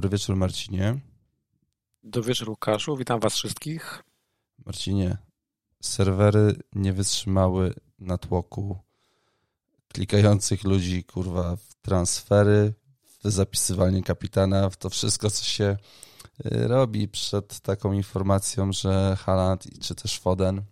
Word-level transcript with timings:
Dobry 0.00 0.18
wieczór, 0.18 0.36
Marcinie. 0.36 1.00
Dobry 2.02 2.28
wieczór, 2.28 2.50
Łukaszu. 2.50 2.96
Witam 2.96 3.20
Was 3.20 3.34
wszystkich. 3.34 4.02
Marcinie, 4.66 5.16
serwery 5.82 6.56
nie 6.72 6.92
wytrzymały 6.92 7.74
natłoku 7.98 8.78
klikających 9.88 10.64
ludzi, 10.64 11.04
kurwa, 11.04 11.56
w 11.56 11.74
transfery, 11.82 12.74
w 13.02 13.30
zapisywanie 13.30 14.02
kapitana, 14.02 14.70
w 14.70 14.76
to 14.76 14.90
wszystko, 14.90 15.30
co 15.30 15.44
się 15.44 15.76
y, 16.46 16.68
robi 16.68 17.08
przed 17.08 17.60
taką 17.60 17.92
informacją, 17.92 18.72
że 18.72 19.16
Haaland 19.20 19.80
czy 19.80 19.94
też 19.94 20.18
Foden 20.18 20.62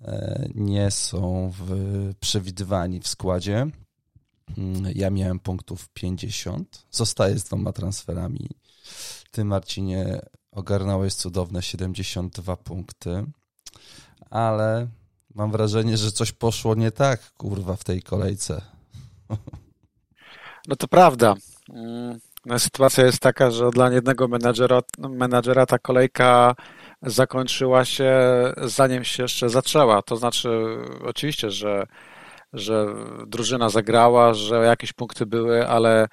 e, 0.00 0.48
nie 0.54 0.90
są 0.90 1.52
w, 1.58 1.70
przewidywani 2.20 3.00
w 3.00 3.08
składzie. 3.08 3.70
Mm, 4.58 4.92
ja 4.94 5.10
miałem 5.10 5.38
punktów 5.38 5.88
50, 5.88 6.86
zostaję 6.90 7.38
z 7.38 7.44
dwoma 7.44 7.72
transferami. 7.72 8.48
Ty, 9.30 9.44
Marcinie, 9.44 10.20
ogarnąłeś 10.52 11.14
cudowne 11.14 11.62
72 11.62 12.56
punkty, 12.56 13.24
ale 14.30 14.88
mam 15.34 15.52
wrażenie, 15.52 15.96
że 15.96 16.12
coś 16.12 16.32
poszło 16.32 16.74
nie 16.74 16.90
tak, 16.90 17.32
kurwa, 17.32 17.76
w 17.76 17.84
tej 17.84 18.02
kolejce. 18.02 18.60
No 20.68 20.76
to 20.76 20.88
prawda. 20.88 21.34
Mm, 21.68 22.18
no, 22.46 22.58
sytuacja 22.58 23.06
jest 23.06 23.20
taka, 23.20 23.50
że 23.50 23.70
dla 23.70 23.90
jednego 23.90 24.28
menadżera, 24.28 24.80
menadżera 24.98 25.66
ta 25.66 25.78
kolejka 25.78 26.54
zakończyła 27.02 27.84
się 27.84 28.12
zanim 28.62 29.04
się 29.04 29.22
jeszcze 29.22 29.50
zaczęła. 29.50 30.02
To 30.02 30.16
znaczy, 30.16 30.48
oczywiście, 31.04 31.50
że, 31.50 31.86
że 32.54 32.86
drużyna 33.26 33.68
zagrała, 33.68 34.34
że 34.34 34.64
jakieś 34.64 34.92
punkty 34.92 35.26
były, 35.26 35.68
ale 35.68 36.08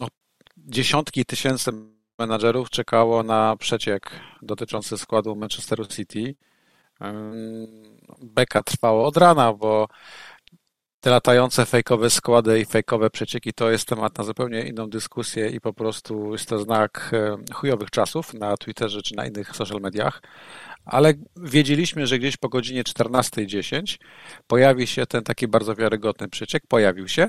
no, 0.00 0.08
dziesiątki 0.56 1.24
tysięcy 1.24 1.70
menadżerów 2.18 2.70
czekało 2.70 3.22
na 3.22 3.56
przeciek 3.56 4.10
dotyczący 4.42 4.98
składu 4.98 5.36
Manchesteru 5.36 5.86
City. 5.86 6.34
Beka 8.22 8.62
trwało 8.62 9.06
od 9.06 9.16
rana, 9.16 9.52
bo 9.52 9.88
te 11.00 11.10
latające 11.10 11.66
fejkowe 11.66 12.10
składy 12.10 12.60
i 12.60 12.64
fejkowe 12.64 13.10
przecieki 13.10 13.52
to 13.52 13.70
jest 13.70 13.88
temat 13.88 14.18
na 14.18 14.24
zupełnie 14.24 14.60
inną 14.60 14.90
dyskusję 14.90 15.50
i 15.50 15.60
po 15.60 15.72
prostu 15.72 16.32
jest 16.32 16.48
to 16.48 16.58
znak 16.58 17.14
chujowych 17.54 17.90
czasów 17.90 18.34
na 18.34 18.56
Twitterze 18.56 19.02
czy 19.02 19.16
na 19.16 19.26
innych 19.26 19.56
social 19.56 19.80
mediach. 19.80 20.22
Ale 20.84 21.14
wiedzieliśmy, 21.36 22.06
że 22.06 22.18
gdzieś 22.18 22.36
po 22.36 22.48
godzinie 22.48 22.84
14.10 22.84 23.98
pojawi 24.46 24.86
się 24.86 25.06
ten 25.06 25.24
taki 25.24 25.48
bardzo 25.48 25.74
wiarygodny 25.74 26.28
przeciek. 26.28 26.62
Pojawił 26.68 27.08
się. 27.08 27.28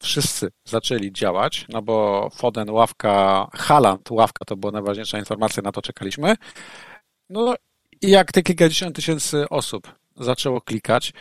Wszyscy 0.00 0.48
zaczęli 0.64 1.12
działać, 1.12 1.66
no 1.68 1.82
bo 1.82 2.28
Foden, 2.34 2.70
ławka, 2.70 3.46
Haland, 3.54 4.10
ławka 4.10 4.44
to 4.44 4.56
była 4.56 4.72
najważniejsza 4.72 5.18
informacja, 5.18 5.62
na 5.62 5.72
to 5.72 5.82
czekaliśmy. 5.82 6.34
No 7.30 7.54
i 8.02 8.10
jak 8.10 8.32
te 8.32 8.42
kilkadziesiąt 8.42 8.96
tysięcy 8.96 9.48
osób 9.48 9.94
zaczęło 10.16 10.60
klikać, 10.60 11.12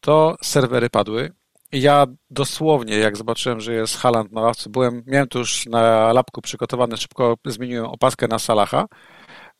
to 0.00 0.36
serwery 0.42 0.90
padły. 0.90 1.32
Ja 1.72 2.06
dosłownie, 2.30 2.96
jak 2.96 3.16
zobaczyłem, 3.16 3.60
że 3.60 3.74
jest 3.74 3.96
Haland 3.96 4.32
na 4.32 4.40
ławce, 4.40 4.70
byłem, 4.70 5.02
miałem 5.06 5.28
tu 5.28 5.38
już 5.38 5.66
na 5.66 6.12
lapku 6.12 6.42
przygotowany, 6.42 6.96
szybko 6.96 7.36
zmieniłem 7.46 7.86
opaskę 7.86 8.28
na 8.28 8.38
Salaha 8.38 8.86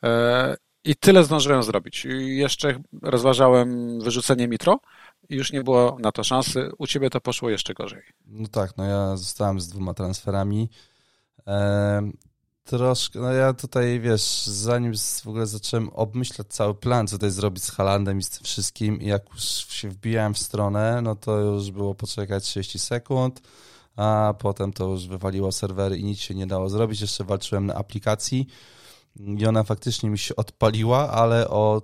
e, 0.02 0.56
i 0.84 0.96
tyle 0.96 1.24
zdążyłem 1.24 1.62
zrobić. 1.62 2.04
I 2.04 2.36
jeszcze 2.36 2.80
rozważałem 3.02 4.00
wyrzucenie 4.00 4.48
Mitro 4.48 4.80
i 5.28 5.36
już 5.36 5.52
nie 5.52 5.62
było 5.62 5.96
na 6.00 6.12
to 6.12 6.24
szansy. 6.24 6.70
U 6.78 6.86
ciebie 6.86 7.10
to 7.10 7.20
poszło 7.20 7.50
jeszcze 7.50 7.74
gorzej. 7.74 8.02
No 8.26 8.48
tak, 8.48 8.76
no 8.76 8.84
ja 8.84 9.16
zostałem 9.16 9.60
z 9.60 9.68
dwoma 9.68 9.94
transferami. 9.94 10.70
Troszkę, 12.64 13.18
no 13.18 13.32
ja 13.32 13.52
tutaj, 13.52 14.00
wiesz, 14.00 14.46
zanim 14.46 14.92
w 15.24 15.26
ogóle 15.26 15.46
zacząłem 15.46 15.88
obmyślać 15.88 16.48
cały 16.48 16.74
plan, 16.74 17.06
co 17.06 17.16
tutaj 17.16 17.30
zrobić 17.30 17.64
z 17.64 17.70
Halandem 17.70 18.18
i 18.18 18.22
z 18.22 18.30
tym 18.30 18.44
wszystkim 18.44 19.00
i 19.00 19.06
jak 19.06 19.22
już 19.34 19.42
się 19.68 19.88
wbijałem 19.88 20.34
w 20.34 20.38
stronę, 20.38 21.02
no 21.02 21.16
to 21.16 21.38
już 21.38 21.70
było 21.70 21.94
poczekać 21.94 22.44
30 22.44 22.78
sekund, 22.78 23.40
a 23.96 24.34
potem 24.38 24.72
to 24.72 24.88
już 24.88 25.06
wywaliło 25.06 25.52
serwery 25.52 25.98
i 25.98 26.04
nic 26.04 26.18
się 26.18 26.34
nie 26.34 26.46
dało 26.46 26.68
zrobić. 26.68 27.00
Jeszcze 27.00 27.24
walczyłem 27.24 27.66
na 27.66 27.74
aplikacji 27.74 28.46
i 29.16 29.46
ona 29.46 29.64
faktycznie 29.64 30.10
mi 30.10 30.18
się 30.18 30.36
odpaliła, 30.36 31.10
ale 31.10 31.48
o 31.48 31.82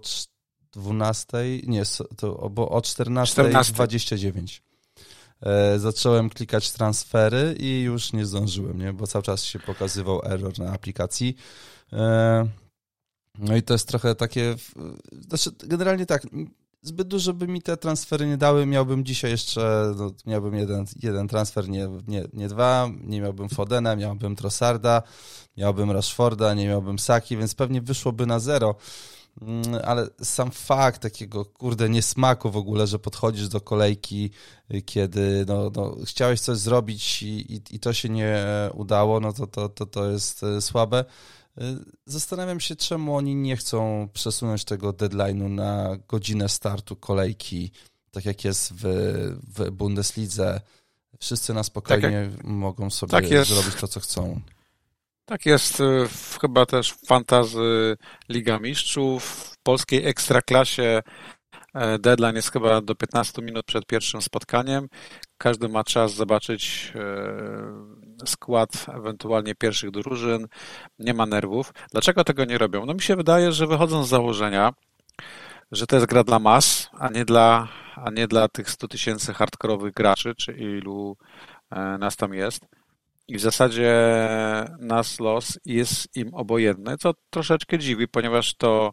12, 0.72 1.38
nie, 1.66 1.82
to, 2.16 2.50
bo 2.50 2.69
o 2.69 2.81
14.29. 2.81 4.60
E, 4.60 4.66
zacząłem 5.76 6.30
klikać 6.30 6.70
transfery 6.72 7.56
i 7.58 7.82
już 7.82 8.12
nie 8.12 8.26
zdążyłem, 8.26 8.78
nie? 8.78 8.92
bo 8.92 9.06
cały 9.06 9.22
czas 9.22 9.44
się 9.44 9.58
pokazywał 9.58 10.20
error 10.24 10.58
na 10.58 10.72
aplikacji. 10.72 11.36
E, 11.92 12.48
no 13.38 13.56
i 13.56 13.62
to 13.62 13.74
jest 13.74 13.88
trochę 13.88 14.14
takie, 14.14 14.54
znaczy 15.28 15.50
generalnie 15.66 16.06
tak, 16.06 16.26
zbyt 16.82 17.08
dużo 17.08 17.32
by 17.32 17.48
mi 17.48 17.62
te 17.62 17.76
transfery 17.76 18.26
nie 18.26 18.36
dały, 18.36 18.66
miałbym 18.66 19.04
dzisiaj 19.04 19.30
jeszcze, 19.30 19.94
no, 19.97 20.10
miałbym 20.26 20.54
jeden, 20.54 20.84
jeden 21.02 21.28
transfer, 21.28 21.68
nie, 21.68 21.88
nie, 22.08 22.24
nie 22.32 22.48
dwa, 22.48 22.91
nie 23.00 23.20
miałbym 23.20 23.48
Fodena, 23.48 23.97
miałbym 23.97 24.36
Trossarda, 24.36 25.03
miałbym 25.56 25.91
Rashforda, 25.91 26.54
nie 26.54 26.66
miałbym 26.66 26.98
Saki, 26.98 27.36
więc 27.36 27.54
pewnie 27.54 27.80
wyszłoby 27.80 28.26
na 28.26 28.38
zero. 28.38 28.74
Mm, 29.42 29.80
ale 29.84 30.08
sam 30.22 30.50
fakt 30.50 31.02
takiego, 31.02 31.44
kurde, 31.44 31.88
niesmaku 31.88 32.50
w 32.50 32.56
ogóle, 32.56 32.86
że 32.86 32.98
podchodzisz 32.98 33.48
do 33.48 33.60
kolejki, 33.60 34.30
y, 34.74 34.82
kiedy 34.82 35.44
no, 35.48 35.70
no, 35.76 35.97
chciałeś 36.04 36.41
coś 36.41 36.58
zrobić 36.58 37.22
i, 37.22 37.54
i, 37.54 37.60
i 37.70 37.80
to 37.80 37.92
się 37.92 38.08
nie 38.08 38.44
udało, 38.74 39.20
no 39.20 39.32
to, 39.32 39.47
to, 39.47 39.69
to, 39.69 39.86
to 39.86 40.10
jest 40.10 40.42
y, 40.42 40.60
słabe. 40.60 41.04
Y, 41.58 41.62
zastanawiam 42.06 42.60
się, 42.60 42.76
czemu 42.76 43.16
oni 43.16 43.34
nie 43.34 43.56
chcą 43.56 44.08
przesunąć 44.12 44.64
tego 44.64 44.91
deadline'u 44.91 45.50
na 45.50 45.97
godzinę 46.08 46.48
startu 46.48 46.97
kolejki, 46.97 47.70
tak 48.10 48.24
jak 48.24 48.44
jest 48.44 48.72
w, 48.72 48.84
w 49.56 49.70
Bundeslidze. 49.70 50.60
Wszyscy 51.18 51.54
na 51.54 51.62
spokojnie 51.62 52.30
tak 52.36 52.44
mogą 52.44 52.91
sobie 52.91 53.10
tak 53.10 53.28
zrobić 53.28 53.74
to, 53.80 53.88
co 53.88 54.00
chcą. 54.00 54.41
Tak 55.28 55.47
jest 55.47 55.82
w, 56.09 56.38
chyba 56.41 56.66
też 56.66 56.92
w 56.92 57.06
fantazy 57.06 57.97
Liga 58.28 58.59
Mistrzów. 58.59 59.25
W 59.25 59.62
polskiej 59.62 60.06
ekstraklasie 60.06 61.03
e, 61.75 61.98
deadline 61.98 62.37
jest 62.37 62.53
chyba 62.53 62.81
do 62.81 62.94
15 62.94 63.42
minut 63.42 63.66
przed 63.66 63.86
pierwszym 63.86 64.22
spotkaniem. 64.22 64.88
Każdy 65.38 65.69
ma 65.69 65.84
czas 65.84 66.15
zobaczyć 66.15 66.92
e, 66.94 68.26
skład 68.26 68.86
ewentualnie 68.94 69.54
pierwszych 69.54 69.91
drużyn. 69.91 70.47
Nie 70.98 71.15
ma 71.15 71.26
nerwów. 71.26 71.72
Dlaczego 71.92 72.25
tego 72.25 72.44
nie 72.44 72.59
robią? 72.59 72.86
No 72.86 72.94
mi 72.94 73.03
się 73.03 73.16
wydaje, 73.16 73.53
że 73.53 73.66
wychodzą 73.66 74.04
z 74.04 74.09
założenia, 74.09 74.72
że 75.72 75.86
to 75.86 75.97
jest 75.97 76.09
gra 76.09 76.25
dla 76.25 76.38
mas, 76.38 76.91
a 76.98 77.09
nie 77.09 77.25
dla, 77.25 77.69
a 77.97 78.10
nie 78.10 78.28
dla 78.28 78.48
tych 78.48 78.70
100 78.70 78.88
tysięcy 78.88 79.34
hardkorowych 79.34 79.94
graczy, 79.94 80.34
czy 80.34 80.53
ilu 80.53 81.16
e, 81.70 81.98
nas 81.98 82.16
tam 82.16 82.34
jest 82.34 82.60
i 83.28 83.37
w 83.37 83.41
zasadzie 83.41 83.94
nas 84.81 85.20
los 85.20 85.59
jest 85.64 86.16
im 86.16 86.34
obojętny, 86.34 86.98
co 86.98 87.14
troszeczkę 87.31 87.78
dziwi, 87.78 88.09
ponieważ 88.09 88.54
to 88.54 88.92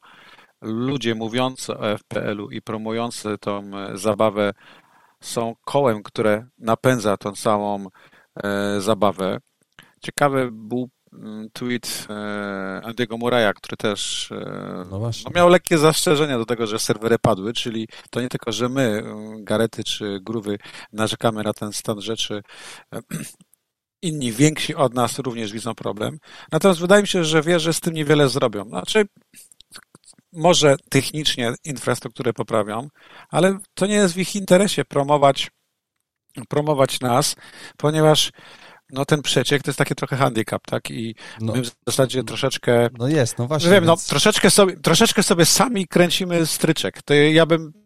ludzie 0.61 1.15
mówiący 1.15 1.77
o 1.77 1.97
FPL-u 1.97 2.49
i 2.49 2.61
promujący 2.61 3.37
tą 3.37 3.71
zabawę 3.93 4.53
są 5.21 5.55
kołem, 5.65 6.03
które 6.03 6.47
napędza 6.57 7.17
tą 7.17 7.35
samą 7.35 7.87
e, 8.43 8.81
zabawę. 8.81 9.37
Ciekawy 10.01 10.49
był 10.51 10.89
mm, 11.13 11.49
tweet 11.53 12.07
e, 12.09 12.81
Andy'ego 12.85 13.17
Muraya, 13.17 13.53
który 13.53 13.77
też 13.77 14.31
e, 14.31 14.85
no 14.91 14.99
no 14.99 15.31
miał 15.35 15.49
lekkie 15.49 15.77
zastrzeżenia 15.77 16.37
do 16.37 16.45
tego, 16.45 16.67
że 16.67 16.79
serwery 16.79 17.19
padły, 17.19 17.53
czyli 17.53 17.87
to 18.09 18.21
nie 18.21 18.29
tylko, 18.29 18.51
że 18.51 18.69
my, 18.69 19.03
Garety 19.39 19.83
czy 19.83 20.19
Gruwy, 20.21 20.57
narzekamy 20.93 21.43
na 21.43 21.53
ten 21.53 21.73
stan 21.73 22.01
rzeczy 22.01 22.41
inni 24.03 24.31
więksi 24.31 24.75
od 24.75 24.93
nas 24.93 25.19
również 25.19 25.51
widzą 25.51 25.75
problem. 25.75 26.19
Natomiast 26.51 26.79
wydaje 26.79 27.01
mi 27.01 27.07
się, 27.07 27.23
że 27.23 27.41
wie, 27.41 27.59
że 27.59 27.73
z 27.73 27.79
tym 27.79 27.93
niewiele 27.93 28.29
zrobią. 28.29 28.65
Znaczy, 28.65 29.05
może 30.33 30.75
technicznie 30.89 31.53
infrastrukturę 31.63 32.33
poprawią, 32.33 32.87
ale 33.29 33.57
to 33.73 33.85
nie 33.85 33.95
jest 33.95 34.13
w 34.13 34.17
ich 34.17 34.35
interesie 34.35 34.85
promować, 34.85 35.51
promować 36.49 36.99
nas, 36.99 37.35
ponieważ 37.77 38.31
no 38.89 39.05
ten 39.05 39.21
przeciek 39.21 39.63
to 39.63 39.69
jest 39.69 39.77
taki 39.77 39.95
trochę 39.95 40.15
handicap, 40.15 40.67
tak? 40.67 40.91
I 40.91 41.15
no, 41.41 41.53
my 41.53 41.61
w 41.61 41.71
zasadzie 41.87 42.23
troszeczkę. 42.23 42.89
No 42.97 43.07
jest, 43.07 43.37
no 43.37 43.47
właśnie. 43.47 43.69
Wiem, 43.69 43.85
no, 43.85 43.91
więc... 43.93 44.07
no, 44.07 44.09
troszeczkę, 44.09 44.49
sobie, 44.49 44.77
troszeczkę 44.77 45.23
sobie 45.23 45.45
sami 45.45 45.87
kręcimy 45.87 46.45
stryczek. 46.45 47.01
To 47.01 47.13
ja 47.13 47.45
bym 47.45 47.83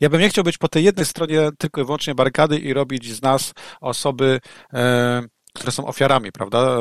ja 0.00 0.08
bym 0.08 0.20
nie 0.20 0.28
chciał 0.28 0.44
być 0.44 0.58
po 0.58 0.68
tej 0.68 0.84
jednej 0.84 1.06
stronie 1.06 1.50
tylko 1.58 1.80
i 1.80 1.84
wyłącznie 1.84 2.14
barykady 2.14 2.58
i 2.58 2.72
robić 2.72 3.14
z 3.14 3.22
nas 3.22 3.52
osoby 3.80 4.40
e, 4.72 5.22
które 5.58 5.72
są 5.72 5.86
ofiarami, 5.86 6.32
prawda, 6.32 6.78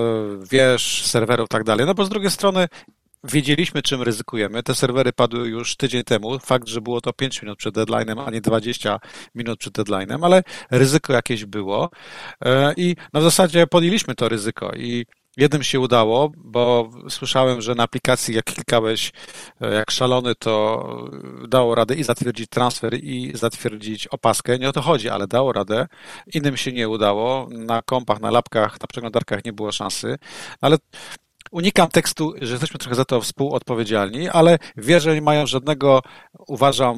wież, 0.51 1.05
serwerów 1.05 1.45
i 1.45 1.49
tak 1.49 1.63
dalej. 1.63 1.85
No 1.85 1.93
bo 1.93 2.05
z 2.05 2.09
drugiej 2.09 2.31
strony 2.31 2.67
wiedzieliśmy, 3.23 3.81
czym 3.81 4.01
ryzykujemy. 4.01 4.63
Te 4.63 4.75
serwery 4.75 5.13
padły 5.13 5.47
już 5.47 5.75
tydzień 5.75 6.03
temu. 6.03 6.39
Fakt, 6.39 6.67
że 6.67 6.81
było 6.81 7.01
to 7.01 7.13
5 7.13 7.41
minut 7.41 7.57
przed 7.57 7.75
deadline'em, 7.75 8.23
a 8.27 8.31
nie 8.31 8.41
20 8.41 8.99
minut 9.35 9.59
przed 9.59 9.73
deadline'em, 9.73 10.25
ale 10.25 10.43
ryzyko 10.71 11.13
jakieś 11.13 11.45
było. 11.45 11.89
E, 12.45 12.73
I 12.77 12.95
w 13.13 13.21
zasadzie 13.21 13.67
podjęliśmy 13.67 14.15
to 14.15 14.29
ryzyko 14.29 14.71
i 14.75 15.05
Jednym 15.37 15.63
się 15.63 15.79
udało, 15.79 16.31
bo 16.37 16.89
słyszałem, 17.09 17.61
że 17.61 17.75
na 17.75 17.83
aplikacji 17.83 18.35
jak 18.35 18.45
klikałeś 18.45 19.11
e, 19.61 19.73
jak 19.73 19.91
szalony, 19.91 20.35
to 20.35 20.83
dało 21.47 21.75
radę 21.75 21.95
i 21.95 22.03
zatwierdzić 22.03 22.49
transfer 22.49 22.93
i 23.03 23.31
zatwierdzić 23.37 24.07
opaskę. 24.07 24.59
Nie 24.59 24.69
o 24.69 24.73
to 24.73 24.81
chodzi, 24.81 25.09
ale 25.09 25.27
dało 25.27 25.53
radę. 25.53 25.87
Innym 26.33 26.57
się 26.57 26.71
nie 26.71 26.89
udało. 26.89 27.47
Na 27.51 27.81
kompach, 27.81 28.19
na 28.19 28.31
lapkach, 28.31 28.81
na 28.81 28.87
przeglądarkach 28.87 29.45
nie 29.45 29.53
było 29.53 29.71
szansy. 29.71 30.17
Ale 30.61 30.77
unikam 31.51 31.89
tekstu, 31.89 32.33
że 32.41 32.51
jesteśmy 32.51 32.79
trochę 32.79 32.95
za 32.95 33.05
to 33.05 33.21
współodpowiedzialni, 33.21 34.29
ale 34.29 34.59
wierzę, 34.77 35.07
że 35.09 35.15
nie 35.15 35.21
mają 35.21 35.47
żadnego, 35.47 36.01
uważam, 36.47 36.97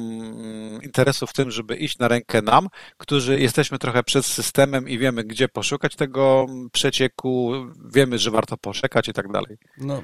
interesu 0.82 1.26
w 1.26 1.32
tym, 1.32 1.50
żeby 1.50 1.76
iść 1.76 1.98
na 1.98 2.08
rękę 2.08 2.42
nam, 2.42 2.68
którzy 2.98 3.40
jesteśmy 3.40 3.78
trochę 3.78 4.02
przed 4.02 4.26
systemem 4.26 4.88
i 4.88 4.98
wiemy, 4.98 5.24
gdzie 5.24 5.48
poszukać 5.48 5.96
tego 5.96 6.46
przecieku, 6.72 7.52
wiemy, 7.92 8.18
że 8.18 8.30
warto 8.30 8.56
poczekać 8.56 9.08
i 9.08 9.12
tak 9.12 9.32
dalej. 9.32 9.58
No, 9.78 10.02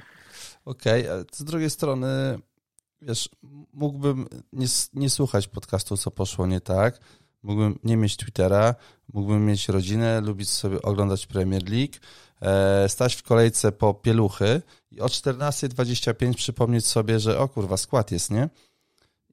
okej. 0.64 1.08
Okay. 1.08 1.24
Z 1.32 1.44
drugiej 1.44 1.70
strony, 1.70 2.38
wiesz, 3.02 3.28
mógłbym 3.72 4.26
nie, 4.52 4.66
nie 4.94 5.10
słuchać 5.10 5.48
podcastu, 5.48 5.96
co 5.96 6.10
poszło 6.10 6.46
nie 6.46 6.60
tak, 6.60 7.00
mógłbym 7.42 7.78
nie 7.84 7.96
mieć 7.96 8.16
Twittera, 8.16 8.74
mógłbym 9.12 9.46
mieć 9.46 9.68
rodzinę, 9.68 10.20
lubić 10.20 10.50
sobie 10.50 10.82
oglądać 10.82 11.26
Premier 11.26 11.62
League, 11.70 11.94
stać 12.88 13.14
w 13.14 13.22
kolejce 13.22 13.72
po 13.72 13.94
pieluchy 13.94 14.62
i 14.90 15.00
o 15.00 15.06
14.25 15.06 16.34
przypomnieć 16.34 16.86
sobie, 16.86 17.20
że 17.20 17.38
o 17.38 17.48
kurwa, 17.48 17.76
skład 17.76 18.10
jest, 18.10 18.30
nie? 18.30 18.48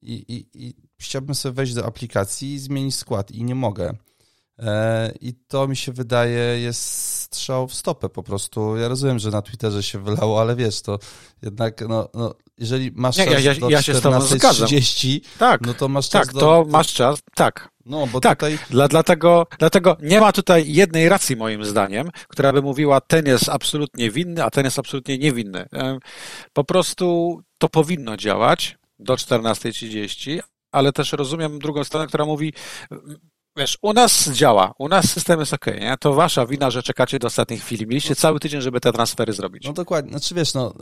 I, 0.02 0.14
i, 0.14 0.68
i 0.68 0.74
chciałbym 1.00 1.36
sobie 1.36 1.54
wejść 1.54 1.74
do 1.74 1.86
aplikacji 1.86 2.54
i 2.54 2.60
zmienić 2.60 2.96
skład 2.96 3.32
i 3.32 3.44
nie 3.44 3.56
mogę. 3.56 3.94
E, 4.60 5.12
I 5.22 5.34
to 5.34 5.68
mi 5.68 5.76
się 5.76 5.92
wydaje 5.92 6.60
jest 6.60 7.23
strzał 7.36 7.68
w 7.68 7.74
stopę 7.74 8.10
po 8.10 8.24
prostu. 8.24 8.78
Ja 8.78 8.88
rozumiem, 8.88 9.20
że 9.20 9.30
na 9.30 9.42
Twitterze 9.42 9.84
się 9.84 10.00
wylało, 10.00 10.42
ale 10.42 10.56
wiesz, 10.56 10.82
to 10.82 11.00
jednak, 11.42 11.82
no, 11.90 12.10
no 12.14 12.36
jeżeli 12.58 12.92
masz 12.96 13.16
czas 13.16 13.26
ja, 13.26 13.40
ja, 13.40 13.56
do 13.56 13.70
ja 13.70 13.80
14.30, 13.80 15.22
tak, 15.40 15.62
no 15.62 15.74
to 15.74 15.88
masz 15.88 16.10
czas 16.10 16.28
Tak, 16.28 16.34
do... 16.34 16.40
to 16.40 16.66
masz 16.70 16.94
czas, 16.94 17.20
tak. 17.36 17.70
No, 17.86 18.08
bo 18.08 18.20
tak, 18.20 18.40
tutaj... 18.40 18.60
dla, 18.70 18.88
dlatego, 18.88 19.48
dlatego 19.60 19.98
nie 20.02 20.20
ma 20.20 20.32
tutaj 20.32 20.74
jednej 20.74 21.10
racji 21.10 21.36
moim 21.36 21.66
zdaniem, 21.66 22.10
która 22.28 22.54
by 22.54 22.62
mówiła, 22.62 23.02
ten 23.02 23.26
jest 23.26 23.50
absolutnie 23.50 24.12
winny, 24.12 24.44
a 24.44 24.50
ten 24.50 24.66
jest 24.66 24.80
absolutnie 24.80 25.18
niewinny. 25.18 25.66
Po 26.54 26.64
prostu 26.64 27.40
to 27.58 27.70
powinno 27.70 28.18
działać 28.18 28.78
do 29.00 29.16
14.30, 29.16 30.40
ale 30.72 30.92
też 30.92 31.12
rozumiem 31.12 31.60
drugą 31.60 31.84
stronę, 31.84 32.08
która 32.08 32.26
mówi, 32.26 32.54
Wiesz, 33.58 33.78
u 33.82 33.94
nas 33.94 34.30
działa, 34.30 34.74
u 34.78 34.90
nas 34.90 35.12
system 35.12 35.40
jest 35.40 35.54
ok, 35.54 35.66
nie? 35.66 35.96
To 36.00 36.14
wasza 36.14 36.46
wina, 36.46 36.72
że 36.72 36.84
czekacie 36.84 37.20
do 37.20 37.28
ostatniej 37.28 37.60
chwili. 37.60 37.88
Mieliście 37.88 38.16
cały 38.16 38.40
tydzień, 38.40 38.62
żeby 38.62 38.80
te 38.80 38.94
transfery 38.94 39.34
zrobić. 39.34 39.64
No 39.66 39.74
dokładnie. 39.74 40.12
Znaczy 40.12 40.36
wiesz, 40.36 40.54
no, 40.54 40.74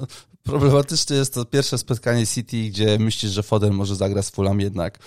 problematyczne 0.44 1.15
jest 1.15 1.33
to 1.33 1.45
pierwsze 1.45 1.77
spotkanie 1.77 2.27
City, 2.27 2.57
gdzie 2.57 3.00
myślisz, 3.00 3.31
że 3.31 3.44
Foden 3.44 3.73
może 3.73 3.95
zagrać 3.95 4.25
z 4.25 4.29
Fulham 4.29 4.59
jednak, 4.59 5.00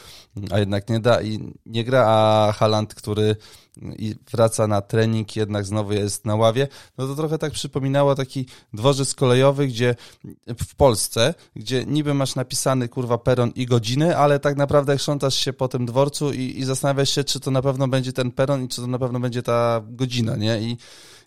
a 0.51 0.59
jednak 0.59 0.89
nie 0.89 1.01
da 1.01 1.23
i 1.23 1.53
nie 1.67 1.85
gra, 1.85 2.05
a 2.07 2.53
Haland, 2.53 2.95
który 2.95 3.37
i 3.83 4.15
wraca 4.31 4.67
na 4.67 4.81
trening, 4.81 5.37
jednak 5.37 5.65
znowu 5.65 5.93
jest 5.93 6.25
na 6.25 6.37
ławie, 6.37 6.69
no 6.99 7.07
to 7.07 7.15
trochę 7.15 7.39
tak 7.39 7.53
przypominało 7.53 8.15
taki 8.15 8.47
dworzec 8.73 9.15
kolejowy, 9.15 9.67
gdzie 9.67 9.95
w 10.59 10.75
Polsce, 10.75 11.35
gdzie 11.57 11.85
niby 11.85 12.15
masz 12.15 12.35
napisany 12.35 12.89
kurwa 12.89 13.19
peron 13.19 13.53
i 13.55 13.67
godziny, 13.67 14.17
ale 14.17 14.41
tak 14.41 14.57
naprawdę 14.57 14.97
chrzątasz 14.97 15.35
się 15.35 15.53
po 15.53 15.69
tym 15.69 15.87
dworcu 15.87 16.33
i, 16.33 16.59
i 16.59 16.65
zastanawiasz 16.65 17.11
się, 17.11 17.25
czy 17.25 17.41
to 17.41 17.51
na 17.51 17.63
pewno 17.63 17.89
będzie 17.89 18.13
ten 18.13 18.31
peron 18.31 18.65
i 18.65 18.69
czy 18.69 18.81
to 18.81 18.87
na 18.87 18.99
pewno 18.99 19.21
będzie 19.21 19.43
ta 19.43 19.83
godzina, 19.89 20.37
nie? 20.37 20.61
I, 20.61 20.77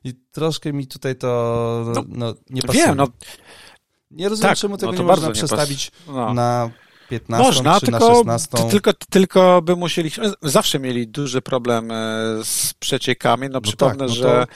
i 0.03 0.13
troszkę 0.31 0.73
mi 0.73 0.87
tutaj 0.87 1.15
to 1.15 1.91
no, 1.95 2.03
no 2.07 2.33
nie 2.49 2.61
pasuje. 2.61 2.85
Wiem, 2.85 2.97
no. 2.97 3.07
Nie 4.11 4.29
rozumiem, 4.29 4.49
tak, 4.49 4.57
czemu 4.57 4.77
tego 4.77 4.91
no 4.91 4.97
nie 4.97 5.03
można 5.03 5.31
przestawić 5.31 5.91
no. 6.07 6.33
na 6.33 6.71
15 7.09 7.45
Można, 7.45 7.79
tylko, 7.79 8.23
na 8.23 8.39
16. 8.39 8.57
Tylko, 8.69 8.91
tylko 9.09 9.61
by 9.61 9.75
musieli, 9.75 10.11
zawsze 10.41 10.79
mieli 10.79 11.07
duży 11.07 11.41
problem 11.41 11.91
e, 11.91 11.95
z 12.43 12.73
przeciekami. 12.79 13.47
No, 13.47 13.53
no 13.53 13.61
przypomnę, 13.61 13.97
tak, 13.97 14.07
no 14.07 14.15
że 14.15 14.47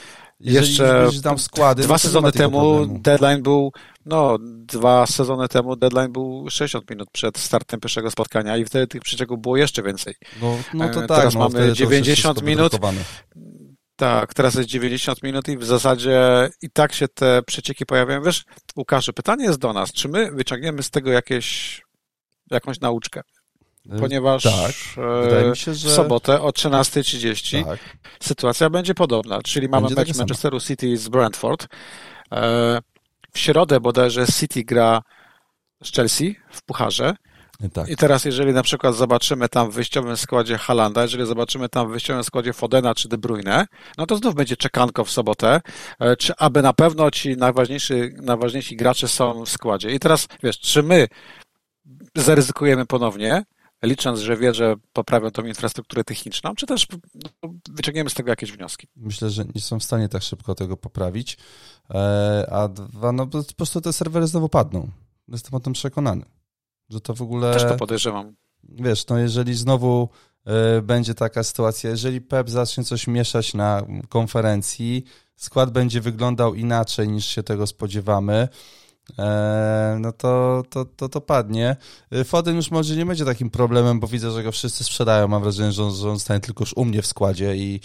jeszcze 0.42 1.08
składy, 1.36 1.82
dwa 1.82 1.98
sezony 1.98 2.32
temu 2.32 2.74
problemu. 2.74 2.98
deadline 2.98 3.42
był, 3.42 3.72
no 4.06 4.38
dwa 4.42 5.06
sezony 5.06 5.48
temu 5.48 5.76
deadline 5.76 6.12
był 6.12 6.50
60 6.50 6.90
minut 6.90 7.08
przed 7.12 7.38
startem 7.38 7.80
pierwszego 7.80 8.10
spotkania 8.10 8.56
i 8.56 8.64
wtedy 8.64 8.86
tych 8.86 9.02
przecieków 9.02 9.40
było 9.40 9.56
jeszcze 9.56 9.82
więcej. 9.82 10.14
No, 10.42 10.58
no 10.74 10.88
to 10.88 11.04
e, 11.04 11.06
tak. 11.06 11.18
Teraz 11.18 11.34
no, 11.34 11.40
mamy 11.40 11.72
90 11.72 12.42
minut. 12.42 12.72
Tak, 13.96 14.34
teraz 14.34 14.54
jest 14.54 14.68
90 14.68 15.22
minut 15.22 15.48
i 15.48 15.58
w 15.58 15.64
zasadzie 15.64 16.48
i 16.62 16.70
tak 16.70 16.92
się 16.92 17.08
te 17.08 17.42
przecieki 17.42 17.86
pojawiają. 17.86 18.22
Wiesz, 18.22 18.44
Łukaszu, 18.76 19.12
pytanie 19.12 19.44
jest 19.44 19.58
do 19.58 19.72
nas, 19.72 19.92
czy 19.92 20.08
my 20.08 20.30
wyciągniemy 20.32 20.82
z 20.82 20.90
tego 20.90 21.10
jakieś 21.10 21.82
jakąś 22.52 22.80
nauczkę. 22.80 23.22
Y, 23.86 23.98
Ponieważ 23.98 24.42
tak, 24.42 24.70
e, 25.52 25.56
się, 25.56 25.74
że... 25.74 25.88
w 25.88 25.92
sobotę 25.92 26.40
o 26.40 26.48
13.30 26.48 27.64
tak. 27.64 27.78
sytuacja 28.20 28.70
będzie 28.70 28.94
podobna, 28.94 29.42
czyli 29.42 29.68
mamy 29.68 29.88
będzie 29.88 30.12
mecz 30.12 30.18
Manchesteru 30.18 30.60
City 30.60 30.96
z 30.96 31.08
Brentford. 31.08 31.68
E, 32.32 32.78
w 33.32 33.38
środę 33.38 33.80
bodajże 33.80 34.26
City 34.26 34.64
gra 34.64 35.02
z 35.84 35.92
Chelsea 35.92 36.36
w 36.50 36.62
Pucharze. 36.62 37.14
Tak. 37.72 37.88
I 37.88 37.96
teraz, 37.96 38.24
jeżeli 38.24 38.52
na 38.52 38.62
przykład 38.62 38.94
zobaczymy 38.94 39.48
tam 39.48 39.70
w 39.70 39.74
wyjściowym 39.74 40.16
składzie 40.16 40.58
Halanda, 40.58 41.02
jeżeli 41.02 41.26
zobaczymy 41.26 41.68
tam 41.68 41.88
w 41.88 41.90
wyjściowym 41.90 42.24
składzie 42.24 42.52
Fodena 42.52 42.94
czy 42.94 43.08
De 43.08 43.18
Bruyne, 43.18 43.66
no 43.98 44.06
to 44.06 44.16
znów 44.16 44.34
będzie 44.34 44.56
czekanko 44.56 45.04
w 45.04 45.10
sobotę, 45.10 45.60
e, 46.00 46.16
czy 46.16 46.32
aby 46.38 46.62
na 46.62 46.72
pewno 46.72 47.10
ci 47.10 47.36
najważniejsi, 47.36 47.94
najważniejsi 48.22 48.76
gracze 48.76 49.08
są 49.08 49.44
w 49.44 49.48
składzie. 49.48 49.90
I 49.90 49.98
teraz, 49.98 50.28
wiesz, 50.42 50.58
czy 50.58 50.82
my 50.82 51.08
zaryzykujemy 52.16 52.86
ponownie, 52.86 53.44
licząc, 53.82 54.20
że 54.20 54.36
wie, 54.36 54.54
że 54.54 54.74
poprawią 54.92 55.30
tą 55.30 55.44
infrastrukturę 55.44 56.04
techniczną, 56.04 56.54
czy 56.54 56.66
też 56.66 56.86
no, 57.42 57.50
wyciągniemy 57.70 58.10
z 58.10 58.14
tego 58.14 58.30
jakieś 58.30 58.52
wnioski? 58.52 58.86
Myślę, 58.96 59.30
że 59.30 59.44
nie 59.54 59.60
są 59.60 59.78
w 59.78 59.84
stanie 59.84 60.08
tak 60.08 60.22
szybko 60.22 60.54
tego 60.54 60.76
poprawić, 60.76 61.36
e, 61.90 62.46
a 62.52 62.68
dwa, 62.68 63.12
no 63.12 63.26
po 63.26 63.42
prostu 63.56 63.80
te 63.80 63.92
serwery 63.92 64.26
znowu 64.26 64.48
padną. 64.48 64.88
Jestem 65.28 65.54
o 65.54 65.60
tym 65.60 65.72
przekonany, 65.72 66.24
że 66.88 67.00
to 67.00 67.14
w 67.14 67.22
ogóle... 67.22 67.52
Też 67.52 67.62
to 67.62 67.76
podejrzewam. 67.76 68.34
Wiesz, 68.62 69.06
no 69.06 69.18
jeżeli 69.18 69.54
znowu 69.54 70.08
e, 70.44 70.82
będzie 70.82 71.14
taka 71.14 71.42
sytuacja, 71.42 71.90
jeżeli 71.90 72.20
PEP 72.20 72.50
zacznie 72.50 72.84
coś 72.84 73.06
mieszać 73.06 73.54
na 73.54 73.82
konferencji, 74.08 75.04
skład 75.36 75.70
będzie 75.70 76.00
wyglądał 76.00 76.54
inaczej 76.54 77.08
niż 77.08 77.26
się 77.26 77.42
tego 77.42 77.66
spodziewamy, 77.66 78.48
no 80.00 80.12
to, 80.12 80.62
to, 80.70 80.84
to, 80.84 81.08
to 81.08 81.20
padnie. 81.20 81.76
E, 82.10 82.24
Foden 82.24 82.56
już 82.56 82.70
może 82.70 82.96
nie 82.96 83.06
będzie 83.06 83.24
takim 83.24 83.50
problemem, 83.50 84.00
bo 84.00 84.06
widzę, 84.06 84.30
że 84.30 84.42
go 84.42 84.52
wszyscy 84.52 84.84
sprzedają. 84.84 85.28
Mam 85.28 85.42
wrażenie, 85.42 85.72
że 85.72 85.84
on, 85.84 85.94
że 85.94 86.10
on 86.10 86.18
stanie 86.18 86.40
tylko 86.40 86.62
już 86.62 86.72
u 86.76 86.84
mnie 86.84 87.02
w 87.02 87.06
składzie 87.06 87.56
i, 87.56 87.60
i, 87.60 87.80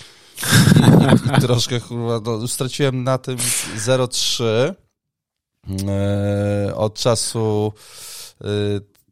i, 1.34 1.38
i 1.38 1.42
troszkę 1.48 1.80
kurwa, 1.80 2.22
no, 2.26 2.48
straciłem 2.48 3.04
na 3.04 3.18
tym 3.18 3.38
0,3 3.38 4.74
e, 5.88 6.76
od 6.76 6.94
czasu 6.94 7.74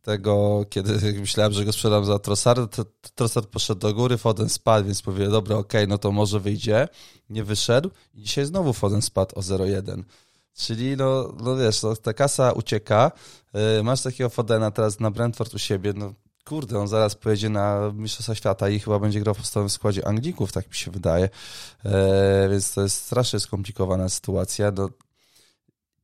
tego, 0.06 0.66
kiedy 0.70 1.14
myślałem, 1.20 1.54
że 1.54 1.66
go 1.66 1.74
sprzedam 1.74 2.06
za 2.06 2.20
Trossard, 2.20 2.76
Trossard 3.16 3.50
poszedł 3.50 3.82
do 3.82 3.94
góry, 3.94 4.18
Foden 4.18 4.50
spadł, 4.50 4.86
więc 4.86 5.02
powiedziałem, 5.02 5.32
dobra, 5.32 5.56
okej, 5.56 5.82
okay, 5.82 5.88
no 5.88 5.98
to 5.98 6.12
może 6.12 6.40
wyjdzie. 6.40 6.88
Nie 7.30 7.44
wyszedł 7.44 7.90
i 8.14 8.22
dzisiaj 8.22 8.46
znowu 8.46 8.74
Foden 8.74 9.02
spadł 9.02 9.40
o 9.40 9.42
0,1. 9.42 10.04
Czyli, 10.56 10.98
no, 10.98 11.34
no 11.44 11.56
wiesz, 11.56 11.84
no, 11.84 11.96
ta 11.96 12.14
kasa 12.14 12.52
ucieka, 12.52 13.12
yy, 13.54 13.84
masz 13.84 14.02
takiego 14.02 14.30
Fodena 14.30 14.72
teraz 14.72 15.00
na 15.00 15.12
Brentford 15.12 15.54
u 15.54 15.60
siebie, 15.60 15.94
no 15.96 16.14
kurde, 16.46 16.80
on 16.80 16.88
zaraz 16.88 17.16
pojedzie 17.16 17.50
na 17.50 17.92
Mistrzostwa 17.94 18.36
Świata 18.36 18.70
i 18.70 18.80
chyba 18.80 19.00
będzie 19.00 19.20
grał 19.20 19.36
w 19.36 19.38
podstawowym 19.38 19.70
składzie 19.70 20.08
Anglików, 20.08 20.52
tak 20.52 20.68
mi 20.68 20.76
się 20.76 20.92
wydaje. 20.92 21.30
Yy, 21.84 21.92
więc 22.50 22.74
to 22.74 22.82
jest 22.82 23.06
strasznie 23.06 23.40
skomplikowana 23.40 24.10
sytuacja. 24.10 24.72
No, 24.72 24.90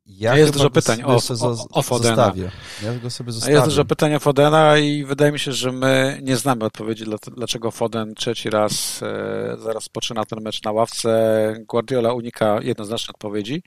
ja 0.05 0.37
jest 0.37 0.53
dużo 0.53 0.69
pytań 0.69 1.03
o, 1.03 1.15
o, 1.41 1.67
o 1.71 1.81
Fodena. 1.81 2.15
Zostawię. 2.15 2.51
Ja 2.83 2.99
go 2.99 3.09
sobie 3.09 3.31
zostawię. 3.31 3.53
Jest 3.53 3.65
dużo 3.65 3.85
pytań 3.85 4.15
o 4.15 4.19
Fodena 4.19 4.77
i 4.77 5.03
wydaje 5.03 5.31
mi 5.31 5.39
się, 5.39 5.51
że 5.51 5.71
my 5.71 6.19
nie 6.23 6.37
znamy 6.37 6.65
odpowiedzi, 6.65 7.05
dlaczego 7.37 7.71
Foden 7.71 8.15
trzeci 8.15 8.49
raz 8.49 9.03
e, 9.03 9.57
zaraz 9.63 9.89
poczyna 9.89 10.25
ten 10.25 10.41
mecz 10.41 10.63
na 10.63 10.71
ławce. 10.71 11.55
Guardiola 11.67 12.13
unika 12.13 12.59
jednoznacznej 12.61 13.13
odpowiedzi 13.13 13.63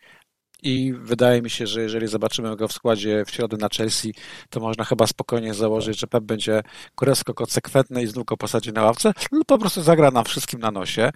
i 0.64 0.92
wydaje 0.92 1.42
mi 1.42 1.50
się, 1.50 1.66
że 1.66 1.82
jeżeli 1.82 2.08
zobaczymy 2.08 2.56
go 2.56 2.68
w 2.68 2.72
składzie 2.72 3.24
w 3.26 3.30
środę 3.30 3.56
na 3.56 3.68
Chelsea, 3.76 4.14
to 4.50 4.60
można 4.60 4.84
chyba 4.84 5.06
spokojnie 5.06 5.54
założyć, 5.54 6.00
że 6.00 6.06
Pep 6.06 6.24
będzie 6.24 6.62
kurewsko 6.94 7.34
konsekwentny 7.34 8.02
i 8.02 8.06
znów 8.06 8.24
go 8.24 8.36
posadzi 8.36 8.72
na 8.72 8.82
ławce, 8.82 9.12
lub 9.32 9.46
po 9.46 9.58
prostu 9.58 9.82
zagra 9.82 10.10
nam 10.10 10.24
wszystkim 10.24 10.60
na 10.60 10.70
nosie 10.70 11.10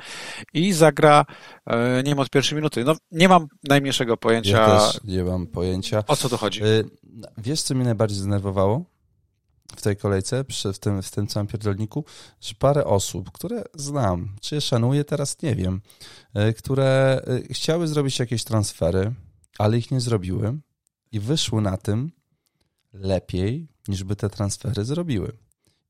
i 0.54 0.72
zagra, 0.72 1.24
e, 1.66 2.02
nie 2.02 2.10
wiem, 2.10 2.18
od 2.18 2.30
pierwszej 2.30 2.56
minuty. 2.56 2.84
No, 2.84 2.96
nie 3.12 3.28
mam 3.28 3.46
najmniejszego 3.68 4.16
pojęcia. 4.16 4.58
Ja 4.58 4.78
też 4.78 5.00
nie 5.04 5.24
mam 5.24 5.46
pojęcia. 5.46 6.04
O 6.06 6.16
co 6.16 6.28
tu 6.28 6.36
chodzi? 6.36 6.62
E, 6.62 6.66
wiesz, 7.38 7.62
co 7.62 7.74
mnie 7.74 7.84
najbardziej 7.84 8.18
zdenerwowało? 8.18 8.84
w 9.76 9.82
tej 9.82 9.96
kolejce, 9.96 10.44
w 10.74 10.78
tym, 10.78 11.02
w 11.02 11.10
tym 11.10 11.26
całym 11.26 11.46
pierdolniku, 11.46 12.04
że 12.40 12.54
parę 12.58 12.84
osób, 12.84 13.32
które 13.32 13.64
znam, 13.74 14.36
czy 14.40 14.54
je 14.54 14.60
szanuję, 14.60 15.04
teraz 15.04 15.42
nie 15.42 15.54
wiem, 15.54 15.80
e, 16.34 16.52
które 16.52 17.20
chciały 17.50 17.88
zrobić 17.88 18.18
jakieś 18.18 18.44
transfery, 18.44 19.14
ale 19.58 19.78
ich 19.78 19.90
nie 19.90 20.00
zrobiły 20.00 20.58
i 21.12 21.20
wyszły 21.20 21.62
na 21.62 21.76
tym 21.76 22.12
lepiej, 22.92 23.68
niż 23.88 24.04
by 24.04 24.16
te 24.16 24.30
transfery 24.30 24.84
zrobiły. 24.84 25.32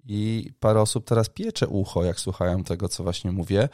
I 0.05 0.51
parę 0.61 0.81
osób 0.81 1.05
teraz 1.05 1.29
piecze 1.29 1.69
ucho, 1.69 2.05
jak 2.05 2.21
słuchają 2.21 2.65
tego, 2.65 2.89
co 2.89 3.03
właśnie 3.03 3.33
mówię. 3.33 3.69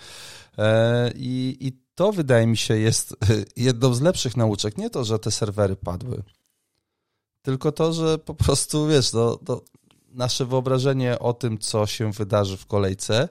E, 0.58 1.12
I, 1.14 1.56
i 1.60 1.72
to 1.94 2.12
wydaje 2.12 2.46
mi 2.46 2.56
się 2.56 2.78
jest 2.78 3.16
jedną 3.56 3.94
z 3.94 4.00
lepszych 4.00 4.36
nauczek. 4.36 4.78
Nie 4.78 4.90
to, 4.90 5.04
że 5.04 5.18
te 5.18 5.30
serwery 5.30 5.76
padły, 5.76 6.22
tylko 7.42 7.72
to, 7.72 7.92
że 7.92 8.18
po 8.18 8.34
prostu, 8.34 8.86
wiesz, 8.86 9.12
no, 9.12 9.38
no, 9.48 9.60
nasze 10.08 10.46
wyobrażenie 10.46 11.18
o 11.18 11.32
tym, 11.32 11.58
co 11.58 11.86
się 11.86 12.12
wydarzy 12.12 12.56
w 12.56 12.66
kolejce, 12.66 13.28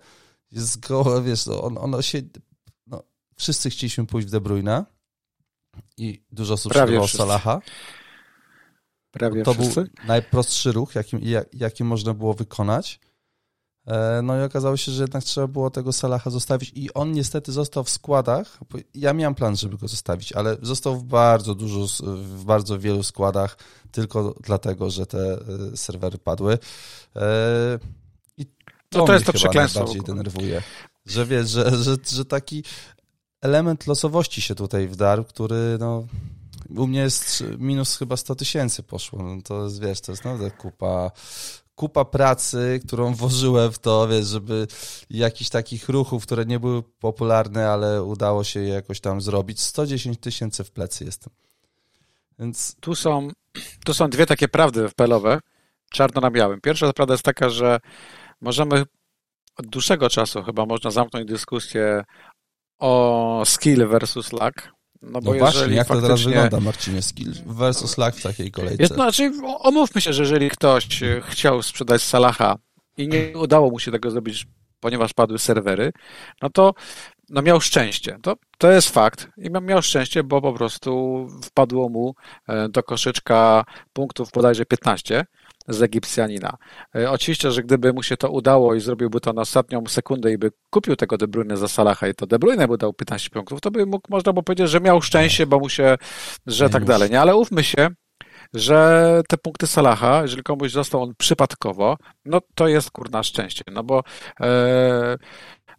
jest 0.51 0.79
gołe, 0.87 1.21
wiesz, 1.21 1.45
no, 1.45 1.63
ono, 1.63 1.81
ono 1.81 2.01
się... 2.01 2.21
No, 2.87 3.03
wszyscy 3.35 3.69
chcieliśmy 3.69 4.05
pójść 4.05 4.27
w 4.27 4.31
De 4.31 4.41
Bruyne 4.41 4.85
i 5.97 6.23
dużo 6.31 6.53
osób 6.53 6.73
Prawie 6.73 7.07
Salaha. 7.07 7.61
Prawie 9.11 9.43
to 9.43 9.53
wszyscy? 9.53 9.81
był 9.81 10.07
najprostszy 10.07 10.71
ruch, 10.71 10.95
jaki, 10.95 11.17
jaki 11.53 11.83
można 11.83 12.13
było 12.13 12.33
wykonać. 12.33 12.99
E, 13.87 14.21
no 14.23 14.39
i 14.39 14.43
okazało 14.43 14.77
się, 14.77 14.91
że 14.91 15.01
jednak 15.01 15.23
trzeba 15.23 15.47
było 15.47 15.69
tego 15.69 15.93
Salaha 15.93 16.29
zostawić 16.29 16.71
i 16.75 16.93
on 16.93 17.11
niestety 17.11 17.51
został 17.51 17.83
w 17.83 17.89
składach. 17.89 18.59
Ja 18.93 19.13
miałem 19.13 19.35
plan, 19.35 19.55
żeby 19.55 19.77
go 19.77 19.87
zostawić, 19.87 20.33
ale 20.33 20.57
został 20.61 20.95
w 20.95 21.03
bardzo 21.03 21.55
dużo, 21.55 22.03
w 22.15 22.43
bardzo 22.43 22.79
wielu 22.79 23.03
składach 23.03 23.57
tylko 23.91 24.35
dlatego, 24.43 24.89
że 24.89 25.05
te 25.05 25.39
e, 25.73 25.77
serwery 25.77 26.17
padły. 26.17 26.57
E, 27.15 27.79
I 28.37 28.45
to, 28.89 28.99
no 28.99 29.05
to 29.05 29.13
jest 29.13 29.25
to 29.25 29.33
przekleństwo. 29.33 29.79
najbardziej 29.79 30.03
denerwuje. 30.03 30.61
Że 31.05 31.25
wiesz, 31.25 31.49
że, 31.49 31.83
że, 31.83 31.95
że 32.11 32.25
taki 32.25 32.63
element 33.43 33.87
losowości 33.87 34.41
się 34.41 34.55
tutaj 34.55 34.87
wdarł, 34.87 35.23
który 35.23 35.77
no 35.79 36.07
u 36.77 36.87
mnie 36.87 36.99
jest 36.99 37.43
minus 37.57 37.97
chyba 37.97 38.17
100 38.17 38.35
tysięcy 38.35 38.83
poszło. 38.83 39.23
No 39.23 39.41
to 39.41 39.63
jest, 39.63 39.81
wiesz, 39.81 40.01
to 40.01 40.11
jest 40.11 40.25
naprawdę 40.25 40.51
kupa, 40.51 41.11
kupa 41.75 42.05
pracy, 42.05 42.79
którą 42.87 43.13
włożyłem 43.13 43.71
w 43.71 43.79
to, 43.79 44.07
wiesz, 44.07 44.25
żeby 44.25 44.67
jakichś 45.09 45.49
takich 45.49 45.89
ruchów, 45.89 46.23
które 46.23 46.45
nie 46.45 46.59
były 46.59 46.83
popularne, 46.83 47.69
ale 47.69 48.03
udało 48.03 48.43
się 48.43 48.59
je 48.59 48.69
jakoś 48.69 48.99
tam 48.99 49.21
zrobić. 49.21 49.61
110 49.61 50.19
tysięcy 50.19 50.63
w 50.63 50.71
plecy 50.71 51.05
jestem. 51.05 51.33
Więc... 52.39 52.75
Tu 52.79 52.95
są, 52.95 53.27
tu 53.85 53.93
są 53.93 54.09
dwie 54.09 54.25
takie 54.25 54.47
prawdy 54.47 54.89
wpelowe, 54.89 55.39
czarno 55.91 56.21
na 56.21 56.31
białym. 56.31 56.61
Pierwsza 56.61 56.93
prawda 56.93 57.13
jest 57.13 57.23
taka, 57.23 57.49
że 57.49 57.79
możemy 58.41 58.85
od 59.57 59.67
dłuższego 59.67 60.09
czasu 60.09 60.43
chyba 60.43 60.65
można 60.65 60.91
zamknąć 60.91 61.27
dyskusję 61.27 62.03
o 62.83 63.43
skill 63.45 63.87
versus 63.87 64.31
luck, 64.31 64.73
no, 65.01 65.21
bo 65.21 65.33
no 65.33 65.39
właśnie, 65.39 65.75
jak 65.75 65.87
faktycznie... 65.87 65.95
to 65.95 66.01
teraz 66.01 66.21
wygląda, 66.21 66.59
Marcinie? 66.59 67.01
Skill 67.01 67.33
versus 67.45 67.97
lag 67.97 68.15
w 68.15 68.23
takiej 68.23 68.51
kolejce. 68.51 68.83
Jest, 68.83 68.93
znaczy, 68.93 69.31
omówmy 69.59 70.01
się, 70.01 70.13
że 70.13 70.21
jeżeli 70.21 70.49
ktoś 70.49 71.03
e, 71.03 71.21
chciał 71.25 71.63
sprzedać 71.63 72.01
Salaha 72.01 72.55
i 72.97 73.07
nie 73.07 73.37
udało 73.37 73.69
mu 73.69 73.79
się 73.79 73.91
tego 73.91 74.11
zrobić, 74.11 74.47
ponieważ 74.79 75.13
padły 75.13 75.39
serwery, 75.39 75.91
no 76.41 76.49
to 76.49 76.73
no 77.29 77.41
miał 77.41 77.61
szczęście. 77.61 78.17
To, 78.21 78.35
to 78.57 78.71
jest 78.71 78.89
fakt. 78.89 79.27
I 79.37 79.49
miał 79.49 79.81
szczęście, 79.81 80.23
bo 80.23 80.41
po 80.41 80.53
prostu 80.53 81.27
wpadło 81.43 81.89
mu 81.89 82.15
e, 82.47 82.69
do 82.69 82.83
koszyczka 82.83 83.65
punktów 83.93 84.31
bodajże 84.33 84.65
15 84.65 85.25
z 85.67 85.81
Egipcjanina. 85.81 86.57
E, 86.95 87.11
oczywiście, 87.11 87.51
że 87.51 87.63
gdyby 87.63 87.93
mu 87.93 88.03
się 88.03 88.17
to 88.17 88.29
udało 88.29 88.75
i 88.75 88.79
zrobiłby 88.79 89.19
to 89.19 89.33
na 89.33 89.41
ostatnią 89.41 89.83
sekundę 89.87 90.31
i 90.31 90.37
by 90.37 90.51
kupił 90.69 90.95
tego 90.95 91.17
De 91.17 91.27
Bruyne 91.27 91.57
za 91.57 91.67
Salaha 91.67 92.07
i 92.07 92.13
to 92.13 92.27
De 92.27 92.39
Bruyne 92.39 92.67
by 92.67 92.77
dał 92.77 92.93
15 92.93 93.29
punktów, 93.29 93.61
to 93.61 93.71
by 93.71 93.85
mógł, 93.85 94.07
można 94.09 94.33
by 94.33 94.43
powiedzieć, 94.43 94.69
że 94.69 94.79
miał 94.79 95.01
szczęście, 95.01 95.45
bo 95.45 95.59
mu 95.59 95.69
się, 95.69 95.97
że 96.47 96.69
tak 96.69 96.85
dalej. 96.85 97.09
Nie, 97.09 97.21
ale 97.21 97.35
ówmy 97.35 97.63
się, 97.63 97.89
że 98.53 99.21
te 99.29 99.37
punkty 99.37 99.67
Salaha, 99.67 100.21
jeżeli 100.21 100.43
komuś 100.43 100.71
został 100.71 101.01
on 101.03 101.13
przypadkowo, 101.17 101.97
no 102.25 102.41
to 102.55 102.67
jest 102.67 102.91
kurna 102.91 103.23
szczęście, 103.23 103.63
no 103.71 103.83
bo 103.83 104.03
e, 104.39 105.17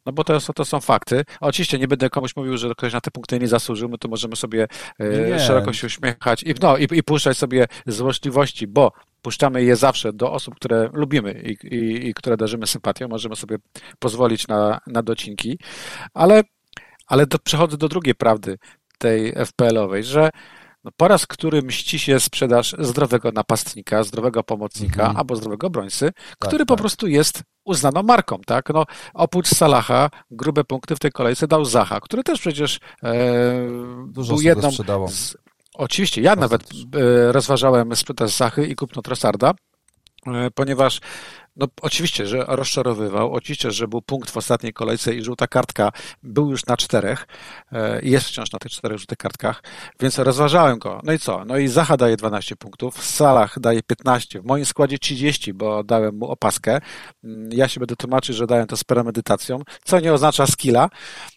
no 0.06 0.12
bo 0.12 0.24
to, 0.24 0.40
to 0.40 0.64
są 0.64 0.80
fakty. 0.80 1.24
Oczywiście 1.40 1.78
nie 1.78 1.88
będę 1.88 2.10
komuś 2.10 2.36
mówił, 2.36 2.56
że 2.56 2.74
ktoś 2.74 2.92
na 2.92 3.00
te 3.00 3.10
punkty 3.10 3.38
nie 3.38 3.48
zasłużył, 3.48 3.88
my 3.88 3.98
tu 3.98 4.08
możemy 4.08 4.36
sobie 4.36 4.68
e, 4.98 5.30
nie. 5.30 5.40
szeroko 5.40 5.72
się 5.72 5.86
uśmiechać 5.86 6.42
i, 6.42 6.54
no, 6.62 6.76
i, 6.76 6.86
i 6.92 7.02
puszczać 7.02 7.36
sobie 7.36 7.66
złośliwości, 7.86 8.66
bo 8.66 8.92
puszczamy 9.22 9.64
je 9.64 9.76
zawsze 9.76 10.12
do 10.12 10.32
osób, 10.32 10.54
które 10.54 10.90
lubimy 10.92 11.32
i, 11.32 11.74
i, 11.74 12.08
i 12.08 12.14
które 12.14 12.36
darzymy 12.36 12.66
sympatią, 12.66 13.08
możemy 13.08 13.36
sobie 13.36 13.56
pozwolić 13.98 14.48
na, 14.48 14.80
na 14.86 15.02
docinki, 15.02 15.58
ale, 16.14 16.42
ale 17.06 17.26
do, 17.26 17.38
przechodzę 17.38 17.76
do 17.76 17.88
drugiej 17.88 18.14
prawdy 18.14 18.58
tej 18.98 19.32
FPL-owej, 19.32 20.04
że 20.04 20.30
po 20.96 21.08
raz 21.08 21.26
który 21.26 21.62
mści 21.62 21.98
się 21.98 22.20
sprzedaż 22.20 22.76
zdrowego 22.78 23.32
napastnika, 23.32 24.04
zdrowego 24.04 24.42
pomocnika 24.42 25.02
mhm. 25.02 25.16
albo 25.16 25.36
zdrowego 25.36 25.66
obrońcy, 25.66 26.12
tak, 26.38 26.48
który 26.48 26.58
tak. 26.58 26.68
po 26.68 26.76
prostu 26.76 27.06
jest 27.06 27.42
uznaną 27.64 28.02
marką, 28.02 28.38
tak? 28.46 28.68
No, 28.74 28.84
oprócz 29.14 29.48
Salaha 29.48 30.10
grube 30.30 30.64
punkty 30.64 30.96
w 30.96 30.98
tej 30.98 31.12
kolejce 31.12 31.46
dał 31.46 31.64
Zaha, 31.64 32.00
który 32.00 32.22
też 32.22 32.40
przecież 32.40 32.78
e, 33.02 33.14
Dużo 34.08 34.34
był 34.34 34.42
jedną 34.42 34.70
z, 35.08 35.36
Oczywiście, 35.74 36.22
ja 36.22 36.36
nawet 36.36 36.62
e, 36.62 37.32
rozważałem 37.32 37.96
sprzedaż 37.96 38.30
Zachy 38.30 38.66
i 38.66 38.74
kupno 38.74 39.02
Trossarda, 39.02 39.52
e, 40.26 40.50
ponieważ 40.54 41.00
no 41.56 41.66
oczywiście, 41.82 42.26
że 42.26 42.44
rozczarowywał, 42.48 43.32
oczywiście, 43.32 43.70
że 43.70 43.88
był 43.88 44.02
punkt 44.02 44.30
w 44.30 44.36
ostatniej 44.36 44.72
kolejce 44.72 45.14
i 45.14 45.24
żółta 45.24 45.46
kartka 45.46 45.92
był 46.22 46.50
już 46.50 46.66
na 46.66 46.76
czterech 46.76 47.26
e, 47.72 48.02
i 48.02 48.10
jest 48.10 48.26
wciąż 48.26 48.52
na 48.52 48.58
tych 48.58 48.72
czterech 48.72 48.98
żółtych 48.98 49.18
kartkach, 49.18 49.62
więc 50.00 50.18
rozważałem 50.18 50.78
go. 50.78 51.00
No 51.04 51.12
i 51.12 51.18
co? 51.18 51.44
No 51.44 51.58
i 51.58 51.68
Zacha 51.68 51.96
daje 51.96 52.16
12 52.16 52.56
punktów, 52.56 53.04
Salah 53.04 53.60
daje 53.60 53.82
15, 53.82 54.40
w 54.40 54.44
moim 54.44 54.64
składzie 54.64 54.98
30, 54.98 55.52
bo 55.52 55.84
dałem 55.84 56.18
mu 56.18 56.26
opaskę. 56.26 56.80
Mm, 57.24 57.52
ja 57.52 57.68
się 57.68 57.80
będę 57.80 57.96
tłumaczyć, 57.96 58.36
że 58.36 58.46
dałem 58.46 58.66
to 58.66 58.76
z 58.76 58.84
premedytacją, 58.84 59.62
co 59.84 60.00
nie 60.00 60.12
oznacza 60.12 60.46
skilla, 60.46 60.88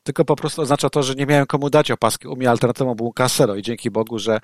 tylko 0.03 0.25
po 0.25 0.35
prostu 0.35 0.61
oznacza 0.61 0.89
to, 0.89 1.03
że 1.03 1.15
nie 1.15 1.25
miałem 1.25 1.45
komu 1.45 1.69
dać 1.69 1.91
opaski. 1.91 2.27
U 2.27 2.35
mnie 2.35 2.49
alternatywą 2.49 2.95
był 2.95 3.13
Casero 3.13 3.55
i 3.55 3.61
dzięki 3.61 3.91
Bogu, 3.91 4.19
że, 4.19 4.39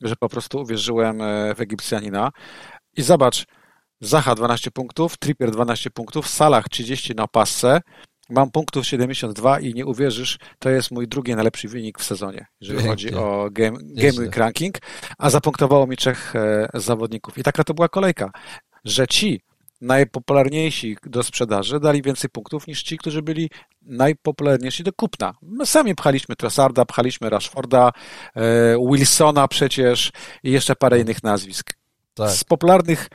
że 0.00 0.16
po 0.16 0.28
prostu 0.28 0.60
uwierzyłem 0.60 1.20
e, 1.22 1.54
w 1.54 1.60
Egipcjanina. 1.60 2.30
I 2.96 3.02
zobacz, 3.02 3.46
Zacha 4.04 4.34
12 4.34 4.70
punktów, 4.70 5.16
Trippier 5.16 5.50
12 5.50 5.90
punktów, 5.90 6.28
Salah 6.28 6.68
30 6.68 7.14
na 7.14 7.28
pasce, 7.28 7.80
mam 8.30 8.50
punktów 8.50 8.86
72 8.86 9.60
i 9.60 9.74
nie 9.74 9.86
uwierzysz, 9.86 10.38
to 10.58 10.70
jest 10.70 10.90
mój 10.90 11.08
drugi 11.08 11.34
najlepszy 11.34 11.68
wynik 11.68 11.98
w 11.98 12.04
sezonie, 12.04 12.46
jeżeli 12.60 12.78
Pięknie. 12.78 12.90
chodzi 12.90 13.14
o 13.14 13.48
Game, 13.52 13.78
game 13.80 14.12
Week 14.12 14.36
Ranking, 14.36 14.78
a 15.18 15.30
zapunktowało 15.30 15.86
mi 15.86 15.96
trzech 15.96 16.36
e, 16.36 16.68
zawodników. 16.74 17.38
I 17.38 17.42
taka 17.42 17.64
to 17.64 17.74
była 17.74 17.88
kolejka, 17.88 18.30
że 18.84 19.06
ci 19.06 19.40
najpopularniejsi 19.80 20.96
do 21.06 21.22
sprzedaży 21.22 21.80
dali 21.80 22.02
więcej 22.02 22.30
punktów 22.30 22.66
niż 22.66 22.82
ci, 22.82 22.98
którzy 22.98 23.22
byli 23.22 23.50
najpopularniejsi 23.82 24.82
do 24.82 24.92
kupna. 24.92 25.34
My 25.42 25.66
sami 25.66 25.94
pchaliśmy 25.94 26.36
Trossarda, 26.36 26.84
pchaliśmy 26.84 27.30
Rashforda, 27.30 27.90
e, 28.36 28.42
Wilsona 28.90 29.48
przecież 29.48 30.12
i 30.42 30.50
jeszcze 30.52 30.76
parę 30.76 31.00
innych 31.00 31.22
nazwisk. 31.22 31.74
Tak. 32.14 32.30
Z 32.30 32.44
popularnych 32.44 33.08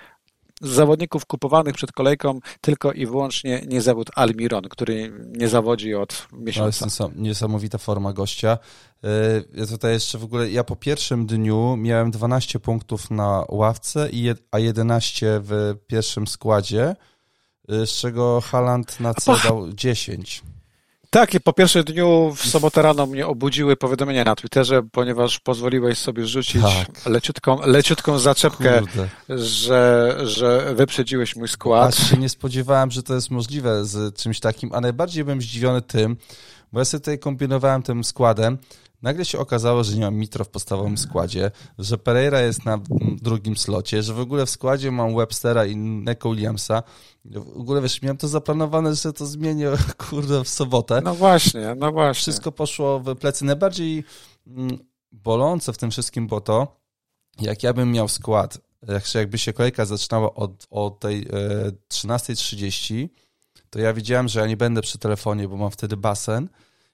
z 0.62 0.70
zawodników 0.70 1.26
kupowanych 1.26 1.76
przed 1.76 1.92
kolejką 1.92 2.40
tylko 2.62 2.92
i 2.92 3.06
wyłącznie 3.06 3.62
nie 3.68 3.82
zawód 3.82 4.10
Almiron, 4.16 4.64
który 4.70 5.12
nie 5.38 5.48
zawodzi 5.48 5.96
od 5.96 6.28
miesiąca. 6.34 6.80
To 6.80 7.06
jest 7.06 7.16
niesamowita 7.16 7.78
forma 7.78 8.14
gościa. 8.14 8.58
Y, 9.04 9.08
ja 9.54 9.66
tutaj 9.66 9.94
jeszcze 9.94 10.18
w 10.18 10.24
ogóle, 10.24 10.52
ja 10.52 10.64
po 10.64 10.76
pierwszym 10.76 11.26
dniu 11.26 11.78
miałem 11.78 12.12
12 12.12 12.60
punktów 12.60 13.12
na 13.12 13.46
ławce, 13.50 14.10
a 14.52 14.60
11 14.60 15.42
w 15.44 15.76
pierwszym 15.88 16.28
składzie, 16.28 16.96
y, 17.72 17.88
z 17.88 17.92
czego 17.92 18.42
Haland 18.42 19.00
na 19.00 19.14
C 19.14 19.34
dał 19.44 19.74
10. 19.74 20.44
Tak, 21.12 21.34
i 21.34 21.40
po 21.40 21.54
pierwszym 21.54 21.84
dniu 21.84 22.34
w 22.36 22.46
sobotę 22.48 22.82
rano 22.82 23.06
mnie 23.06 23.28
obudziły 23.28 23.76
powiadomienia 23.76 24.24
na 24.24 24.36
Twitterze, 24.36 24.82
ponieważ 24.92 25.40
pozwoliłeś 25.40 25.98
sobie 25.98 26.28
rzucić 26.28 26.62
tak. 26.62 27.06
leciutką, 27.06 27.60
leciutką 27.66 28.20
zaczepkę, 28.20 28.82
że, 29.30 30.18
że 30.24 30.76
wyprzedziłeś 30.76 31.36
mój 31.36 31.48
skład. 31.48 31.90
Aż 31.90 32.10
się 32.10 32.18
nie 32.18 32.30
spodziewałem, 32.30 32.92
że 32.92 33.04
to 33.04 33.16
jest 33.16 33.32
możliwe 33.32 33.86
z 33.86 34.16
czymś 34.16 34.40
takim, 34.40 34.74
a 34.74 34.82
najbardziej 34.82 35.24
byłem 35.24 35.42
zdziwiony 35.42 35.82
tym, 35.82 36.18
bo 36.74 36.80
ja 36.80 36.86
sobie 36.86 37.00
tutaj 37.02 37.20
kombinowałem 37.20 37.84
tym 37.84 38.04
składem, 38.04 38.58
Nagle 39.02 39.26
się 39.26 39.40
okazało, 39.40 39.84
że 39.84 39.96
nie 39.96 40.02
mam 40.02 40.16
Mitro 40.16 40.46
w 40.46 40.50
podstawowym 40.50 40.98
składzie, 40.98 41.52
że 41.80 41.98
Pereira 41.98 42.42
jest 42.42 42.66
na 42.66 42.80
drugim 43.22 43.58
slocie, 43.58 44.04
że 44.04 44.14
w 44.14 44.20
ogóle 44.20 44.46
w 44.46 44.50
składzie 44.50 44.92
mam 44.92 45.16
Webstera 45.16 45.66
i 45.66 45.76
Neko 45.76 46.30
Williamsa. 46.30 46.84
W 47.26 47.60
ogóle 47.60 47.82
wiesz, 47.82 48.02
miałem 48.02 48.18
to 48.18 48.28
zaplanowane, 48.28 48.96
że 48.96 49.14
to 49.14 49.26
zmienię, 49.26 49.72
kurde, 50.10 50.44
w 50.44 50.50
sobotę. 50.50 51.02
No 51.04 51.16
właśnie, 51.16 51.76
no 51.78 51.92
właśnie. 51.92 52.22
Wszystko 52.22 52.52
poszło 52.52 53.00
w 53.00 53.16
plecy. 53.16 53.46
Najbardziej 53.46 54.04
mm, 54.48 54.78
bolące 55.12 55.74
w 55.74 55.78
tym 55.78 55.92
wszystkim 55.92 56.28
było 56.28 56.42
to, 56.42 56.80
jak 57.42 57.64
ja 57.64 57.74
bym 57.74 57.92
miał 57.92 58.08
skład, 58.08 58.58
jak 58.88 59.16
jakby 59.16 59.38
się 59.38 59.54
kolejka 59.54 59.86
zaczynała 59.86 60.34
od, 60.34 60.68
od 60.70 61.00
tej 61.00 61.22
e, 61.22 61.26
13.30, 61.94 63.10
to 63.70 63.80
ja 63.80 63.94
wiedziałem, 63.94 64.28
że 64.28 64.40
ja 64.40 64.48
nie 64.48 64.58
będę 64.58 64.82
przy 64.82 64.98
telefonie, 64.98 65.48
bo 65.48 65.58
mam 65.58 65.72
wtedy 65.72 65.98
basen, 65.98 66.50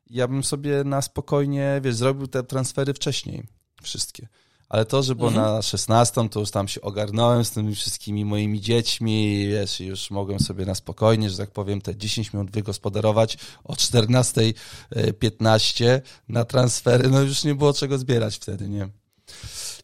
ja 0.09 0.27
bym 0.27 0.43
sobie 0.43 0.83
na 0.83 1.01
spokojnie, 1.01 1.79
wiesz, 1.83 1.95
zrobił 1.95 2.27
te 2.27 2.43
transfery 2.43 2.93
wcześniej. 2.93 3.43
wszystkie. 3.81 4.27
Ale 4.69 4.85
to, 4.85 5.03
że 5.03 5.15
było 5.15 5.29
mhm. 5.29 5.55
na 5.55 5.62
16, 5.62 6.29
to 6.29 6.39
już 6.39 6.51
tam 6.51 6.67
się 6.67 6.81
ogarnąłem 6.81 7.45
z 7.45 7.51
tymi 7.51 7.75
wszystkimi 7.75 8.25
moimi 8.25 8.62
dziećmi, 8.62 9.47
wiesz, 9.47 9.79
już 9.79 10.12
mogłem 10.12 10.39
sobie 10.39 10.65
na 10.65 10.75
spokojnie, 10.75 11.29
że 11.29 11.38
tak 11.38 11.51
powiem, 11.51 11.81
te 11.81 11.95
10 11.95 12.33
minut 12.33 12.51
wygospodarować 12.51 13.38
o 13.63 13.74
14.15 13.74 16.01
na 16.29 16.45
transfery, 16.45 17.09
no 17.09 17.21
już 17.21 17.43
nie 17.43 17.55
było 17.55 17.74
czego 17.74 17.97
zbierać 17.97 18.35
wtedy, 18.35 18.69
nie? 18.69 18.89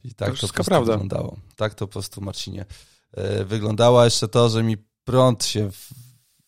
I 0.04 0.14
tak 0.14 0.30
to, 0.30 0.36
to 0.36 0.48
po 0.48 0.54
prostu 0.54 0.64
prawda. 0.64 0.92
wyglądało. 0.92 1.38
Tak 1.56 1.76
to 1.76 1.88
po 1.88 1.94
prostu, 1.94 2.22
Marcinie, 2.22 2.66
e, 3.14 3.46
wyglądało. 3.46 4.06
Jeszcze 4.06 4.28
to, 4.28 4.50
że 4.50 4.64
mi 4.64 4.78
prąd 5.04 5.46
się 5.46 5.70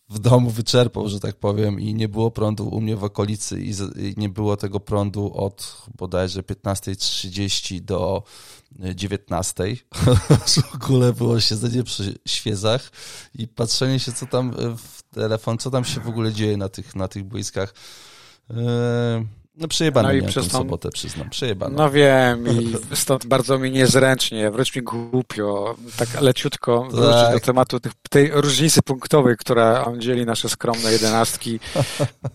w, 0.10 0.19
domu 0.19 0.50
wyczerpał, 0.50 1.10
że 1.10 1.19
tak 1.19 1.36
powiem, 1.36 1.79
i 1.79 1.93
nie 1.93 2.10
było 2.10 2.31
prądu 2.31 2.67
u 2.67 2.81
mnie 2.81 2.95
w 2.95 3.03
okolicy 3.03 3.62
i, 3.62 3.74
nie 4.17 4.29
było 4.29 4.57
tego 4.57 4.79
prądu 4.79 5.33
od 5.33 5.86
bodajże 5.98 6.41
15.30 6.41 7.81
do 7.81 8.24
19. 8.95 9.63
E, 9.63 9.75
w 10.72 10.75
ogóle 10.75 11.13
było 11.13 11.39
siedzenie 11.39 11.83
przy 11.83 12.19
świezach 12.27 12.91
i 13.36 13.48
patrzenie 13.48 14.00
się, 14.00 14.12
co 14.12 14.25
tam 14.25 14.51
w 14.77 15.03
telefon, 15.13 15.57
co 15.57 15.72
tam 15.72 15.86
się 15.86 16.01
w 16.01 16.07
ogóle 16.07 16.33
dzieje 16.33 16.57
na 16.57 16.69
tych, 16.69 16.95
na 16.95 17.07
tych 17.07 17.24
boiskach. 17.24 17.74
Yy 18.50 19.43
no 19.57 19.67
przejebane 19.67 20.07
no 20.07 20.13
i 20.13 20.22
przez 20.22 20.48
tą 20.48 20.57
sobotę, 20.57 20.89
przyznam, 20.89 21.29
przejebane. 21.29 21.75
No 21.75 21.91
wiem 21.91 22.48
i 22.62 22.75
stąd 22.95 23.25
bardzo 23.25 23.60
mi 23.60 23.72
niezręcznie, 23.72 24.51
wręcz 24.51 24.75
mi 24.75 24.81
głupio, 24.81 25.75
tak 25.98 26.22
leciutko 26.22 26.81
tak. 26.81 26.91
wrócić 26.91 27.33
do 27.33 27.39
tematu 27.39 27.79
tych, 27.79 27.91
tej 28.10 28.31
różnicy 28.33 28.81
punktowej, 28.81 29.38
która 29.38 29.86
dzieli 29.98 30.25
nasze 30.25 30.50
skromne 30.50 30.91
jedenastki. 30.91 31.60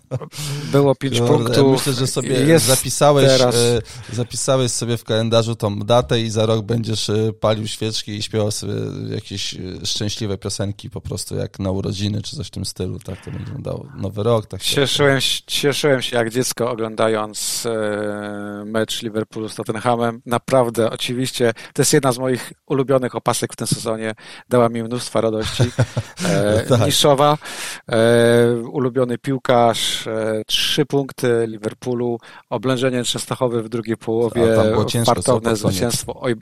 Było 0.73 0.95
pięć 0.95 1.19
Kurde, 1.19 1.35
punktów. 1.35 1.73
Myślę, 1.73 1.93
że 1.93 2.07
sobie 2.07 2.59
zapisałeś, 2.59 3.27
teraz... 3.27 3.55
E, 3.55 3.81
zapisałeś 4.13 4.73
sobie 4.73 4.97
w 4.97 5.05
kalendarzu 5.05 5.55
tą 5.55 5.79
datę 5.79 6.21
i 6.21 6.31
za 6.31 6.47
rok 6.47 6.65
będziesz 6.65 7.11
e, 7.11 7.33
palił 7.33 7.67
świeczki 7.67 8.13
i 8.13 8.23
śpiewał 8.23 8.51
sobie 8.51 8.75
jakieś 9.15 9.55
e, 9.55 9.59
szczęśliwe 9.85 10.39
piosenki 10.39 10.91
po 10.91 11.01
prostu 11.01 11.37
jak 11.37 11.59
na 11.59 11.71
urodziny 11.71 12.23
czy 12.23 12.37
coś 12.37 12.47
w 12.47 12.51
tym 12.51 12.65
stylu, 12.65 12.99
tak 12.99 13.25
to 13.25 13.31
będzie 13.31 13.45
wyglądało. 13.45 13.87
Nowy 13.97 14.23
rok. 14.23 14.47
Tak 14.47 14.63
cieszyłem, 14.63 15.21
się, 15.21 15.43
cieszyłem 15.47 16.03
się 16.03 16.17
jak 16.17 16.31
dziecko 16.31 16.71
oglądając 16.71 17.08
oglądając 17.09 17.67
e, 17.67 18.65
mecz 18.65 19.03
Liverpoolu 19.03 19.49
z 19.49 19.55
Tottenhamem. 19.55 20.23
Naprawdę, 20.27 20.91
oczywiście, 20.91 21.53
to 21.73 21.83
jest 21.83 21.93
jedna 21.93 22.13
z 22.13 22.19
moich 22.19 22.53
ulubionych 22.67 23.15
opasek 23.15 23.53
w 23.53 23.57
tym 23.57 23.67
sezonie. 23.67 24.15
Dała 24.49 24.69
mi 24.69 24.83
mnóstwo 24.83 25.21
radości. 25.21 25.63
E, 26.29 26.63
tak. 26.63 26.81
Niszowa, 26.87 27.39
e, 27.89 28.53
ulubiony 28.57 29.19
piłkarz, 29.19 30.09
trzy 30.47 30.87
punkty 30.87 31.45
Liverpoolu, 31.49 32.19
oblężenie 32.51 33.05
Częstochowy 33.05 33.63
w 33.63 33.69
drugiej 33.69 33.97
połowie, 33.97 34.43
fartowne 35.05 35.57
zwycięstwo. 35.57 36.21
Oj, 36.21 36.35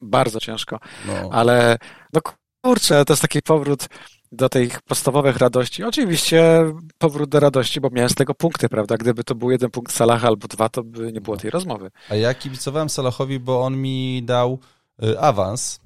bardzo 0.00 0.40
ciężko, 0.40 0.78
no. 1.06 1.28
ale 1.32 1.78
no 2.12 2.20
kurczę, 2.62 3.04
to 3.04 3.12
jest 3.12 3.22
taki 3.22 3.42
powrót 3.42 3.88
do 4.36 4.48
tych 4.48 4.82
podstawowych 4.82 5.36
radości. 5.36 5.84
Oczywiście 5.84 6.64
powrót 6.98 7.30
do 7.30 7.40
radości, 7.40 7.80
bo 7.80 7.90
miałem 7.90 8.10
z 8.10 8.14
tego 8.14 8.34
punkty, 8.34 8.68
prawda? 8.68 8.96
Gdyby 8.96 9.24
to 9.24 9.34
był 9.34 9.50
jeden 9.50 9.70
punkt 9.70 9.92
Salaha 9.92 10.28
albo 10.28 10.48
dwa, 10.48 10.68
to 10.68 10.82
by 10.82 11.12
nie 11.12 11.20
było 11.20 11.36
tej 11.36 11.50
rozmowy. 11.50 11.90
A 12.10 12.14
ja 12.14 12.34
kibicowałem 12.34 12.88
Salahowi, 12.88 13.40
bo 13.40 13.62
on 13.62 13.76
mi 13.76 14.22
dał 14.22 14.58
y, 15.02 15.20
awans. 15.20 15.80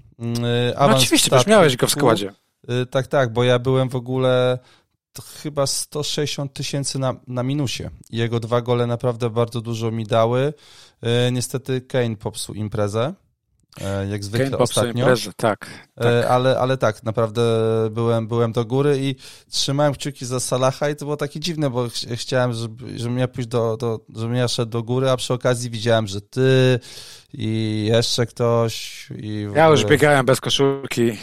Y, 0.68 0.76
awans 0.76 0.96
no 0.96 1.02
oczywiście, 1.02 1.36
już 1.36 1.46
miałeś 1.46 1.76
go 1.76 1.86
w 1.86 1.90
składzie. 1.90 2.32
Y, 2.82 2.86
tak, 2.86 3.06
tak, 3.06 3.32
bo 3.32 3.44
ja 3.44 3.58
byłem 3.58 3.88
w 3.88 3.96
ogóle 3.96 4.58
chyba 5.42 5.66
160 5.66 6.52
tysięcy 6.52 6.98
na, 6.98 7.14
na 7.26 7.42
minusie. 7.42 7.90
Jego 8.10 8.40
dwa 8.40 8.60
gole 8.60 8.86
naprawdę 8.86 9.30
bardzo 9.30 9.60
dużo 9.60 9.90
mi 9.90 10.04
dały. 10.04 10.54
Niestety 11.32 11.80
Kane 11.80 12.16
popsuł 12.16 12.54
imprezę. 12.54 13.14
E, 13.80 14.08
jak 14.08 14.24
zwykle 14.24 14.50
Kane 14.50 14.58
ostatnio. 14.58 15.06
Tak, 15.36 15.66
e, 15.96 16.02
tak. 16.02 16.30
Ale, 16.30 16.58
ale 16.58 16.76
tak, 16.76 17.02
naprawdę 17.02 17.42
byłem, 17.90 18.28
byłem 18.28 18.52
do 18.52 18.64
góry 18.64 18.98
i 19.00 19.14
trzymałem 19.50 19.92
kciuki 19.92 20.26
za 20.26 20.40
Salaha 20.40 20.88
i 20.88 20.96
to 20.96 21.04
było 21.04 21.16
takie 21.16 21.40
dziwne, 21.40 21.70
bo 21.70 21.88
ch 21.88 21.92
chciałem, 22.14 22.52
żeby, 22.52 22.98
żebym 22.98 23.18
ja 23.18 23.28
pójść 23.28 23.48
do, 23.48 23.76
do, 23.76 24.00
żebym 24.16 24.36
ja 24.36 24.48
szedł 24.48 24.72
do 24.72 24.82
góry, 24.82 25.10
a 25.10 25.16
przy 25.16 25.34
okazji 25.34 25.70
widziałem, 25.70 26.06
że 26.06 26.20
ty 26.20 26.80
i 27.34 27.84
jeszcze 27.92 28.26
ktoś. 28.26 29.06
I 29.16 29.46
ja 29.54 29.66
już 29.66 29.84
biegałem 29.84 30.26
bez 30.26 30.40
koszulki. 30.40 31.02
I, 31.02 31.16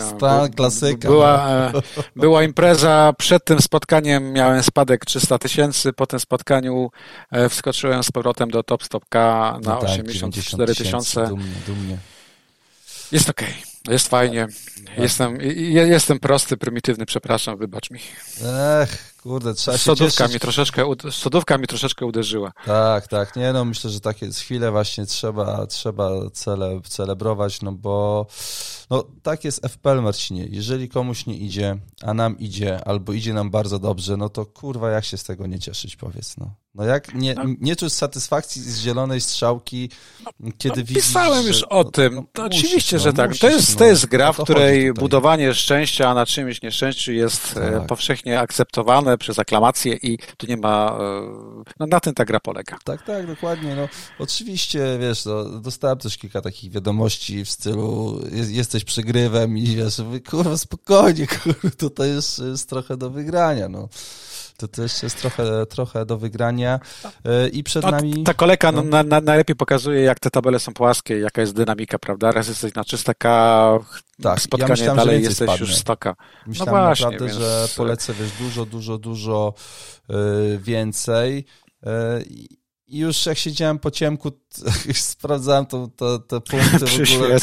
Stan, 0.16 0.52
klasyka. 0.52 1.08
Była, 1.08 1.48
e, 1.48 1.72
była 2.16 2.42
impreza, 2.42 3.12
przed 3.18 3.44
tym 3.44 3.62
spotkaniem 3.62 4.32
miałem 4.32 4.62
spadek 4.62 5.04
300 5.04 5.38
tysięcy, 5.38 5.92
po 5.92 6.06
tym 6.06 6.20
spotkaniu 6.20 6.90
e, 7.30 7.48
wskoczyłem 7.48 8.04
z 8.04 8.10
powrotem 8.10 8.50
do 8.50 8.62
Top 8.62 8.84
Stop 8.84 9.04
K 9.08 9.18
na 9.62 9.74
no 9.74 9.80
tak, 9.80 9.90
84 9.90 10.74
tysiące. 10.74 11.26
Dumnie, 11.26 11.52
dumnie. 11.66 11.98
Jest 13.12 13.30
okej. 13.30 13.48
Okay. 13.48 13.92
Jest 13.92 14.08
fajnie. 14.08 14.46
Tak. 14.86 14.98
Jestem, 14.98 15.38
jestem 15.70 16.18
prosty, 16.18 16.56
prymitywny, 16.56 17.06
przepraszam, 17.06 17.56
wybacz 17.56 17.90
mi. 17.90 18.00
Ech, 18.82 19.05
kurde, 19.26 19.54
trzeba 19.54 19.78
sodówka 19.78 20.28
się 20.28 20.34
mi 20.34 20.40
troszeczkę, 20.40 20.84
Sodówka 21.10 21.58
mi 21.58 21.66
troszeczkę 21.66 22.06
uderzyła. 22.06 22.52
Tak, 22.66 23.08
tak, 23.08 23.36
nie 23.36 23.52
no, 23.52 23.64
myślę, 23.64 23.90
że 23.90 24.00
takie 24.00 24.30
chwile 24.30 24.70
właśnie 24.70 25.06
trzeba, 25.06 25.66
trzeba 25.66 26.10
cele, 26.32 26.80
celebrować, 26.88 27.62
no 27.62 27.72
bo 27.72 28.26
no 28.90 29.04
tak 29.22 29.44
jest 29.44 29.66
FPL, 29.68 30.02
Marcinie. 30.02 30.46
Jeżeli 30.50 30.88
komuś 30.88 31.26
nie 31.26 31.36
idzie, 31.36 31.78
a 32.02 32.14
nam 32.14 32.38
idzie, 32.38 32.88
albo 32.88 33.12
idzie 33.12 33.34
nam 33.34 33.50
bardzo 33.50 33.78
dobrze, 33.78 34.16
no 34.16 34.28
to 34.28 34.46
kurwa, 34.46 34.90
jak 34.90 35.04
się 35.04 35.16
z 35.16 35.24
tego 35.24 35.46
nie 35.46 35.58
cieszyć, 35.58 35.96
powiedz, 35.96 36.36
no. 36.36 36.50
No 36.76 36.84
jak 36.84 37.14
nie, 37.14 37.34
no. 37.34 37.44
nie 37.60 37.76
czuć 37.76 37.92
satysfakcji 37.92 38.62
z 38.62 38.80
zielonej 38.80 39.20
strzałki, 39.20 39.90
kiedy 40.58 40.80
no, 40.80 40.86
widzisz, 40.86 41.04
Pisałem 41.04 41.42
że, 41.42 41.48
już 41.48 41.62
o 41.62 41.82
no, 41.82 41.84
tym. 41.84 42.14
No, 42.14 42.24
to 42.32 42.44
musisz, 42.44 42.64
oczywiście, 42.64 42.98
że 42.98 43.12
tak. 43.12 43.28
Musisz, 43.28 43.40
to 43.40 43.48
jest, 43.48 43.78
to 43.78 43.84
jest 43.84 44.06
gra, 44.06 44.32
w 44.32 44.42
której 44.42 44.92
budowanie 44.92 45.54
szczęścia 45.54 46.14
na 46.14 46.26
czymś 46.26 46.62
nieszczęściu 46.62 47.12
jest 47.12 47.56
e, 47.56 47.72
tak. 47.72 47.86
powszechnie 47.86 48.40
akceptowane 48.40 49.18
przez 49.18 49.38
aklamację 49.38 49.94
i 50.02 50.18
tu 50.36 50.46
nie 50.46 50.56
ma... 50.56 50.98
E, 51.00 51.64
no 51.80 51.86
na 51.86 52.00
tym 52.00 52.14
ta 52.14 52.24
gra 52.24 52.40
polega. 52.40 52.78
Tak, 52.84 53.02
tak, 53.02 53.26
dokładnie. 53.26 53.76
No, 53.76 53.88
oczywiście, 54.18 54.98
wiesz, 55.00 55.24
no, 55.24 55.44
dostałem 55.44 55.98
też 55.98 56.18
kilka 56.18 56.40
takich 56.40 56.72
wiadomości 56.72 57.44
w 57.44 57.50
stylu 57.50 58.20
jest, 58.50 58.74
jesteś 58.76 58.84
przegrywem 58.84 59.58
i 59.58 59.66
wiesz, 59.66 60.02
kurwa, 60.28 60.56
spokojnie, 60.56 61.26
kurwa, 61.42 61.70
tutaj 61.78 62.08
jest, 62.08 62.38
jest 62.38 62.68
trochę 62.68 62.96
do 62.96 63.10
wygrania, 63.10 63.68
no 63.68 63.88
to 64.56 64.68
też 64.68 65.02
jest 65.02 65.20
trochę, 65.20 65.66
trochę 65.66 66.06
do 66.06 66.18
wygrania 66.18 66.80
e, 67.24 67.48
i 67.48 67.62
przed 67.62 67.82
no, 67.82 67.90
nami... 67.90 68.24
Ta 68.24 68.34
kolejka 68.34 68.72
no. 68.72 68.82
na, 68.82 69.02
na, 69.02 69.20
najlepiej 69.20 69.56
pokazuje, 69.56 70.00
jak 70.00 70.20
te 70.20 70.30
tabele 70.30 70.58
są 70.58 70.74
płaskie, 70.74 71.18
jaka 71.18 71.40
jest 71.40 71.54
dynamika, 71.54 71.98
prawda? 71.98 72.32
Raz 72.32 72.48
jesteś 72.48 72.74
na 72.74 72.82
300k, 72.82 73.24
tak, 74.22 74.40
spotkanie 74.40 74.68
ja 74.68 74.68
myślałem, 74.68 74.96
dalej 74.96 75.22
jesteś 75.22 75.48
spadnę. 75.48 75.66
już 75.66 75.76
100k. 75.76 76.14
Myślałem 76.46 76.74
no 76.74 76.86
właśnie, 76.86 77.06
naprawdę, 77.06 77.26
więc... 77.26 77.38
że 77.38 77.68
polecę, 77.76 78.14
wiesz, 78.14 78.30
dużo, 78.40 78.66
dużo, 78.66 78.98
dużo 78.98 79.54
yy, 80.08 80.58
więcej 80.58 81.44
yy, 81.82 81.90
i 82.88 82.98
już 82.98 83.26
jak 83.26 83.38
siedziałem 83.38 83.78
po 83.78 83.90
ciemku, 83.90 84.32
sprawdzałem 84.94 85.66
to, 85.66 85.88
to, 85.96 86.18
te 86.18 86.40
punkty 86.40 86.86
w 86.86 87.14
ogóle. 87.14 87.38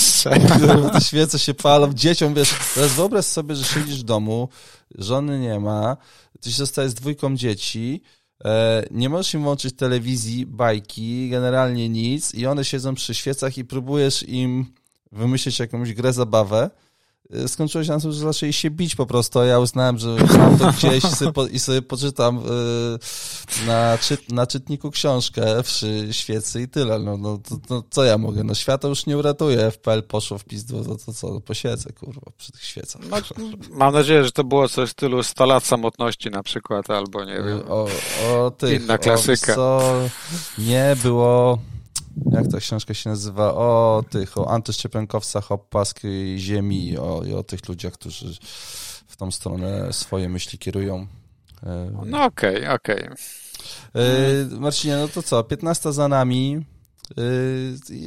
Te 0.94 1.02
świece 1.02 1.40
się 1.40 1.54
palą. 1.54 1.94
Dzieciom, 1.94 2.34
wiesz, 2.34 2.54
teraz 2.76 2.92
wyobraź 2.92 3.26
sobie, 3.26 3.56
że 3.56 3.64
siedzisz 3.64 4.00
w 4.00 4.04
domu, 4.04 4.50
żony 4.96 5.40
nie 5.40 5.60
ma, 5.60 5.98
ty 6.42 6.52
się 6.52 6.58
zostajesz 6.58 6.92
z 6.92 6.96
dwójką 6.96 7.36
dzieci, 7.36 8.02
e, 8.46 8.86
nie 8.92 9.10
możesz 9.10 9.34
im 9.34 9.44
włączyć 9.44 9.76
telewizji, 9.76 10.46
bajki, 10.46 11.30
generalnie 11.30 11.90
nic 11.90 12.34
i 12.34 12.46
one 12.46 12.66
siedzą 12.66 12.96
przy 12.96 13.14
świecach 13.16 13.58
i 13.58 13.66
próbujesz 13.66 14.24
im 14.24 14.66
wymyślić 15.12 15.60
jakąś 15.60 15.94
grę, 15.94 16.14
zabawę, 16.14 16.70
skończyło 17.48 17.84
się 17.84 17.92
na 17.92 18.00
tym, 18.00 18.12
że 18.12 18.20
zaczęli 18.20 18.54
się 18.54 18.70
bić 18.70 18.96
po 18.96 19.06
prostu, 19.06 19.40
a 19.40 19.46
ja 19.46 19.60
uznałem, 19.60 19.98
że 19.98 20.16
mam 20.38 20.58
to 20.58 20.72
gdzieś 20.72 21.04
i 21.04 21.16
sobie, 21.16 21.34
po, 21.34 21.48
i 21.48 21.60
sobie 21.60 21.82
poczytam 21.82 22.38
y, 22.38 23.66
na, 23.68 23.98
czyt, 23.98 24.32
na 24.32 24.48
czytniku 24.48 24.92
książkę 24.92 25.64
przy 25.64 26.08
świecy 26.12 26.62
i 26.62 26.68
tyle. 26.68 27.00
No, 27.00 27.18
no 27.18 27.40
to, 27.68 27.84
co 27.90 28.04
ja 28.04 28.18
mogę? 28.18 28.44
No 28.44 28.56
świata 28.56 28.88
już 28.88 29.06
nie 29.06 29.18
uratuje, 29.18 29.72
FPL 29.72 30.04
poszło 30.04 30.38
w 30.38 30.44
pizdu, 30.44 30.84
to, 30.84 30.96
to 31.06 31.14
co, 31.14 31.34
no, 31.34 31.42
posiedzę, 31.42 31.94
kurwa, 31.94 32.32
przy 32.38 32.52
tych 32.52 32.64
świecach. 32.64 33.02
No, 33.10 33.18
mam 33.70 33.94
nadzieję, 33.94 34.24
że 34.24 34.32
to 34.32 34.44
było 34.44 34.70
coś 34.70 34.90
w 34.90 34.92
stylu 34.92 35.24
100 35.24 35.46
lat 35.46 35.66
samotności 35.66 36.30
na 36.30 36.44
przykład, 36.44 36.90
albo 36.90 37.26
nie 37.26 37.34
wiem, 37.34 37.62
o, 37.70 37.88
o 38.30 38.52
tych, 38.52 38.82
inna 38.82 38.98
klasyka. 38.98 39.54
O, 39.54 39.56
co 39.56 39.94
nie 40.58 40.96
było 41.04 41.60
jak 42.32 42.48
ta 42.48 42.60
książka 42.60 42.94
się 42.94 43.10
nazywa? 43.10 43.54
O 43.54 44.04
tych, 44.10 44.38
o 44.38 44.52
antyszczepionkowcach, 44.52 45.52
o 45.52 45.58
płaskiej 45.58 46.40
ziemi 46.40 46.90
i 46.90 46.98
o, 46.98 47.24
i 47.24 47.34
o 47.34 47.44
tych 47.44 47.68
ludziach, 47.68 47.94
którzy 47.94 48.36
w 49.08 49.16
tą 49.18 49.32
stronę 49.32 49.94
swoje 49.94 50.30
myśli 50.30 50.60
kierują. 50.60 51.08
E, 51.64 51.92
no 52.06 52.24
okej, 52.24 52.58
okay, 52.58 52.74
okej. 52.74 53.04
Okay. 53.04 53.18
E, 54.54 54.60
Marcinie, 54.60 54.96
no 54.96 55.08
to 55.08 55.24
co, 55.24 55.44
15 55.44 55.94
za 55.94 56.08
nami. 56.08 56.66
E, 57.18 57.22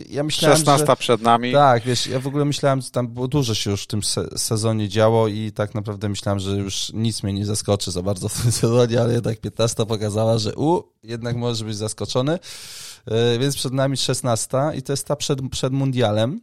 ja 0.09 0.23
myślałem, 0.23 0.57
16 0.59 0.87
że, 0.87 0.97
przed 0.97 1.23
nami. 1.23 1.53
Tak, 1.53 1.83
wiesz, 1.83 2.07
ja 2.07 2.21
w 2.21 2.27
ogóle 2.27 2.45
myślałem, 2.45 2.81
że 2.81 2.91
tam 2.91 3.09
było 3.09 3.29
dużo 3.29 3.55
się 3.55 3.71
już 3.71 3.83
w 3.83 3.87
tym 3.87 4.01
sezonie 4.37 4.89
działo 4.89 5.29
i 5.29 5.53
tak 5.53 5.75
naprawdę 5.75 6.09
myślałem, 6.09 6.41
że 6.41 6.51
już 6.51 6.93
nic 6.95 7.23
mnie 7.23 7.33
nie 7.33 7.47
zaskoczy 7.47 7.91
za 7.91 8.03
bardzo 8.03 8.29
w 8.29 8.43
tym 8.43 8.53
sezonie, 8.53 9.01
ale 9.01 9.15
jednak 9.15 9.41
15 9.41 9.87
pokazała, 9.87 10.39
że 10.39 10.55
u, 10.55 10.83
jednak 11.03 11.37
możesz 11.37 11.65
być 11.65 11.77
zaskoczony. 11.77 12.39
Więc 13.39 13.57
przed 13.57 13.73
nami 13.73 13.97
16 13.97 14.59
i 14.77 14.83
to 14.83 14.93
jest 14.93 15.07
ta 15.07 15.17
przed, 15.17 15.39
przed 15.51 15.73
mundialem. 15.73 16.41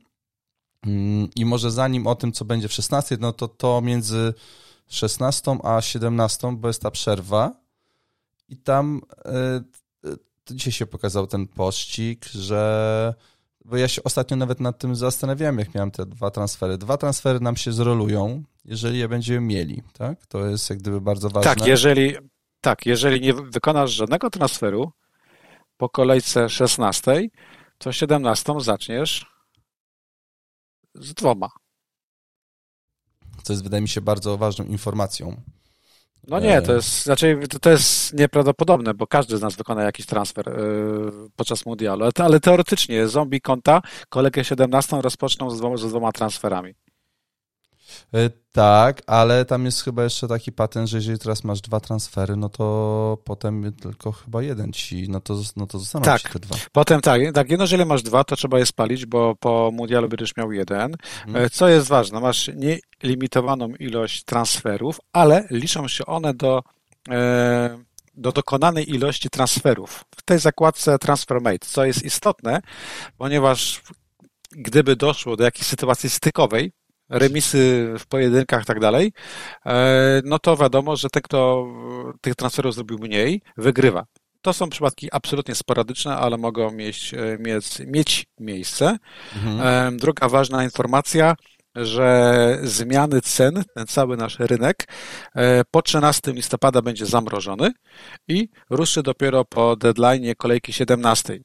Mm, 0.86 1.30
I 1.36 1.45
może 1.45 1.71
zanim 1.71 2.08
o 2.08 2.15
tym, 2.15 2.32
co 2.32 2.45
będzie 2.45 2.67
w 2.67 2.73
16, 2.73 3.17
no 3.19 3.34
to 3.34 3.47
to 3.47 3.82
między 3.82 4.34
16 4.88 5.58
a 5.63 5.82
17, 5.82 6.56
bo 6.58 6.67
jest 6.67 6.82
ta 6.82 6.91
przerwa. 6.91 7.52
I 8.49 8.58
tam 8.58 9.02
to 10.43 10.54
dzisiaj 10.54 10.71
się 10.71 10.86
pokazał 10.86 11.28
ten 11.28 11.47
pościg, 11.47 12.26
że 12.26 13.13
bo 13.65 13.78
ja 13.78 13.88
się 13.88 14.04
ostatnio 14.04 14.38
nawet 14.38 14.60
nad 14.60 14.80
tym 14.80 14.95
zastanawiałem, 14.95 15.60
jak 15.60 15.76
miałem 15.76 15.91
te 15.91 16.06
dwa 16.06 16.32
transfery. 16.32 16.78
Dwa 16.78 16.97
transfery 16.97 17.39
nam 17.39 17.58
się 17.58 17.71
zrolują, 17.71 18.43
jeżeli 18.65 18.99
je 18.99 19.08
będziemy 19.08 19.41
mieli, 19.41 19.82
tak? 19.93 20.26
To 20.26 20.45
jest 20.45 20.69
jak 20.69 20.80
gdyby 20.80 21.02
bardzo 21.02 21.30
ważne. 21.30 21.56
Tak, 21.56 21.67
jeżeli, 21.67 22.13
tak, 22.62 22.86
jeżeli 22.86 23.21
nie 23.21 23.34
wykonasz 23.34 23.91
żadnego 23.91 24.30
transferu 24.30 24.91
po 25.84 25.89
kolejce 25.89 26.50
16, 26.50 27.28
to 27.78 27.91
17 27.91 28.54
zaczniesz 28.60 29.26
z 30.96 31.13
dwoma. 31.13 31.50
Co 33.43 33.54
jest, 33.54 33.63
wydaje 33.63 33.82
mi 33.82 33.88
się, 33.88 34.02
bardzo 34.02 34.38
ważną 34.38 34.65
informacją. 34.65 35.41
No 36.28 36.39
nie, 36.39 36.62
to 36.62 36.74
jest, 36.74 37.04
znaczy, 37.04 37.39
to 37.62 37.69
jest 37.69 38.13
nieprawdopodobne, 38.13 38.93
bo 38.93 39.08
każdy 39.08 39.38
z 39.38 39.41
nas 39.41 39.56
wykona 39.56 39.84
jakiś 39.84 40.06
transfer 40.06 40.48
yy, 40.48 41.30
podczas 41.36 41.65
mundialu, 41.65 42.10
ale 42.15 42.39
teoretycznie 42.39 43.08
zombie 43.08 43.41
konta 43.41 43.82
kolegę 44.10 44.43
17 44.43 45.02
rozpoczną 45.02 45.50
z 45.50 45.58
dwoma, 45.58 45.78
z 45.78 45.89
dwoma 45.89 46.12
transferami. 46.12 46.74
E, 48.13 48.29
tak, 48.51 49.01
ale 49.08 49.45
tam 49.45 49.65
jest 49.65 49.84
chyba 49.84 50.03
jeszcze 50.03 50.27
taki 50.27 50.51
patent, 50.51 50.89
że 50.89 50.97
jeżeli 50.97 51.19
teraz 51.19 51.43
masz 51.43 51.62
dwa 51.62 51.79
transfery, 51.79 52.36
no 52.36 52.49
to 52.49 53.17
potem 53.23 53.73
tylko 53.73 54.12
chyba 54.12 54.43
jeden 54.43 54.73
ci, 54.73 55.10
no 55.10 55.19
to, 55.19 55.41
no 55.56 55.67
to 55.67 55.79
zostaną 55.79 56.06
tak. 56.06 56.21
ci 56.21 56.29
te 56.29 56.39
dwa. 56.39 56.56
Potem 56.71 57.01
tak, 57.01 57.21
tak, 57.34 57.49
jedno, 57.49 57.63
jeżeli 57.63 57.86
masz 57.86 58.03
dwa, 58.03 58.23
to 58.23 58.36
trzeba 58.36 58.60
je 58.60 58.65
spalić, 58.65 59.06
bo 59.06 59.36
po 59.36 59.71
mundialu 59.73 60.10
będziesz 60.10 60.38
miał 60.38 60.51
jeden. 60.51 60.95
Hmm. 61.25 61.49
Co 61.49 61.67
jest 61.67 61.88
ważne, 61.88 62.19
masz 62.19 62.51
nielimitowaną 62.56 63.67
ilość 63.67 64.23
transferów, 64.23 64.99
ale 65.13 65.47
liczą 65.51 65.88
się 65.88 66.06
one 66.06 66.34
do 66.34 66.63
e, 67.10 67.84
do 68.15 68.32
dokonanej 68.32 68.89
ilości 68.89 69.29
transferów 69.29 70.06
w 70.15 70.21
tej 70.21 70.39
zakładce 70.39 70.99
Transfermate, 70.99 71.60
co 71.60 71.86
jest 71.86 72.03
istotne, 72.03 72.62
ponieważ 73.17 73.82
gdyby 74.51 74.95
doszło 74.95 75.36
do 75.38 75.43
jakiejś 75.43 75.67
sytuacji 75.67 76.10
stykowej, 76.10 76.71
remisy 77.13 77.93
w 77.99 78.08
pojedynkach 78.08 78.63
i 78.63 78.65
tak 78.65 78.80
dalej, 78.80 79.12
e, 79.65 80.21
no 80.26 80.39
to 80.39 80.58
wiadomo, 80.58 80.95
że 80.95 81.10
ten, 81.10 81.21
kto 81.21 81.67
tych 82.21 82.36
transferów 82.36 82.76
zrobił 82.76 82.97
mniej, 82.99 83.41
wygrywa. 83.58 84.06
To 84.41 84.54
są 84.54 84.69
przypadki 84.69 85.08
absolutnie 85.12 85.56
sporadyczne, 85.56 86.15
ale 86.15 86.38
mogą 86.38 86.71
mieć, 86.71 87.13
e, 87.13 87.38
mieć, 87.39 87.80
mieć 87.88 88.26
miejsce. 88.39 88.97
Mhm. 89.36 89.62
E, 89.93 89.97
druga 89.97 90.30
ważna 90.30 90.63
informacja, 90.63 91.36
że 91.76 92.60
zmiany 92.63 93.21
cen, 93.21 93.63
ten 93.76 93.88
cały 93.88 94.17
nasz 94.17 94.39
rynek 94.39 94.88
po 95.71 95.82
13 95.82 96.32
listopada 96.32 96.82
będzie 96.82 97.06
zamrożony 97.06 97.71
i 98.28 98.49
ruszy 98.69 99.04
dopiero 99.04 99.45
po 99.45 99.76
deadline 99.76 100.36
kolejki 100.38 100.73
17. 100.73 101.39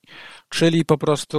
Czyli 0.49 0.85
po 0.85 0.99
prostu 0.99 1.39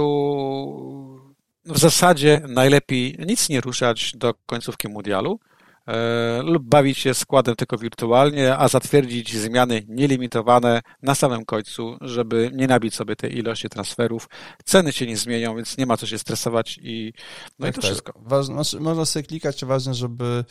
w 1.64 1.78
zasadzie 1.78 2.42
najlepiej 2.48 3.16
nic 3.26 3.48
nie 3.48 3.60
ruszać 3.60 4.12
do 4.16 4.34
końcówki 4.46 4.88
mundialu 4.88 5.40
e, 5.86 6.42
lub 6.42 6.62
bawić 6.62 6.98
się 6.98 7.14
składem 7.14 7.56
tylko 7.56 7.78
wirtualnie, 7.78 8.56
a 8.56 8.68
zatwierdzić 8.68 9.36
zmiany 9.36 9.82
nielimitowane 9.88 10.80
na 11.02 11.14
samym 11.14 11.44
końcu, 11.44 11.96
żeby 12.00 12.50
nie 12.54 12.66
nabić 12.66 12.94
sobie 12.94 13.16
tej 13.16 13.38
ilości 13.38 13.68
transferów. 13.68 14.28
Ceny 14.64 14.92
się 14.92 15.06
nie 15.06 15.16
zmienią, 15.16 15.56
więc 15.56 15.78
nie 15.78 15.86
ma 15.86 15.96
co 15.96 16.06
się 16.06 16.18
stresować 16.18 16.78
i 16.82 17.12
no 17.58 17.66
tak, 17.66 17.74
i 17.74 17.76
to 17.76 17.80
tak. 17.82 17.90
wszystko. 17.90 18.12
Ważne, 18.16 18.54
znaczy, 18.54 18.80
można 18.80 19.04
sobie 19.04 19.22
klikać, 19.22 19.64
ważne, 19.64 19.94
żeby 19.94 20.44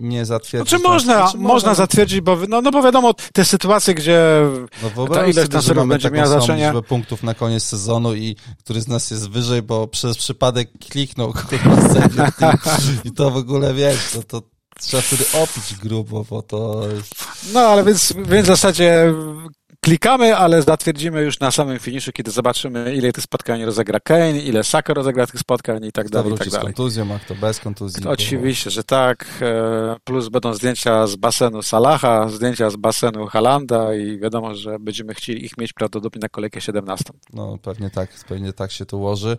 nie 0.00 0.26
zatwierdzić. 0.26 0.70
Znaczy 0.70 0.84
można, 0.84 1.16
znaczy 1.16 1.38
można 1.38 1.74
zatwierdzić, 1.74 2.20
bo, 2.20 2.36
no, 2.48 2.62
no 2.62 2.70
bo 2.70 2.82
wiadomo, 2.82 3.14
te 3.32 3.44
sytuacje, 3.44 3.94
gdzie 3.94 4.20
no 4.96 5.06
ta 5.08 5.26
ilość 5.26 5.50
transferów 5.50 5.88
będzie 5.88 6.10
miała 6.10 6.26
znaczenie. 6.26 6.72
punktów 6.88 7.22
na 7.22 7.34
koniec 7.34 7.62
sezonu 7.62 8.14
i 8.14 8.36
który 8.58 8.80
z 8.80 8.88
nas 8.88 9.10
jest 9.10 9.30
wyżej, 9.30 9.62
bo 9.62 9.86
przez 9.86 10.18
przypadek 10.18 10.70
kliknął 10.90 11.32
kurwa 11.38 12.78
i 13.04 13.12
to 13.12 13.30
w 13.30 13.36
ogóle 13.36 13.74
wiesz, 13.74 14.10
to, 14.12 14.22
to 14.22 14.42
trzeba 14.80 15.02
wtedy 15.02 15.24
opić 15.32 15.74
grubo, 15.74 16.24
bo 16.30 16.42
to... 16.42 16.82
No, 17.52 17.60
ale 17.60 17.84
więc, 17.84 18.14
więc 18.28 18.44
w 18.44 18.50
zasadzie 18.50 19.14
klikamy, 19.88 20.36
ale 20.36 20.62
zatwierdzimy 20.62 21.22
już 21.22 21.40
na 21.40 21.50
samym 21.50 21.78
finiszu, 21.78 22.12
kiedy 22.12 22.30
zobaczymy, 22.30 22.94
ile 22.94 23.12
tych 23.12 23.24
spotkań 23.24 23.64
rozegra 23.64 24.00
Kane, 24.00 24.38
ile 24.38 24.64
Saka 24.64 24.94
rozegra 24.94 25.26
tych 25.26 25.40
spotkań 25.40 25.84
i 25.84 25.92
tak 25.92 26.08
dalej. 26.08 26.34
i 26.34 26.38
tak 26.38 26.48
dalej. 26.48 26.60
z 26.60 26.64
kontuzją, 26.64 27.14
a 27.14 27.18
kto 27.18 27.34
bez 27.34 27.60
kontuzji. 27.60 28.02
To 28.02 28.10
oczywiście, 28.10 28.70
że 28.70 28.84
tak. 28.84 29.26
E, 29.42 29.96
plus 30.04 30.28
będą 30.28 30.54
zdjęcia 30.54 31.06
z 31.06 31.16
basenu 31.16 31.62
Salaha, 31.62 32.28
zdjęcia 32.28 32.70
z 32.70 32.76
basenu 32.76 33.26
Halanda 33.26 33.94
i 33.94 34.18
wiadomo, 34.18 34.54
że 34.54 34.78
będziemy 34.78 35.14
chcieli 35.14 35.44
ich 35.44 35.58
mieć 35.58 35.72
prawdopodobnie 35.72 36.20
na 36.20 36.28
kolejkę 36.28 36.60
17. 36.60 37.04
No 37.32 37.58
pewnie 37.62 37.90
tak, 37.90 38.10
pewnie 38.28 38.52
tak 38.52 38.72
się 38.72 38.86
to 38.86 38.96
ułoży. 38.96 39.36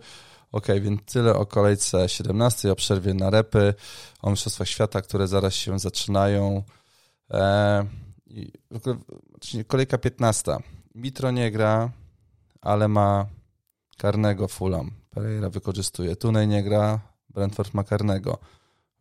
Ok, 0.52 0.66
więc 0.80 1.00
tyle 1.04 1.34
o 1.34 1.46
kolejce 1.46 2.08
17, 2.08 2.72
o 2.72 2.76
przerwie 2.76 3.14
na 3.14 3.30
repy, 3.30 3.74
o 4.22 4.30
Mistrzostwach 4.30 4.68
Świata, 4.68 5.02
które 5.02 5.26
zaraz 5.26 5.54
się 5.54 5.78
zaczynają. 5.78 6.62
Eee, 7.30 7.84
kolejka 9.66 9.98
15. 9.98 10.58
Mitro 10.94 11.30
nie 11.30 11.50
gra, 11.50 11.90
ale 12.60 12.88
ma 12.88 13.26
karnego 13.98 14.48
Fulham. 14.48 14.90
Pereira 15.10 15.50
wykorzystuje. 15.50 16.16
Tunej 16.16 16.48
nie 16.48 16.62
gra, 16.62 17.00
Brentford 17.28 17.74
ma 17.74 17.84
karnego. 17.84 18.38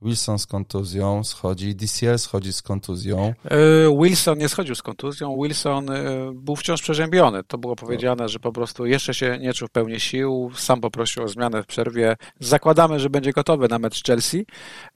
Wilson 0.02 0.40
z 0.40 0.46
kontuzją 0.46 1.24
schodzi, 1.24 1.76
DCL 1.76 2.20
schodzi 2.20 2.54
z 2.54 2.62
kontuzją. 2.62 3.34
E, 3.46 3.58
Wilson 4.02 4.38
nie 4.38 4.50
schodził 4.50 4.76
z 4.76 4.82
kontuzją, 4.82 5.38
Wilson 5.44 5.90
e, 5.90 6.04
był 6.34 6.56
wciąż 6.56 6.82
przeziębiony. 6.82 7.44
To 7.44 7.58
było 7.58 7.76
powiedziane, 7.76 8.30
że 8.30 8.40
po 8.40 8.52
prostu 8.52 8.86
jeszcze 8.86 9.14
się 9.14 9.38
nie 9.42 9.54
czuł 9.54 9.68
w 9.68 9.72
pełni 9.72 10.00
sił, 10.00 10.52
sam 10.56 10.82
poprosił 10.82 11.24
o 11.24 11.28
zmianę 11.28 11.64
w 11.64 11.66
przerwie. 11.66 12.16
Zakładamy, 12.40 13.00
że 13.00 13.10
będzie 13.10 13.34
gotowy 13.34 13.68
na 13.68 13.80
mecz 13.80 14.04
Chelsea 14.04 14.46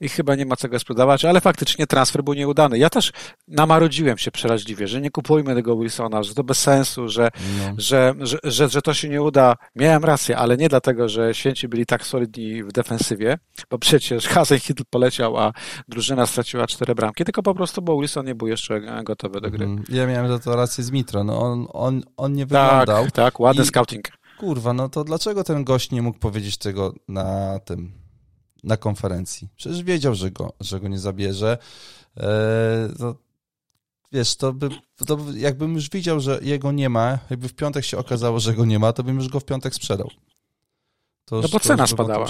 i 0.00 0.08
chyba 0.08 0.34
nie 0.34 0.46
ma 0.46 0.56
co 0.56 0.68
go 0.68 0.78
sprzedawać, 0.78 1.24
ale 1.24 1.40
faktycznie 1.40 1.86
transfer 1.86 2.24
był 2.24 2.34
nieudany. 2.34 2.78
Ja 2.78 2.90
też 2.90 3.12
namarodziłem 3.48 4.18
się 4.18 4.30
przeraźliwie, 4.30 4.88
że 4.88 5.00
nie 5.00 5.10
kupujmy 5.10 5.54
tego 5.54 5.76
Wilsona, 5.76 6.22
że 6.22 6.34
to 6.34 6.44
bez 6.44 6.58
sensu, 6.58 7.08
że, 7.08 7.30
no. 7.58 7.74
że, 7.78 8.14
że, 8.20 8.38
że, 8.44 8.68
że 8.68 8.82
to 8.82 8.94
się 8.94 9.08
nie 9.08 9.22
uda. 9.22 9.56
Miałem 9.76 10.04
rację, 10.04 10.38
ale 10.38 10.56
nie 10.56 10.68
dlatego, 10.68 11.08
że 11.08 11.34
święci 11.34 11.68
byli 11.68 11.86
tak 11.86 12.06
solidni 12.06 12.62
w 12.62 12.72
defensywie, 12.72 13.38
bo 13.70 13.78
przecież 13.78 14.28
Hasenhüttl 14.28 14.84
poleciał, 14.94 15.38
a 15.38 15.52
drużyna 15.88 16.26
straciła 16.26 16.66
cztery 16.66 16.94
bramki, 16.94 17.24
tylko 17.24 17.42
po 17.42 17.54
prostu, 17.54 17.82
bo 17.82 18.00
Wilson 18.00 18.26
nie 18.26 18.34
był 18.34 18.48
jeszcze 18.48 19.02
gotowy 19.04 19.40
do 19.40 19.50
gry. 19.50 19.64
Mhm. 19.64 19.84
Ja 19.88 20.06
miałem 20.06 20.28
za 20.28 20.38
to 20.38 20.56
rację 20.56 20.84
z 20.84 20.90
Mitro, 20.90 21.24
no 21.24 21.40
on, 21.40 21.66
on, 21.72 22.02
on 22.16 22.32
nie 22.32 22.46
wyglądał. 22.46 23.04
Tak, 23.04 23.12
tak, 23.12 23.40
ładny 23.40 23.62
I, 23.62 23.66
scouting. 23.66 24.08
Kurwa, 24.38 24.72
no 24.72 24.88
to 24.88 25.04
dlaczego 25.04 25.44
ten 25.44 25.64
gość 25.64 25.90
nie 25.90 26.02
mógł 26.02 26.18
powiedzieć 26.18 26.56
tego 26.56 26.94
na 27.08 27.58
tym, 27.58 27.92
na 28.64 28.76
konferencji? 28.76 29.48
Przecież 29.56 29.82
wiedział, 29.82 30.14
że 30.14 30.30
go, 30.30 30.52
że 30.60 30.80
go 30.80 30.88
nie 30.88 30.98
zabierze. 30.98 31.58
Eee, 32.16 32.24
to, 32.98 33.14
wiesz, 34.12 34.36
to 34.36 34.52
by, 34.52 34.68
to 35.06 35.16
by, 35.16 35.38
jakbym 35.38 35.74
już 35.74 35.90
widział, 35.90 36.20
że 36.20 36.38
jego 36.42 36.72
nie 36.72 36.88
ma, 36.88 37.18
jakby 37.30 37.48
w 37.48 37.54
piątek 37.54 37.84
się 37.84 37.98
okazało, 37.98 38.40
że 38.40 38.54
go 38.54 38.64
nie 38.64 38.78
ma, 38.78 38.92
to 38.92 39.02
bym 39.02 39.16
już 39.16 39.28
go 39.28 39.40
w 39.40 39.44
piątek 39.44 39.74
sprzedał. 39.74 40.10
To 41.24 41.40
no 41.40 41.48
bo 41.48 41.60
cena 41.60 41.86
spadała. 41.86 42.26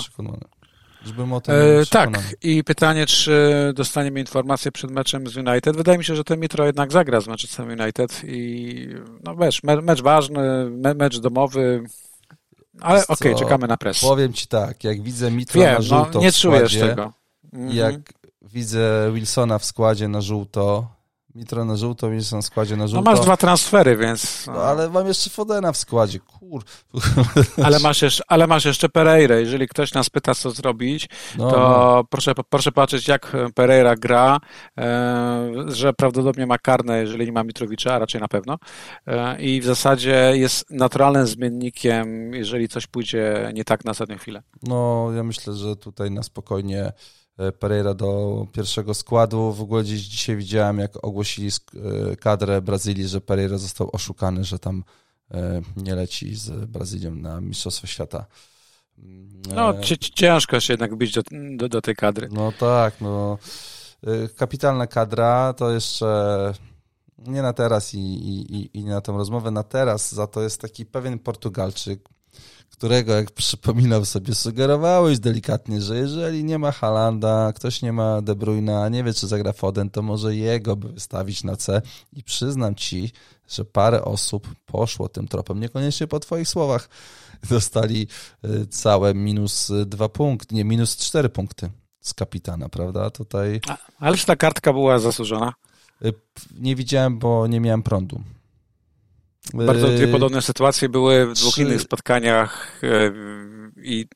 Żebym 1.04 1.32
o 1.32 1.40
tym 1.40 1.54
e, 1.54 1.86
Tak, 1.90 2.20
i 2.42 2.64
pytanie, 2.64 3.06
czy 3.06 3.72
dostaniemy 3.74 4.20
informację 4.20 4.72
przed 4.72 4.90
meczem 4.90 5.26
z 5.26 5.36
United. 5.36 5.76
Wydaje 5.76 5.98
mi 5.98 6.04
się, 6.04 6.16
że 6.16 6.24
ten 6.24 6.40
Mitro 6.40 6.66
jednak 6.66 6.92
zagra 6.92 7.20
z 7.20 7.26
Manchester 7.26 7.66
United 7.80 8.22
i 8.24 8.88
no 9.24 9.36
wiesz, 9.36 9.62
mecz 9.62 10.02
ważny, 10.02 10.70
mecz 10.94 11.18
domowy, 11.18 11.84
ale 12.80 13.06
okej, 13.06 13.32
okay, 13.32 13.44
czekamy 13.44 13.66
na 13.66 13.76
pres. 13.76 14.00
Powiem 14.00 14.32
ci 14.32 14.46
tak, 14.46 14.84
jak 14.84 15.02
widzę 15.02 15.30
Mitro 15.30 15.60
Wiem, 15.60 15.72
na 15.72 15.78
no, 15.78 15.82
żółto 15.82 16.18
no, 16.18 16.20
nie 16.20 16.32
czujesz 16.32 16.78
tego. 16.78 17.12
Jak 17.52 17.94
mhm. 17.94 18.02
widzę 18.42 19.10
Wilsona 19.14 19.58
w 19.58 19.64
składzie 19.64 20.08
na 20.08 20.20
żółto, 20.20 20.86
Mitro 21.34 21.64
na 21.64 21.76
żółto, 21.76 22.10
Wilson 22.10 22.42
w 22.42 22.44
składzie 22.44 22.76
na 22.76 22.86
żółto. 22.86 23.04
No 23.04 23.10
masz 23.10 23.24
dwa 23.24 23.36
transfery, 23.36 23.96
więc... 23.96 24.46
No, 24.46 24.52
ale 24.52 24.90
mam 24.90 25.06
jeszcze 25.06 25.30
Fodena 25.30 25.72
w 25.72 25.76
składzie, 25.76 26.20
kur... 26.20 26.64
Ale 27.64 27.78
masz 27.78 28.02
jeszcze, 28.02 28.24
ale 28.28 28.46
masz 28.46 28.64
jeszcze 28.64 28.88
Pereira. 28.88 29.36
Jeżeli 29.36 29.68
ktoś 29.68 29.94
nas 29.94 30.10
pyta, 30.10 30.34
co 30.34 30.50
zrobić, 30.50 31.08
no, 31.38 31.50
to 31.50 31.58
no. 31.58 32.04
Proszę, 32.10 32.32
proszę 32.50 32.72
patrzeć, 32.72 33.08
jak 33.08 33.32
Pereira 33.54 33.96
gra, 33.96 34.40
e, 34.78 35.52
że 35.66 35.92
prawdopodobnie 35.92 36.46
ma 36.46 36.58
karne, 36.58 37.00
jeżeli 37.00 37.26
nie 37.26 37.32
ma 37.32 37.44
Mitrowicza, 37.44 37.94
a 37.94 37.98
raczej 37.98 38.20
na 38.20 38.28
pewno. 38.28 38.58
E, 39.06 39.40
I 39.40 39.60
w 39.60 39.64
zasadzie 39.64 40.32
jest 40.34 40.70
naturalnym 40.70 41.26
zmiennikiem, 41.26 42.34
jeżeli 42.34 42.68
coś 42.68 42.86
pójdzie 42.86 43.50
nie 43.54 43.64
tak 43.64 43.84
na 43.84 43.90
ostatnią 43.90 44.18
chwilę. 44.18 44.42
No, 44.62 45.10
ja 45.16 45.22
myślę, 45.22 45.54
że 45.54 45.76
tutaj 45.76 46.10
na 46.10 46.22
spokojnie 46.22 46.92
Pereira 47.58 47.94
do 47.94 48.46
pierwszego 48.52 48.94
składu. 48.94 49.52
W 49.52 49.60
ogóle 49.60 49.84
dzisiaj 49.84 50.36
widziałem, 50.36 50.78
jak 50.78 51.04
ogłosili 51.04 51.48
e, 51.48 52.16
kadrę 52.16 52.62
Brazylii, 52.62 53.08
że 53.08 53.20
Pereira 53.20 53.58
został 53.58 53.90
oszukany, 53.92 54.44
że 54.44 54.58
tam 54.58 54.84
nie 55.76 55.94
leci 55.94 56.34
z 56.34 56.50
Brazylią 56.50 57.14
na 57.14 57.40
Mistrzostwo 57.40 57.86
Świata. 57.86 58.26
No, 59.54 59.74
ciężko 60.14 60.60
się 60.60 60.72
jednak 60.72 60.96
bić 60.96 61.12
do, 61.14 61.22
do, 61.56 61.68
do 61.68 61.80
tej 61.80 61.96
kadry. 61.96 62.28
No 62.32 62.52
tak, 62.52 63.00
no. 63.00 63.38
Kapitalna 64.36 64.86
kadra 64.86 65.52
to 65.52 65.70
jeszcze 65.70 66.52
nie 67.18 67.42
na 67.42 67.52
teraz 67.52 67.94
i, 67.94 67.98
i, 67.98 68.78
i 68.78 68.84
nie 68.84 68.90
na 68.90 69.00
tą 69.00 69.16
rozmowę, 69.16 69.50
na 69.50 69.62
teraz 69.62 70.14
za 70.14 70.26
to 70.26 70.42
jest 70.42 70.60
taki 70.60 70.86
pewien 70.86 71.18
Portugalczyk, 71.18 72.08
którego, 72.76 73.12
jak 73.12 73.30
przypominał 73.30 74.04
sobie, 74.04 74.34
sugerowałeś 74.34 75.18
delikatnie, 75.18 75.80
że 75.80 75.96
jeżeli 75.96 76.44
nie 76.44 76.58
ma 76.58 76.72
Halanda, 76.72 77.52
ktoś 77.52 77.82
nie 77.82 77.92
ma 77.92 78.22
De 78.22 78.34
Bruyna, 78.34 78.88
nie 78.88 79.04
wie, 79.04 79.14
czy 79.14 79.26
zagra 79.26 79.52
Foden, 79.52 79.90
to 79.90 80.02
może 80.02 80.36
jego 80.36 80.76
by 80.76 80.88
wystawić 80.88 81.44
na 81.44 81.56
C 81.56 81.82
i 82.12 82.22
przyznam 82.22 82.74
ci, 82.74 83.12
że 83.48 83.64
parę 83.64 84.04
osób 84.04 84.54
poszło 84.66 85.08
tym 85.08 85.28
tropem, 85.28 85.60
niekoniecznie 85.60 86.06
po 86.06 86.20
twoich 86.20 86.48
słowach, 86.48 86.88
dostali 87.50 88.06
y, 88.44 88.66
całe 88.66 89.14
minus 89.14 89.72
dwa 89.86 90.08
punkty, 90.08 90.54
nie, 90.54 90.64
minus 90.64 90.96
cztery 90.96 91.28
punkty 91.28 91.70
z 92.00 92.14
kapitana, 92.14 92.68
prawda? 92.68 93.10
Tutaj... 93.10 93.60
Ależ 93.98 94.24
ta 94.24 94.36
kartka 94.36 94.72
była 94.72 94.98
zasłużona. 94.98 95.54
Y, 96.04 96.12
nie 96.58 96.76
widziałem, 96.76 97.18
bo 97.18 97.46
nie 97.46 97.60
miałem 97.60 97.82
prądu. 97.82 98.20
Bardzo 99.52 99.88
dwie 99.88 100.08
podobne 100.08 100.42
sytuacje 100.42 100.88
były 100.88 101.26
w 101.26 101.32
dwóch 101.32 101.54
Czy... 101.54 101.62
innych 101.62 101.80
spotkaniach 101.80 102.80
e, 102.82 103.12
i, 103.82 104.06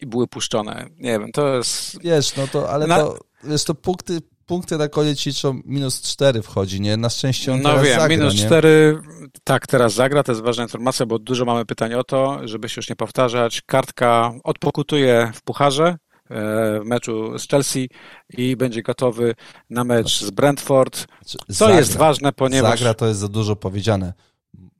i 0.00 0.06
były 0.06 0.26
puszczone. 0.26 0.86
Nie 0.98 1.18
wiem, 1.18 1.32
to 1.32 1.56
jest... 1.56 2.02
Wiesz, 2.02 2.36
no 2.36 2.46
to, 2.46 2.70
ale 2.70 2.86
Na... 2.86 2.98
to, 2.98 3.18
wiesz, 3.44 3.64
to 3.64 3.74
punkty, 3.74 4.18
punkty 4.46 4.78
na 4.78 4.88
koniec 4.88 5.26
liczą 5.26 5.60
minus 5.64 6.00
cztery 6.00 6.42
wchodzi, 6.42 6.80
nie? 6.80 6.96
Na 6.96 7.10
szczęście 7.10 7.52
on 7.52 7.62
no 7.62 7.68
teraz 7.68 7.84
wiem, 7.84 8.00
zagra, 8.00 8.16
minus 8.16 8.34
cztery, 8.34 8.98
tak, 9.44 9.66
teraz 9.66 9.94
zagra, 9.94 10.22
to 10.22 10.32
jest 10.32 10.42
ważna 10.42 10.62
informacja, 10.62 11.06
bo 11.06 11.18
dużo 11.18 11.44
mamy 11.44 11.64
pytań 11.64 11.94
o 11.94 12.04
to, 12.04 12.48
żeby 12.48 12.68
się 12.68 12.78
już 12.78 12.88
nie 12.88 12.96
powtarzać. 12.96 13.62
Kartka 13.66 14.32
odpokutuje 14.44 15.32
w 15.34 15.42
pucharze, 15.42 15.96
E, 16.11 16.11
w 16.32 16.80
meczu 16.84 17.38
z 17.38 17.48
Chelsea 17.48 17.88
i 18.28 18.56
będzie 18.56 18.82
gotowy 18.82 19.34
na 19.70 19.84
mecz 19.84 20.20
z 20.20 20.30
Brentford. 20.30 21.06
Co 21.24 21.38
zagra, 21.48 21.76
jest 21.76 21.96
ważne, 21.96 22.32
ponieważ... 22.32 22.78
Zagra 22.78 22.94
to 22.94 23.06
jest 23.06 23.20
za 23.20 23.28
dużo 23.28 23.56
powiedziane. 23.56 24.12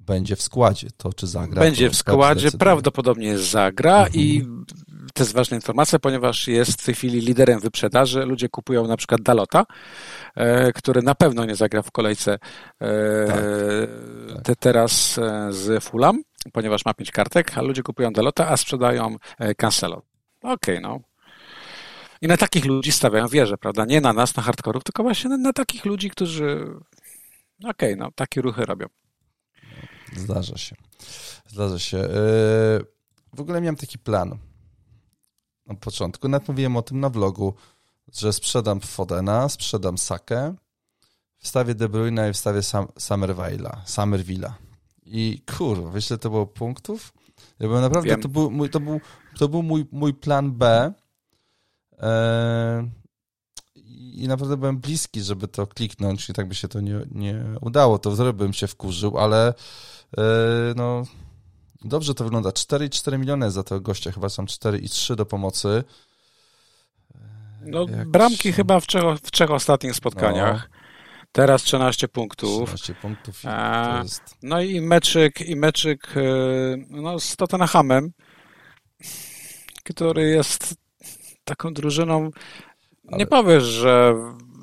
Będzie 0.00 0.36
w 0.36 0.42
składzie. 0.42 0.88
To 0.96 1.12
czy 1.12 1.26
zagra? 1.26 1.60
Będzie 1.60 1.90
w 1.90 1.96
składzie, 1.96 2.50
prawdopodobnie 2.50 3.38
zagra 3.38 3.96
mhm. 3.96 4.14
i 4.14 4.46
to 5.14 5.22
jest 5.22 5.32
ważna 5.32 5.54
informacja, 5.54 5.98
ponieważ 5.98 6.48
jest 6.48 6.82
w 6.82 6.84
tej 6.84 6.94
chwili 6.94 7.20
liderem 7.20 7.60
wyprzedaży. 7.60 8.24
Ludzie 8.24 8.48
kupują 8.48 8.86
na 8.86 8.96
przykład 8.96 9.22
Dalota, 9.22 9.66
e, 10.34 10.72
który 10.72 11.02
na 11.02 11.14
pewno 11.14 11.44
nie 11.44 11.56
zagra 11.56 11.82
w 11.82 11.90
kolejce 11.90 12.38
e, 12.80 13.26
tak, 13.26 13.36
tak. 14.34 14.42
Te 14.44 14.56
teraz 14.56 15.20
z 15.50 15.84
Fulham, 15.84 16.22
ponieważ 16.52 16.84
ma 16.84 16.94
pięć 16.94 17.10
kartek, 17.10 17.58
a 17.58 17.62
ludzie 17.62 17.82
kupują 17.82 18.12
Dalota, 18.12 18.48
a 18.48 18.56
sprzedają 18.56 19.16
Cancelo. 19.56 20.02
Okej, 20.42 20.78
okay, 20.78 20.80
no. 20.80 21.00
I 22.22 22.26
na 22.26 22.36
takich 22.36 22.64
ludzi 22.64 22.92
stawiają 22.92 23.28
wieżę, 23.28 23.58
prawda? 23.58 23.84
Nie 23.84 24.00
na 24.00 24.12
nas, 24.12 24.36
na 24.36 24.42
hardkorów, 24.42 24.84
tylko 24.84 25.02
właśnie 25.02 25.30
na, 25.30 25.36
na 25.36 25.52
takich 25.52 25.84
ludzi, 25.84 26.10
którzy 26.10 26.76
okej, 27.64 27.94
okay, 27.94 27.96
no, 27.96 28.10
takie 28.14 28.42
ruchy 28.42 28.66
robią. 28.66 28.86
Zdarza 30.16 30.58
się. 30.58 30.76
Zdarza 31.46 31.78
się. 31.78 31.96
Yy, 31.96 32.08
w 33.32 33.40
ogóle 33.40 33.60
miałem 33.60 33.76
taki 33.76 33.98
plan 33.98 34.38
na 35.66 35.74
początku. 35.74 36.28
Nawet 36.28 36.48
mówiłem 36.48 36.76
o 36.76 36.82
tym 36.82 37.00
na 37.00 37.10
vlogu, 37.10 37.54
że 38.12 38.32
sprzedam 38.32 38.80
Fodena, 38.80 39.48
sprzedam 39.48 39.98
Sakę, 39.98 40.54
wstawię 41.38 41.74
De 41.74 41.88
Bruyne 41.88 42.30
i 42.30 42.32
wstawię 42.32 42.62
Sam, 42.62 42.86
Summerville'a, 42.86 43.76
Summerville'a. 43.86 44.52
I 45.04 45.42
kurwa, 45.56 45.90
wiesz, 45.90 46.08
to 46.08 46.30
było 46.30 46.46
punktów? 46.46 47.12
Ja 47.60 47.68
byłem 47.68 47.82
naprawdę, 47.82 48.16
to 48.16 48.28
był, 48.28 48.50
mój, 48.50 48.70
to 48.70 48.80
był, 48.80 49.00
to 49.38 49.48
był 49.48 49.62
mój, 49.62 49.86
mój 49.92 50.14
plan 50.14 50.52
B, 50.52 50.92
I 54.14 54.28
naprawdę 54.28 54.56
byłem 54.56 54.78
bliski, 54.78 55.22
żeby 55.22 55.48
to 55.48 55.66
kliknąć 55.66 56.30
i 56.30 56.32
tak 56.32 56.48
by 56.48 56.54
się 56.54 56.68
to 56.68 56.80
nie, 56.80 57.00
nie 57.10 57.44
udało. 57.60 57.98
To 57.98 58.14
wtedy 58.14 58.32
bym 58.32 58.52
się 58.52 58.66
wkurzył, 58.66 59.18
ale 59.18 59.54
eee, 60.16 60.24
no 60.76 61.04
dobrze 61.84 62.14
to 62.14 62.24
wygląda. 62.24 62.50
4,4 62.50 63.18
miliony 63.18 63.50
za 63.50 63.62
tego 63.62 63.80
gościa, 63.80 64.12
chyba 64.12 64.28
są 64.28 64.44
4,3 64.44 65.14
do 65.14 65.26
pomocy. 65.26 65.84
No, 67.60 67.86
Jak... 67.88 68.08
bramki 68.08 68.52
chyba 68.52 68.80
w 68.80 68.86
trzech, 68.86 69.02
w 69.22 69.30
trzech 69.30 69.50
ostatnich 69.50 69.96
spotkaniach. 69.96 70.68
No. 70.70 70.78
Teraz 71.32 71.62
13 71.62 72.08
punktów. 72.08 72.64
13 72.68 72.94
punktów. 72.94 73.42
Jest... 74.02 74.22
No 74.42 74.60
i 74.60 74.80
meczyk, 74.80 75.40
i 75.40 75.56
meczyk 75.56 76.14
no, 76.90 77.20
z 77.20 77.36
Tottenhamem, 77.36 78.12
który 79.84 80.30
jest 80.30 80.81
taką 81.44 81.74
drużyną, 81.74 82.30
Ale... 83.08 83.18
nie 83.18 83.26
powiesz, 83.26 83.64
że, 83.64 84.14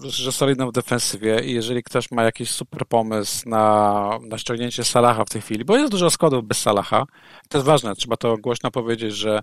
że 0.04 0.32
solidną 0.32 0.70
w 0.70 0.74
defensywie 0.74 1.40
i 1.46 1.54
jeżeli 1.54 1.84
ktoś 1.84 2.12
ma 2.12 2.24
jakiś 2.24 2.52
super 2.52 2.86
pomysł 2.88 3.50
na, 3.50 4.20
na 4.22 4.38
ściągnięcie 4.38 4.84
Salaha 4.84 5.26
w 5.26 5.30
tej 5.30 5.42
chwili, 5.42 5.66
bo 5.66 5.78
jest 5.78 5.92
dużo 5.92 6.10
składów 6.10 6.46
bez 6.46 6.58
Salaha, 6.58 7.06
to 7.50 7.58
jest 7.58 7.66
ważne, 7.66 7.96
trzeba 7.96 8.18
to 8.18 8.38
głośno 8.38 8.72
powiedzieć, 8.72 9.16
że 9.16 9.40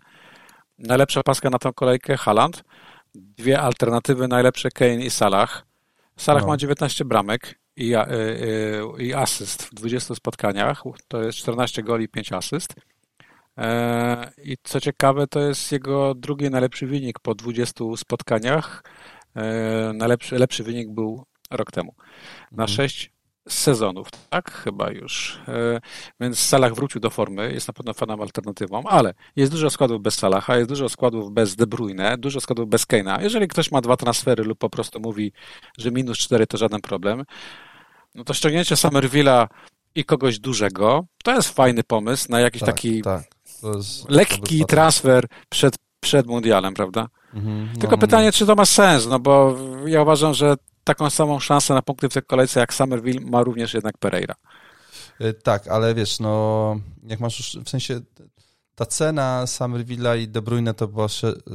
najlepsza 0.78 1.22
paska 1.22 1.50
na 1.50 1.58
tą 1.58 1.72
kolejkę 1.72 2.16
Haland, 2.16 2.64
dwie 3.14 3.60
alternatywy 3.60 4.28
najlepsze 4.28 4.70
Kane 4.70 5.04
i 5.04 5.10
Salah. 5.10 5.66
Salah 6.16 6.42
no. 6.42 6.48
ma 6.48 6.56
19 6.56 7.04
bramek 7.04 7.58
i, 7.76 7.94
i, 8.98 9.04
i 9.04 9.14
asyst 9.14 9.62
w 9.62 9.74
20 9.74 10.14
spotkaniach, 10.14 10.82
to 11.08 11.22
jest 11.22 11.38
14 11.38 11.82
goli 11.82 12.04
i 12.04 12.08
5 12.08 12.32
asyst. 12.32 12.74
I 14.44 14.56
co 14.62 14.80
ciekawe, 14.80 15.26
to 15.26 15.40
jest 15.40 15.72
jego 15.72 16.14
drugi 16.14 16.50
najlepszy 16.50 16.86
wynik 16.86 17.18
po 17.18 17.34
20 17.34 17.84
spotkaniach. 17.96 18.84
E, 19.36 19.92
najlepszy, 19.94 20.38
lepszy 20.38 20.64
wynik 20.64 20.90
był 20.90 21.24
rok 21.50 21.72
temu. 21.72 21.94
Na 22.52 22.62
mhm. 22.62 22.76
6 22.76 23.12
sezonów, 23.48 24.08
tak? 24.30 24.52
Chyba 24.52 24.90
już. 24.90 25.40
E, 25.48 25.80
więc 26.20 26.38
Salah 26.38 26.74
wrócił 26.74 27.00
do 27.00 27.10
formy, 27.10 27.52
jest 27.52 27.68
na 27.68 27.74
pewno 27.74 27.94
fanem 27.94 28.20
alternatywą, 28.20 28.82
ale 28.84 29.14
jest 29.36 29.52
dużo 29.52 29.70
składów 29.70 30.02
bez 30.02 30.14
Salaha, 30.14 30.56
jest 30.56 30.68
dużo 30.68 30.88
składów 30.88 31.32
bez 31.32 31.56
De 31.56 31.66
Bruyne, 31.66 32.18
dużo 32.18 32.40
składów 32.40 32.68
bez 32.68 32.86
Keina. 32.86 33.22
Jeżeli 33.22 33.48
ktoś 33.48 33.72
ma 33.72 33.80
dwa 33.80 33.96
transfery 33.96 34.44
lub 34.44 34.58
po 34.58 34.70
prostu 34.70 35.00
mówi, 35.00 35.32
że 35.78 35.90
minus 35.90 36.18
4 36.18 36.46
to 36.46 36.56
żaden 36.56 36.80
problem, 36.80 37.24
no 38.14 38.24
to 38.24 38.34
ściągnięcie 38.34 38.74
Somerville'a 38.74 39.46
i 39.94 40.04
kogoś 40.04 40.38
dużego, 40.38 41.04
to 41.24 41.34
jest 41.34 41.48
fajny 41.48 41.84
pomysł 41.84 42.26
na 42.30 42.40
jakiś 42.40 42.60
tak, 42.60 42.74
taki 42.74 43.02
tak 43.02 43.35
lekki 44.08 44.64
transfer 44.64 45.26
przed, 45.48 45.76
przed 46.00 46.26
mundialem, 46.26 46.74
prawda? 46.74 47.08
Mhm, 47.34 47.68
no, 47.74 47.80
Tylko 47.80 47.96
no, 47.96 48.00
pytanie, 48.00 48.26
no. 48.26 48.32
czy 48.32 48.46
to 48.46 48.54
ma 48.54 48.64
sens, 48.64 49.06
no 49.06 49.18
bo 49.18 49.56
ja 49.86 50.02
uważam, 50.02 50.34
że 50.34 50.56
taką 50.84 51.10
samą 51.10 51.40
szansę 51.40 51.74
na 51.74 51.82
punkty 51.82 52.08
w 52.08 52.12
tej 52.12 52.22
kolejce 52.22 52.60
jak 52.60 52.74
Summerville 52.74 53.20
ma 53.20 53.42
również 53.42 53.74
jednak 53.74 53.98
Pereira. 53.98 54.34
Y, 55.20 55.34
tak, 55.34 55.68
ale 55.68 55.94
wiesz, 55.94 56.20
no 56.20 56.76
jak 57.02 57.20
masz 57.20 57.38
już, 57.38 57.64
w 57.64 57.70
sensie 57.70 58.00
ta 58.74 58.86
cena 58.86 59.44
Summerville'a 59.46 60.18
i 60.18 60.28
De 60.28 60.42
Bruyne 60.42 60.74
to 60.74 60.88
była 60.88 61.08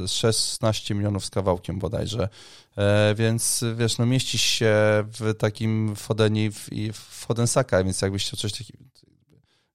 16 0.07 0.95
milionów 0.95 1.25
z 1.25 1.29
kawałkiem 1.29 1.79
bodajże, 1.79 2.29
e, 2.77 3.15
więc 3.15 3.63
wiesz, 3.75 3.97
no 3.97 4.05
mieścisz 4.05 4.41
się 4.41 4.73
w 5.19 5.33
takim 5.37 5.95
Fodeni 5.95 6.49
i 6.71 6.91
w 6.91 6.97
Fodensaka, 6.97 7.83
więc 7.83 8.01
jakbyś 8.01 8.25
chciał 8.25 8.37
coś 8.37 8.51
takiego, 8.51 8.83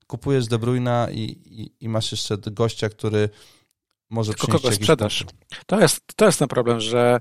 kupujesz 0.06 0.46
De 0.46 0.58
Bruyna 0.58 1.08
i, 1.10 1.22
i, 1.44 1.84
i 1.84 1.88
masz 1.88 2.12
jeszcze 2.12 2.38
gościa, 2.38 2.88
który 2.88 3.28
może 4.10 4.34
Tylko 4.34 4.58
kogo 4.58 4.72
sprzedasz. 4.72 5.24
To 5.66 5.80
jest, 5.80 6.00
to 6.16 6.26
jest 6.26 6.38
ten 6.38 6.48
problem, 6.48 6.80
że 6.80 7.20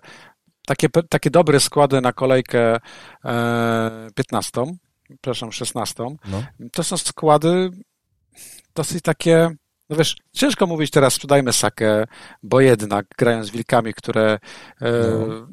takie, 0.65 0.89
takie 1.09 1.29
dobre 1.29 1.59
składy 1.59 2.01
na 2.01 2.13
kolejkę 2.13 2.77
e, 3.25 4.07
15, 4.15 4.63
przepraszam, 5.07 5.51
16, 5.51 6.03
no. 6.27 6.43
to 6.71 6.83
są 6.83 6.97
składy 6.97 7.69
dosyć 8.75 9.01
takie 9.03 9.55
no 9.89 9.95
wiesz, 9.95 10.15
ciężko 10.33 10.67
mówić 10.67 10.91
teraz 10.91 11.13
sprzedajmy 11.13 11.53
sakę, 11.53 12.03
bo 12.43 12.61
jednak 12.61 13.05
grają 13.17 13.43
z 13.43 13.49
wilkami, 13.49 13.93
które 13.93 14.39
e, 14.81 14.91
no. 15.11 15.47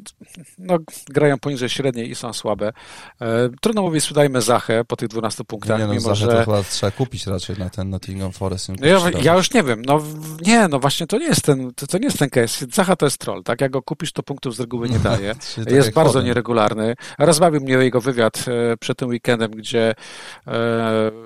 no. 0.59 0.79
grają 1.09 1.39
poniżej 1.39 1.69
średniej 1.69 2.11
i 2.11 2.15
są 2.15 2.33
słabe. 2.33 2.73
E, 3.21 3.49
trudno 3.61 3.83
mówić 3.83 4.03
sprzedajmy 4.03 4.43
Zachę 4.43 4.85
po 4.85 4.97
tych 4.97 5.09
12 5.09 5.45
punktach, 5.45 5.81
nie, 5.81 5.87
no, 5.87 5.95
mimo 5.95 6.15
Zachę 6.15 6.17
że... 6.17 6.27
to 6.27 6.45
chyba 6.45 6.63
trzeba 6.63 6.91
kupić 6.91 7.27
raczej 7.27 7.59
na 7.59 7.71
ten 7.71 7.91
Nottingham 7.91 8.33
Forest. 8.33 8.69
No 8.69 8.87
ja, 8.87 8.99
ja, 9.23 9.37
już 9.37 9.55
nie 9.55 9.63
wiem, 9.63 9.83
no 9.87 10.03
nie, 10.47 10.69
no 10.69 10.79
właśnie 10.79 11.07
to 11.07 11.19
nie 11.19 11.27
jest 11.27 11.43
ten, 11.43 11.75
to, 11.75 11.87
to 11.87 11.99
nie 11.99 12.05
jest 12.05 12.19
ten 12.19 12.31
case. 12.31 12.67
Zacha 12.73 12.97
to 12.97 13.07
jest 13.07 13.19
troll, 13.19 13.43
tak? 13.43 13.61
Jak 13.61 13.71
go 13.71 13.83
kupisz, 13.83 14.13
to 14.13 14.23
punktów 14.23 14.57
z 14.57 14.61
reguły 14.61 14.89
nie 14.89 14.99
daje. 15.11 15.35
tak 15.57 15.71
jest 15.71 15.93
bardzo 15.93 16.13
chodzę. 16.13 16.25
nieregularny. 16.25 16.95
Rozbawił 17.19 17.61
mnie 17.61 17.73
jego 17.73 18.01
wywiad 18.01 18.45
e, 18.49 18.77
przed 18.77 18.99
tym 18.99 19.09
weekendem, 19.09 19.51
gdzie 19.51 19.95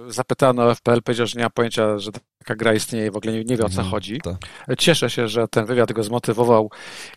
zapytano 0.09 0.75
FPL, 0.75 1.03
powiedział, 1.03 1.27
że 1.27 1.39
nie 1.39 1.45
ma 1.45 1.51
pojęcia, 1.51 1.99
że 1.99 2.11
taka 2.47 2.57
gra 2.57 2.75
istnieje, 2.75 3.11
w 3.11 3.17
ogóle 3.17 3.33
nie, 3.33 3.45
nie 3.45 3.57
wie 3.57 3.65
o 3.65 3.69
co 3.69 3.81
mhm, 3.81 3.91
chodzi. 3.91 4.21
Cieszę 4.79 5.11
się, 5.11 5.29
że 5.29 5.49
ten 5.49 5.67
wywiad 5.67 5.93
go 5.93 6.03
zmotywował 6.03 6.71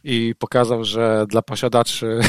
i 0.04 0.36
pokazał, 0.40 0.84
że 0.84 1.26
dla 1.28 1.42
posiadaczy 1.42 2.20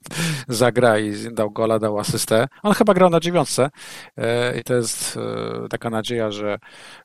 zagra 0.48 0.98
i 0.98 1.14
dał 1.32 1.50
gola, 1.50 1.78
dał 1.78 1.98
asystę. 1.98 2.48
On 2.62 2.74
chyba 2.74 2.94
grał 2.94 3.10
na 3.10 3.20
dziewiątce 3.20 3.70
e, 4.16 4.58
i 4.58 4.64
to 4.64 4.74
jest 4.74 5.16
e, 5.64 5.68
taka 5.68 5.90
nadzieja, 5.90 6.30
że, 6.30 6.58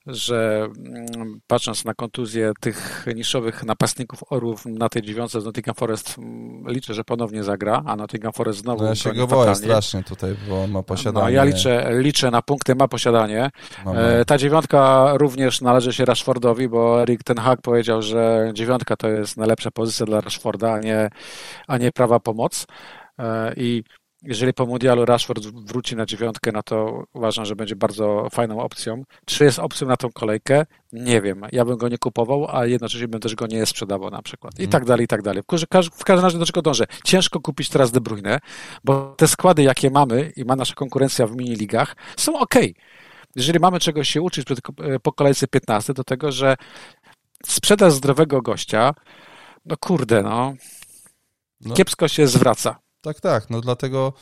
że 0.07 0.67
mm, 0.77 1.39
patrząc 1.47 1.85
na 1.85 1.93
kontuzję 1.93 2.51
tych 2.59 3.05
niszowych 3.15 3.63
napastników 3.63 4.19
orów 4.29 4.65
na 4.65 4.89
tej 4.89 5.01
dziewiątce 5.01 5.41
z 5.41 5.45
Nottingham 5.45 5.75
Forest 5.75 6.17
mm, 6.17 6.63
liczę, 6.67 6.93
że 6.93 7.03
ponownie 7.03 7.43
zagra, 7.43 7.83
a 7.85 7.95
Nottingham 7.95 8.33
Forest 8.33 8.59
znowu 8.59 8.83
no 8.83 8.89
ja 8.89 8.95
się 8.95 9.13
go 9.13 9.27
boję 9.27 9.55
strasznie 9.55 10.03
tutaj, 10.03 10.35
bo 10.49 10.67
ma 10.67 10.83
posiadanie. 10.83 11.25
No, 11.25 11.29
ja 11.29 11.43
liczę, 11.43 11.87
liczę 11.91 12.31
na 12.31 12.41
punkty, 12.41 12.75
ma 12.75 12.87
posiadanie. 12.87 13.49
No, 13.85 13.93
no. 13.93 14.01
E, 14.01 14.25
ta 14.25 14.37
dziewiątka 14.37 15.11
również 15.13 15.44
należy 15.61 15.93
się 15.93 16.05
Rashfordowi, 16.05 16.69
bo 16.69 17.01
Erik 17.01 17.23
Ten 17.23 17.37
Hag 17.37 17.61
powiedział, 17.61 18.01
że 18.01 18.51
dziewiątka 18.53 18.95
to 18.95 19.09
jest 19.09 19.37
najlepsza 19.37 19.71
pozycja 19.71 20.05
dla 20.05 20.21
Rashforda, 20.21 20.73
a 20.73 20.79
nie, 20.79 21.09
a 21.67 21.77
nie 21.77 21.91
prawa 21.91 22.19
pomoc. 22.19 22.67
E, 23.19 23.53
I 23.57 23.83
jeżeli 24.25 24.53
po 24.53 24.65
mundialu 24.65 25.05
Rashford 25.05 25.45
wróci 25.45 25.95
na 25.95 26.05
dziewiątkę, 26.05 26.51
no 26.51 26.63
to 26.63 27.03
uważam, 27.13 27.45
że 27.45 27.55
będzie 27.55 27.75
bardzo 27.75 28.27
fajną 28.31 28.59
opcją. 28.59 29.03
Czy 29.25 29.43
jest 29.43 29.59
opcją 29.59 29.87
na 29.87 29.97
tą 29.97 30.11
kolejkę? 30.11 30.65
Nie 30.93 31.21
wiem. 31.21 31.41
Ja 31.51 31.65
bym 31.65 31.77
go 31.77 31.89
nie 31.89 31.97
kupował, 31.97 32.47
a 32.55 32.65
jednocześnie 32.65 33.07
bym 33.07 33.19
też 33.19 33.35
go 33.35 33.47
nie 33.47 33.65
sprzedawał 33.65 34.09
na 34.09 34.21
przykład. 34.21 34.59
I 34.59 34.61
mm. 34.61 34.71
tak 34.71 34.85
dalej, 34.85 35.03
i 35.05 35.07
tak 35.07 35.21
dalej. 35.21 35.43
W, 35.43 35.99
w 35.99 36.03
każdym 36.03 36.25
razie 36.25 36.37
do 36.37 36.45
czego 36.45 36.61
dążę? 36.61 36.85
Ciężko 37.03 37.39
kupić 37.39 37.69
teraz 37.69 37.91
De 37.91 38.01
Bruyne, 38.01 38.39
bo 38.83 39.15
te 39.17 39.27
składy, 39.27 39.63
jakie 39.63 39.89
mamy 39.89 40.31
i 40.35 40.45
ma 40.45 40.55
nasza 40.55 40.73
konkurencja 40.73 41.27
w 41.27 41.35
mini-ligach, 41.35 41.95
są 42.17 42.39
ok. 42.39 42.55
Jeżeli 43.35 43.59
mamy 43.59 43.79
czegoś 43.79 44.09
się 44.09 44.21
uczyć 44.21 44.47
po 45.03 45.11
kolejce 45.11 45.47
15, 45.47 45.93
to 45.93 46.03
tego, 46.03 46.31
że 46.31 46.55
sprzedaż 47.45 47.93
zdrowego 47.93 48.41
gościa, 48.41 48.93
no 49.65 49.75
kurde, 49.77 50.23
no, 50.23 50.53
no. 51.61 51.75
kiepsko 51.75 52.07
się 52.07 52.27
zwraca. 52.27 52.79
Tak, 53.01 53.21
tak, 53.21 53.49
no 53.49 53.61
dlatego... 53.61 54.13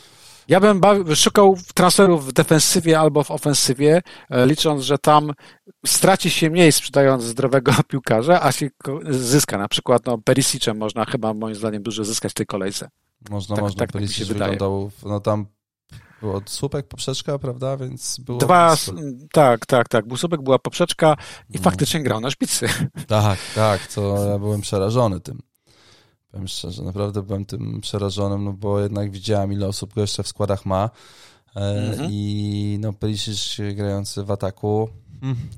Ja 0.47 0.59
bym 0.59 0.81
szukał 1.15 1.57
transferów 1.73 2.27
w 2.27 2.31
defensywie 2.31 2.99
albo 2.99 3.23
w 3.23 3.31
ofensywie, 3.31 4.01
e, 4.29 4.45
licząc, 4.45 4.81
że 4.81 4.97
tam 4.97 5.31
straci 5.85 6.29
się 6.29 6.49
mniej 6.49 6.71
sprzedając 6.71 7.23
zdrowego 7.23 7.71
piłkarza, 7.91 8.41
a 8.41 8.51
się 8.51 8.69
zyska. 9.09 9.57
Na 9.57 9.67
przykład 9.67 10.05
no, 10.05 10.17
Perisicem 10.17 10.77
można 10.77 11.05
chyba 11.05 11.33
moim 11.33 11.55
zdaniem 11.55 11.83
dużo 11.83 12.03
zyskać 12.03 12.31
w 12.31 12.35
tej 12.35 12.45
kolejce. 12.45 12.89
Można, 13.29 13.55
tak, 13.55 13.63
można. 13.63 13.79
Tak, 13.79 13.91
Perisic 13.91 14.27
tak 14.27 14.37
wyglądał, 14.37 14.91
no 15.05 15.19
tam 15.19 15.45
było 16.23 16.41
słupek, 16.45 16.87
poprzeczka, 16.87 17.39
prawda, 17.39 17.77
więc 17.77 18.19
było... 18.19 18.37
Dwa, 18.37 18.75
tak, 19.31 19.65
tak, 19.65 19.89
tak, 19.89 20.07
był 20.07 20.17
słupek, 20.17 20.41
była 20.41 20.59
poprzeczka 20.59 21.17
i 21.49 21.57
no. 21.57 21.61
faktycznie 21.61 22.03
grał 22.03 22.19
na 22.19 22.29
szpicy. 22.29 22.67
Tak, 23.07 23.39
tak, 23.55 23.87
to 23.87 24.29
ja 24.29 24.39
byłem 24.39 24.61
przerażony 24.61 25.19
tym. 25.19 25.41
Powiem 26.31 26.47
szczerze, 26.47 26.83
naprawdę 26.83 27.21
byłem 27.21 27.45
tym 27.45 27.81
przerażonym, 27.81 28.43
no 28.43 28.53
bo 28.53 28.79
jednak 28.79 29.11
widziałem, 29.11 29.53
ile 29.53 29.67
osób 29.67 29.93
go 29.93 30.01
jeszcze 30.01 30.23
w 30.23 30.27
składach 30.27 30.65
ma. 30.65 30.89
E, 31.55 31.59
mhm. 31.59 32.09
I 32.11 32.77
no, 32.79 32.93
Perisic 32.93 33.57
grający 33.75 34.23
w 34.23 34.31
ataku. 34.31 34.89
Hmm, 35.21 35.49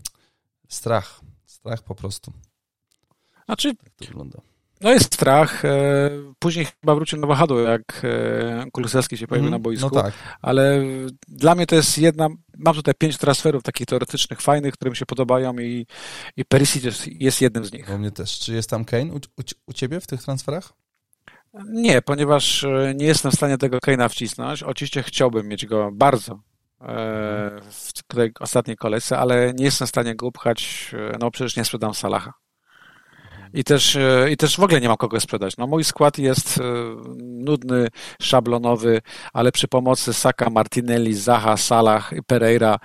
strach. 0.69 1.21
Strach 1.45 1.83
po 1.83 1.95
prostu. 1.95 2.31
Znaczy, 3.45 3.75
tak 3.75 3.93
to 3.95 4.05
wygląda. 4.05 4.41
No 4.81 4.91
jest 4.91 5.13
strach. 5.13 5.65
E, 5.65 6.09
później 6.39 6.65
chyba 6.65 6.95
wrócił 6.95 7.19
na 7.19 7.27
wahadło, 7.27 7.59
jak 7.59 8.01
e, 8.03 8.65
Kulusewski 8.71 9.17
się 9.17 9.27
pojawił 9.27 9.47
mm, 9.47 9.59
na 9.59 9.63
boisku. 9.63 9.89
No 9.93 10.01
tak. 10.01 10.13
Ale 10.41 10.83
dla 11.27 11.55
mnie 11.55 11.65
to 11.65 11.75
jest 11.75 11.97
jedna... 11.97 12.27
Mam 12.57 12.75
tutaj 12.75 12.93
pięć 12.97 13.17
transferów 13.17 13.63
takich 13.63 13.87
teoretycznych, 13.87 14.41
fajnych, 14.41 14.73
które 14.73 14.91
mi 14.91 14.97
się 14.97 15.05
podobają 15.05 15.59
i, 15.59 15.87
i 16.37 16.45
Perisic 16.45 17.07
jest, 17.19 17.41
jednym 17.41 17.65
z 17.65 17.73
nich. 17.73 17.89
U 17.89 17.97
mnie 17.97 18.11
też. 18.11 18.39
Czy 18.39 18.53
jest 18.53 18.69
tam 18.69 18.85
Kane 18.85 19.13
u, 19.13 19.15
u, 19.15 19.43
u 19.67 19.73
ciebie 19.73 19.99
w 19.99 20.07
tych 20.07 20.23
transferach? 20.23 20.73
Nie, 21.69 22.01
ponieważ 22.01 22.63
e, 22.63 22.93
nie 22.95 23.05
jestem 23.05 23.31
w 23.31 23.35
stanie 23.35 23.57
tego 23.57 23.77
Kane'a 23.77 24.09
wcisnąć. 24.09 24.63
Oczywiście 24.63 25.03
chciałbym 25.03 25.47
mieć 25.47 25.65
go 25.65 25.89
bardzo 25.93 26.39
w 27.69 27.93
tej 28.07 28.31
ostatniej 28.39 28.77
kolejce, 28.77 29.17
ale 29.17 29.53
nie 29.53 29.65
jestem 29.65 29.87
w 29.87 29.89
stanie 29.89 30.15
go 30.15 30.27
upchać, 30.27 30.91
no 31.19 31.31
przecież 31.31 31.57
nie 31.57 31.65
sprzedam 31.65 31.93
Salaha. 31.93 32.33
I 33.55 33.63
też, 33.63 33.95
e, 33.95 34.31
I 34.31 34.37
też 34.37 34.57
w 34.57 34.63
ogóle 34.63 34.81
nie 34.81 34.87
ma 34.87 34.97
kogo 34.97 35.19
sprzedać. 35.19 35.57
No, 35.57 35.67
mój 35.67 35.83
skład 35.83 36.17
jest 36.17 36.57
e, 36.57 36.61
nudny, 37.21 37.87
szablonowy, 38.21 39.01
ale 39.33 39.51
przy 39.51 39.67
pomocy 39.67 40.13
Saka, 40.13 40.49
Martinelli, 40.49 41.13
Zaha, 41.13 41.57
Salah 41.57 42.13
i 42.13 42.23
Pereira 42.23 42.79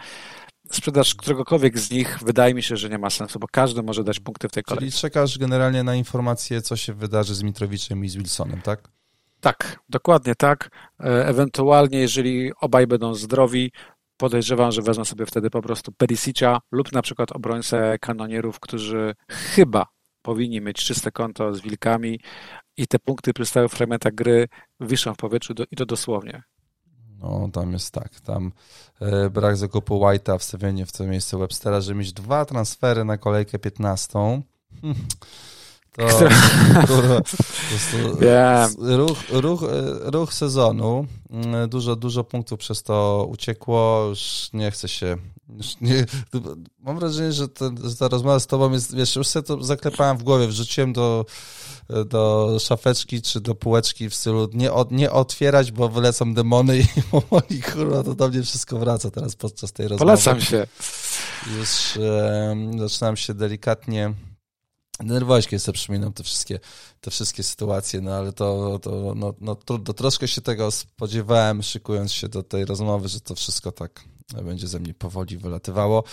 sprzedaż 0.73 1.15
któregokolwiek 1.15 1.79
z 1.79 1.91
nich 1.91 2.19
wydaje 2.23 2.55
mi 2.55 2.63
się, 2.63 2.77
że 2.77 2.89
nie 2.89 2.99
ma 2.99 3.11
sensu, 3.11 3.39
bo 3.39 3.47
każdy 3.53 3.83
może 3.83 4.05
dać 4.05 4.21
punkty 4.21 4.49
w 4.49 4.53
tej 4.53 4.63
kolejce. 4.63 4.81
Czyli 4.81 5.01
czekasz 5.01 5.39
generalnie 5.39 5.83
na 5.83 5.95
informację, 5.95 6.63
co 6.63 6.77
się 6.77 6.95
wydarzy 6.95 7.35
z 7.35 7.43
Mitrowiczem 7.43 8.05
i 8.05 8.09
z 8.09 8.17
Wilsonem, 8.17 8.63
tak? 8.63 8.89
Tak, 9.41 9.79
dokładnie 9.89 10.35
tak. 10.35 10.71
E, 11.01 11.27
ewentualnie, 11.27 11.99
jeżeli 11.99 12.53
obaj 12.61 12.87
będą 12.87 13.15
zdrowi, 13.15 13.73
podejrzewam, 14.17 14.73
że 14.73 14.83
wezmą 14.83 15.05
sobie 15.05 15.27
wtedy 15.27 15.51
po 15.51 15.63
prostu 15.63 15.93
Perisicia 15.93 16.61
lub 16.73 16.93
na 16.93 17.03
przykład 17.03 17.33
obrońcę 17.33 17.99
kanonierów, 18.01 18.61
którzy 18.61 19.15
chyba 19.29 19.87
powinni 20.23 20.61
mieć 20.61 20.85
czyste 20.85 21.11
konto 21.11 21.55
z 21.55 21.61
wilkami 21.61 22.21
i 22.77 22.87
te 22.87 22.99
punkty 22.99 23.33
przy 23.33 23.47
stałych 23.47 23.73
fragmentach 23.73 24.15
gry 24.15 24.49
wiszą 24.81 25.15
w 25.15 25.17
powietrzu 25.17 25.55
do, 25.55 25.65
i 25.71 25.77
to 25.77 25.87
dosłownie. 25.87 26.43
No, 27.19 27.49
tam 27.53 27.73
jest 27.73 27.95
tak. 27.95 28.21
Tam 28.21 28.53
e, 29.01 29.31
brak 29.31 29.57
zakupu 29.57 29.95
White'a, 29.95 30.39
wstawienie 30.39 30.87
w 30.87 30.93
to 30.93 31.05
miejsce 31.05 31.39
Webstera, 31.39 31.81
żeby 31.81 31.99
mieć 31.99 32.13
dwa 32.13 32.45
transfery 32.45 33.05
na 33.05 33.19
kolejkę 33.19 33.59
15. 33.59 34.43
Hmm. 34.81 35.07
To, 35.93 36.07
kurwa, 36.87 37.21
yeah. 38.21 38.71
ruch, 39.01 39.19
ruch, 39.31 39.63
ruch 40.03 40.35
sezonu. 40.35 41.07
Mm, 41.31 41.69
dużo, 41.69 41.97
dużo 41.97 42.25
punktów 42.25 42.59
przez 42.59 42.83
to 42.83 43.27
uciekło. 43.31 44.07
Już 44.09 44.51
nie 44.53 44.71
chce 44.71 44.89
się. 44.89 45.17
Nie, 45.81 46.07
mam 46.79 46.99
wrażenie, 46.99 47.33
że, 47.33 47.49
ten, 47.49 47.79
że, 47.85 47.97
ta 47.97 48.09
rozmowa 48.09 48.41
z 48.41 48.47
tobą 48.47 48.73
jest. 48.73 48.97
Wiesz, 48.97 49.17
już 49.17 49.27
sobie 49.27 49.47
to 49.47 49.63
zaklepałem 49.63 50.19
w 50.19 50.23
głowie, 50.23 50.47
wrzuciłem 50.47 50.93
do, 50.93 51.27
do 52.07 52.57
szafeczki 52.61 53.23
czy 53.23 53.41
do 53.41 53.55
półeczki 53.55 54.09
w 54.09 54.15
stylu 54.15 54.49
nie, 54.53 54.73
od, 54.73 54.91
nie 54.91 55.11
otwierać, 55.11 55.73
bo 55.73 55.89
wylecą 55.89 56.35
demony 56.35 56.79
i 56.79 56.85
powoli, 57.11 57.63
kurwa, 57.63 58.03
to 58.03 58.15
do 58.15 58.29
mnie 58.29 58.43
wszystko 58.43 58.79
wraca 58.79 59.11
teraz 59.11 59.37
podczas 59.37 59.73
tej 59.73 59.89
rozmowy. 59.89 60.05
Polecam 60.05 60.41
się. 60.41 60.67
Już 61.59 61.97
e, 61.97 62.57
zaczynam 62.79 63.17
się 63.17 63.35
delikatnie 63.35 64.15
Denerwowałeś, 65.01 65.47
kiedy 65.47 65.61
sobie 65.61 65.77
przypominam 65.77 66.13
te 66.13 66.23
wszystkie, 66.23 66.61
te 67.01 67.11
wszystkie 67.11 67.43
sytuacje, 67.43 68.01
no 68.01 68.15
ale 68.15 68.33
to, 68.33 68.79
to, 68.79 69.13
no, 69.17 69.35
no, 69.41 69.55
trudno. 69.55 69.95
Troszkę 69.95 70.29
się 70.29 70.41
tego 70.41 70.71
spodziewałem, 70.71 71.63
szykując 71.63 72.13
się 72.13 72.29
do 72.29 72.43
tej 72.43 72.65
rozmowy, 72.65 73.09
że 73.09 73.21
to 73.21 73.35
wszystko 73.35 73.73
tak 73.73 74.05
będzie 74.45 74.69
ze 74.69 74.81
mnie 74.81 74.95
powoli 74.95 75.37
wylatywało. 75.37 76.05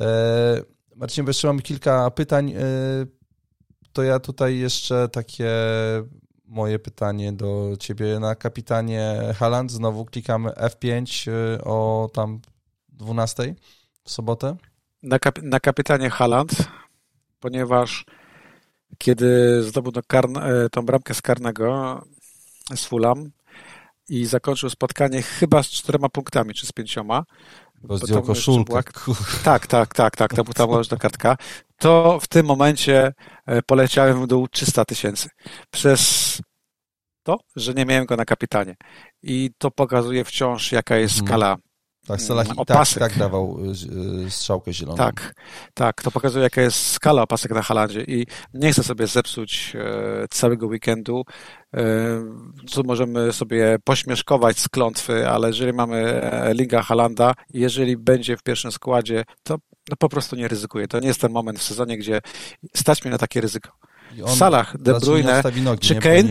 E, 0.00 0.62
Marcin, 0.96 1.24
bo 1.24 1.30
jeszcze 1.30 1.48
mamy 1.48 1.62
kilka 1.62 2.10
pytań. 2.10 2.52
E, 2.52 2.62
to 3.92 4.02
ja 4.02 4.20
tutaj 4.20 4.58
jeszcze 4.58 5.08
takie 5.08 5.50
moje 6.44 6.78
pytanie 6.78 7.32
do 7.32 7.76
ciebie 7.80 8.18
na 8.18 8.34
kapitanie 8.34 9.16
Haland. 9.38 9.72
Znowu 9.72 10.04
klikamy 10.04 10.50
F5 10.50 11.30
e, 11.30 11.64
o 11.64 12.10
tam 12.12 12.40
12 12.88 13.54
w 14.04 14.10
sobotę. 14.10 14.56
Na, 15.02 15.18
kap 15.18 15.42
na 15.42 15.60
kapitanie 15.60 16.10
Haland, 16.10 16.52
ponieważ 17.40 18.04
kiedy 18.98 19.62
zdobył 19.62 19.92
tą, 19.92 20.00
e, 20.20 20.68
tą 20.70 20.82
bramkę 20.82 21.14
z 21.14 21.22
karnego 21.22 22.00
z 22.74 22.84
Fulham 22.84 23.30
i 24.08 24.26
zakończył 24.26 24.70
spotkanie 24.70 25.22
chyba 25.22 25.62
z 25.62 25.68
czterema 25.68 26.08
punktami, 26.08 26.54
czy 26.54 26.66
z 26.66 26.72
pięcioma. 26.72 27.24
Bo 27.82 27.98
zdjął 27.98 28.22
koszulkę. 28.22 28.72
Tak, 29.44 29.66
tak, 29.66 29.94
tak, 29.94 30.16
tak, 30.16 30.34
to 30.34 30.44
była 30.44 30.66
ważna 30.66 30.96
kartka. 30.96 31.36
To 31.76 32.18
w 32.22 32.28
tym 32.28 32.46
momencie 32.46 33.12
e, 33.46 33.62
poleciałem 33.62 34.22
w 34.22 34.26
dół 34.26 34.48
300 34.48 34.84
tysięcy. 34.84 35.28
Przez 35.70 36.42
to, 37.22 37.38
że 37.56 37.74
nie 37.74 37.84
miałem 37.84 38.06
go 38.06 38.16
na 38.16 38.24
kapitanie. 38.24 38.76
I 39.22 39.50
to 39.58 39.70
pokazuje 39.70 40.24
wciąż, 40.24 40.72
jaka 40.72 40.96
jest 40.96 41.14
mhm. 41.14 41.28
skala 41.28 41.56
tak, 42.10 42.22
Salah 42.22 42.46
i 42.46 42.66
tak, 42.66 42.88
tak 42.98 43.18
dawał 43.18 43.58
y, 43.64 44.26
y, 44.26 44.30
strzałkę 44.30 44.72
zieloną. 44.72 44.96
Tak, 44.96 45.34
tak. 45.74 46.02
To 46.02 46.10
pokazuje, 46.10 46.42
jaka 46.42 46.62
jest 46.62 46.86
skala 46.86 47.22
opasek 47.22 47.50
na 47.50 47.62
Halandzie 47.62 48.00
i 48.02 48.26
nie 48.54 48.72
chcę 48.72 48.82
sobie 48.82 49.06
zepsuć 49.06 49.76
e, 49.78 50.28
całego 50.30 50.66
weekendu. 50.66 51.24
E, 51.76 51.82
tu 52.72 52.84
możemy 52.84 53.32
sobie 53.32 53.76
pośmieszkować 53.84 54.58
z 54.58 54.68
klątwy, 54.68 55.28
ale 55.28 55.48
jeżeli 55.48 55.72
mamy 55.72 56.22
e, 56.22 56.54
Liga 56.54 56.82
Halanda, 56.82 57.34
jeżeli 57.54 57.96
będzie 57.96 58.36
w 58.36 58.42
pierwszym 58.42 58.72
składzie, 58.72 59.24
to 59.42 59.56
no 59.90 59.96
po 59.98 60.08
prostu 60.08 60.36
nie 60.36 60.48
ryzykuję. 60.48 60.88
To 60.88 61.00
nie 61.00 61.08
jest 61.08 61.20
ten 61.20 61.32
moment 61.32 61.58
w 61.58 61.62
sezonie, 61.62 61.98
gdzie 61.98 62.20
stać 62.74 63.04
mi 63.04 63.10
na 63.10 63.18
takie 63.18 63.40
ryzyko. 63.40 63.70
Salah, 64.26 64.76
De 64.78 65.00
Bruyne 65.00 65.42
czy 65.80 65.94
Kane. 65.94 66.22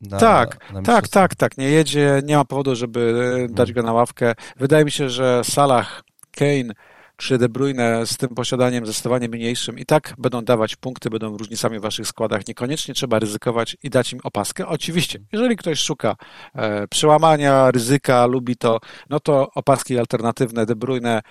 Na, 0.00 0.18
tak, 0.18 0.72
na 0.72 0.82
tak, 0.82 1.08
tak, 1.08 1.34
tak. 1.34 1.58
Nie 1.58 1.68
jedzie, 1.68 2.22
nie 2.24 2.36
ma 2.36 2.44
powodu, 2.44 2.74
żeby 2.74 3.46
dać 3.50 3.72
go 3.72 3.82
na 3.82 3.92
ławkę. 3.92 4.34
Wydaje 4.56 4.84
mi 4.84 4.90
się, 4.90 5.10
że 5.10 5.44
Salah, 5.44 6.02
Kane 6.30 6.74
czy 7.20 7.38
De 7.38 7.48
Bruyne 7.48 8.06
z 8.06 8.16
tym 8.16 8.28
posiadaniem 8.28 8.86
zdecydowanie 8.86 9.28
mniejszym 9.28 9.78
i 9.78 9.86
tak 9.86 10.14
będą 10.18 10.42
dawać 10.42 10.76
punkty, 10.76 11.10
będą 11.10 11.36
różnicami 11.36 11.78
w 11.78 11.82
waszych 11.82 12.06
składach. 12.06 12.48
Niekoniecznie 12.48 12.94
trzeba 12.94 13.18
ryzykować 13.18 13.76
i 13.82 13.90
dać 13.90 14.12
im 14.12 14.20
opaskę. 14.22 14.66
Oczywiście, 14.66 15.18
jeżeli 15.32 15.56
ktoś 15.56 15.80
szuka 15.80 16.16
e, 16.54 16.88
przełamania, 16.88 17.70
ryzyka, 17.70 18.26
lubi 18.26 18.56
to, 18.56 18.80
no 19.10 19.20
to 19.20 19.50
opaski 19.54 19.98
alternatywne 19.98 20.66
De 20.66 20.76
Bruyne, 20.76 21.22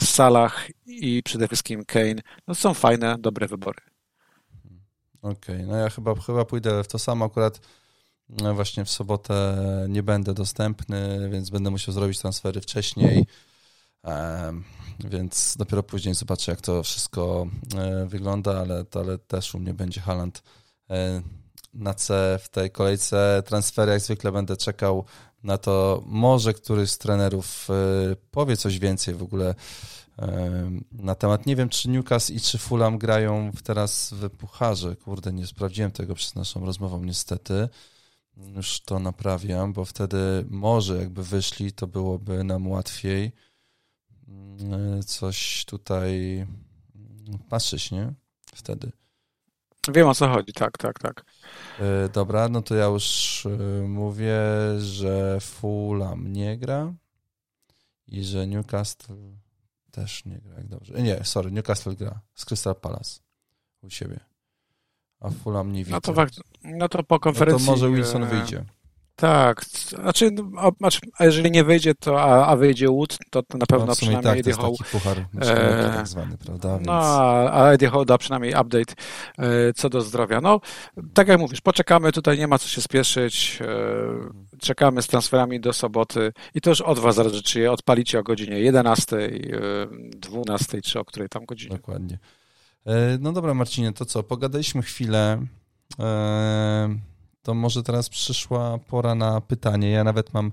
Salah 0.00 0.66
i 0.86 1.22
przede 1.24 1.46
wszystkim 1.46 1.84
Kane, 1.84 2.22
no 2.48 2.54
są 2.54 2.74
fajne, 2.74 3.16
dobre 3.18 3.48
wybory. 3.48 3.93
Okej, 5.24 5.56
okay, 5.56 5.66
no 5.66 5.76
ja 5.76 5.90
chyba, 5.90 6.14
chyba 6.14 6.44
pójdę 6.44 6.84
w 6.84 6.88
to 6.88 6.98
samo 6.98 7.24
akurat 7.24 7.60
no 8.28 8.54
właśnie 8.54 8.84
w 8.84 8.90
sobotę 8.90 9.56
nie 9.88 10.02
będę 10.02 10.34
dostępny, 10.34 11.28
więc 11.30 11.50
będę 11.50 11.70
musiał 11.70 11.94
zrobić 11.94 12.18
transfery 12.18 12.60
wcześniej. 12.60 13.26
Więc 15.00 15.56
dopiero 15.58 15.82
później 15.82 16.14
zobaczę, 16.14 16.52
jak 16.52 16.60
to 16.60 16.82
wszystko 16.82 17.46
e, 17.76 18.06
wygląda, 18.06 18.60
ale, 18.60 18.84
ale 18.94 19.18
też 19.18 19.54
u 19.54 19.58
mnie 19.58 19.74
będzie 19.74 20.00
Haland 20.00 20.42
e, 20.90 21.22
na 21.74 21.94
C 21.94 22.38
w 22.42 22.48
tej 22.48 22.70
kolejce 22.70 23.42
transfery. 23.46 23.92
Jak 23.92 24.00
zwykle 24.00 24.32
będę 24.32 24.56
czekał 24.56 25.04
na 25.42 25.58
to, 25.58 26.02
może 26.06 26.54
któryś 26.54 26.90
z 26.90 26.98
trenerów 26.98 27.68
powie 28.30 28.56
coś 28.56 28.78
więcej 28.78 29.14
w 29.14 29.22
ogóle 29.22 29.54
na 30.92 31.14
temat. 31.14 31.46
Nie 31.46 31.56
wiem, 31.56 31.68
czy 31.68 31.88
Newcastle 31.88 32.32
i 32.32 32.40
czy 32.40 32.58
Fulham 32.58 32.98
grają 32.98 33.50
teraz 33.64 34.12
w 34.12 34.30
pucharze. 34.30 34.96
Kurde, 34.96 35.32
nie 35.32 35.46
sprawdziłem 35.46 35.90
tego 35.90 36.14
przed 36.14 36.36
naszą 36.36 36.66
rozmową 36.66 37.04
niestety. 37.04 37.68
Już 38.36 38.80
to 38.80 38.98
naprawiam, 38.98 39.72
bo 39.72 39.84
wtedy 39.84 40.44
może 40.50 40.96
jakby 40.96 41.24
wyszli, 41.24 41.72
to 41.72 41.86
byłoby 41.86 42.44
nam 42.44 42.66
łatwiej 42.66 43.32
mm, 44.28 45.02
coś 45.02 45.64
tutaj 45.64 46.38
mm, 46.38 47.38
patrzeć, 47.48 47.90
nie? 47.90 48.12
Wtedy. 48.54 48.92
Wiem 49.92 50.08
o 50.08 50.14
co 50.14 50.28
chodzi, 50.28 50.52
tak, 50.52 50.78
tak, 50.78 50.98
tak. 50.98 51.24
E, 51.80 52.08
dobra, 52.08 52.48
no 52.48 52.62
to 52.62 52.74
ja 52.74 52.84
już 52.84 53.46
e, 53.46 53.82
mówię, 53.88 54.40
że 54.78 55.38
Fulham 55.40 56.32
nie 56.32 56.58
gra 56.58 56.92
i 58.06 58.24
że 58.24 58.46
Newcastle 58.46 59.14
też 59.94 60.24
nie 60.24 60.38
gra 60.38 60.54
jak 60.56 60.68
dobrze. 60.68 60.94
Nie, 60.94 61.24
sorry, 61.24 61.50
Newcastle 61.50 61.96
gra 61.96 62.20
z 62.34 62.44
Crystal 62.44 62.74
Palace 62.74 63.20
u 63.82 63.90
siebie 63.90 64.20
a 65.24 65.30
Fulham 65.30 65.72
nie 65.72 65.84
widzę. 65.84 65.90
No 65.90 66.00
to, 66.00 66.26
no 66.64 66.88
to 66.88 67.02
po 67.02 67.20
konferencji... 67.20 67.66
No 67.66 67.72
to 67.74 67.80
może 67.80 67.96
Wilson 67.96 68.22
e, 68.22 68.26
wyjdzie. 68.26 68.64
Tak, 69.16 69.64
znaczy, 69.64 70.30
a, 70.58 70.70
znaczy, 70.78 71.00
a 71.18 71.24
jeżeli 71.24 71.50
nie 71.50 71.64
wyjdzie, 71.64 71.94
to 71.94 72.22
a, 72.22 72.46
a 72.46 72.56
wyjdzie 72.56 72.88
Wood, 72.88 73.18
to, 73.30 73.42
to 73.42 73.58
na 73.58 73.66
pewno 73.66 73.86
no, 73.86 73.94
przynajmniej 73.94 74.24
tak, 74.24 74.38
Eddie 74.38 74.52
Howe... 74.52 74.76
taki 74.78 74.90
puchar 74.90 75.18
e, 75.40 75.92
tak 75.96 76.08
zwany, 76.08 76.38
prawda? 76.38 76.74
Więc... 76.74 76.86
No, 76.86 76.92
a 77.52 77.72
Eddie 77.72 77.88
Howe 77.88 78.04
da 78.04 78.18
przynajmniej 78.18 78.52
update 78.52 78.94
e, 79.38 79.72
co 79.72 79.90
do 79.90 80.00
zdrowia. 80.00 80.40
No, 80.40 80.60
tak 81.14 81.28
jak 81.28 81.40
mówisz, 81.40 81.60
poczekamy, 81.60 82.12
tutaj 82.12 82.38
nie 82.38 82.48
ma 82.48 82.58
co 82.58 82.68
się 82.68 82.80
spieszyć, 82.80 83.58
e, 83.60 84.58
czekamy 84.60 85.02
z 85.02 85.06
transferami 85.06 85.60
do 85.60 85.72
soboty 85.72 86.32
i 86.54 86.60
to 86.60 86.70
już 86.70 86.80
od 86.80 86.98
was 86.98 87.14
zależy, 87.14 87.42
czy 87.42 87.60
je 87.60 87.72
odpalicie 87.72 88.18
o 88.18 88.22
godzinie 88.22 88.60
11, 88.60 89.16
e, 89.16 89.30
12, 90.16 90.82
czy 90.82 91.00
o 91.00 91.04
której 91.04 91.28
tam 91.28 91.44
godzinie. 91.44 91.76
Dokładnie. 91.76 92.18
E, 92.86 93.18
no 93.20 93.32
dobra, 93.32 93.54
Marcinie, 93.54 93.92
to 93.92 94.04
co? 94.04 94.22
Pogadaliśmy 94.22 94.82
chwilę. 94.82 95.46
E, 96.00 97.13
to 97.44 97.54
może 97.54 97.82
teraz 97.82 98.08
przyszła 98.08 98.78
pora 98.78 99.14
na 99.14 99.40
pytanie. 99.40 99.90
Ja 99.90 100.04
nawet 100.04 100.34
mam 100.34 100.52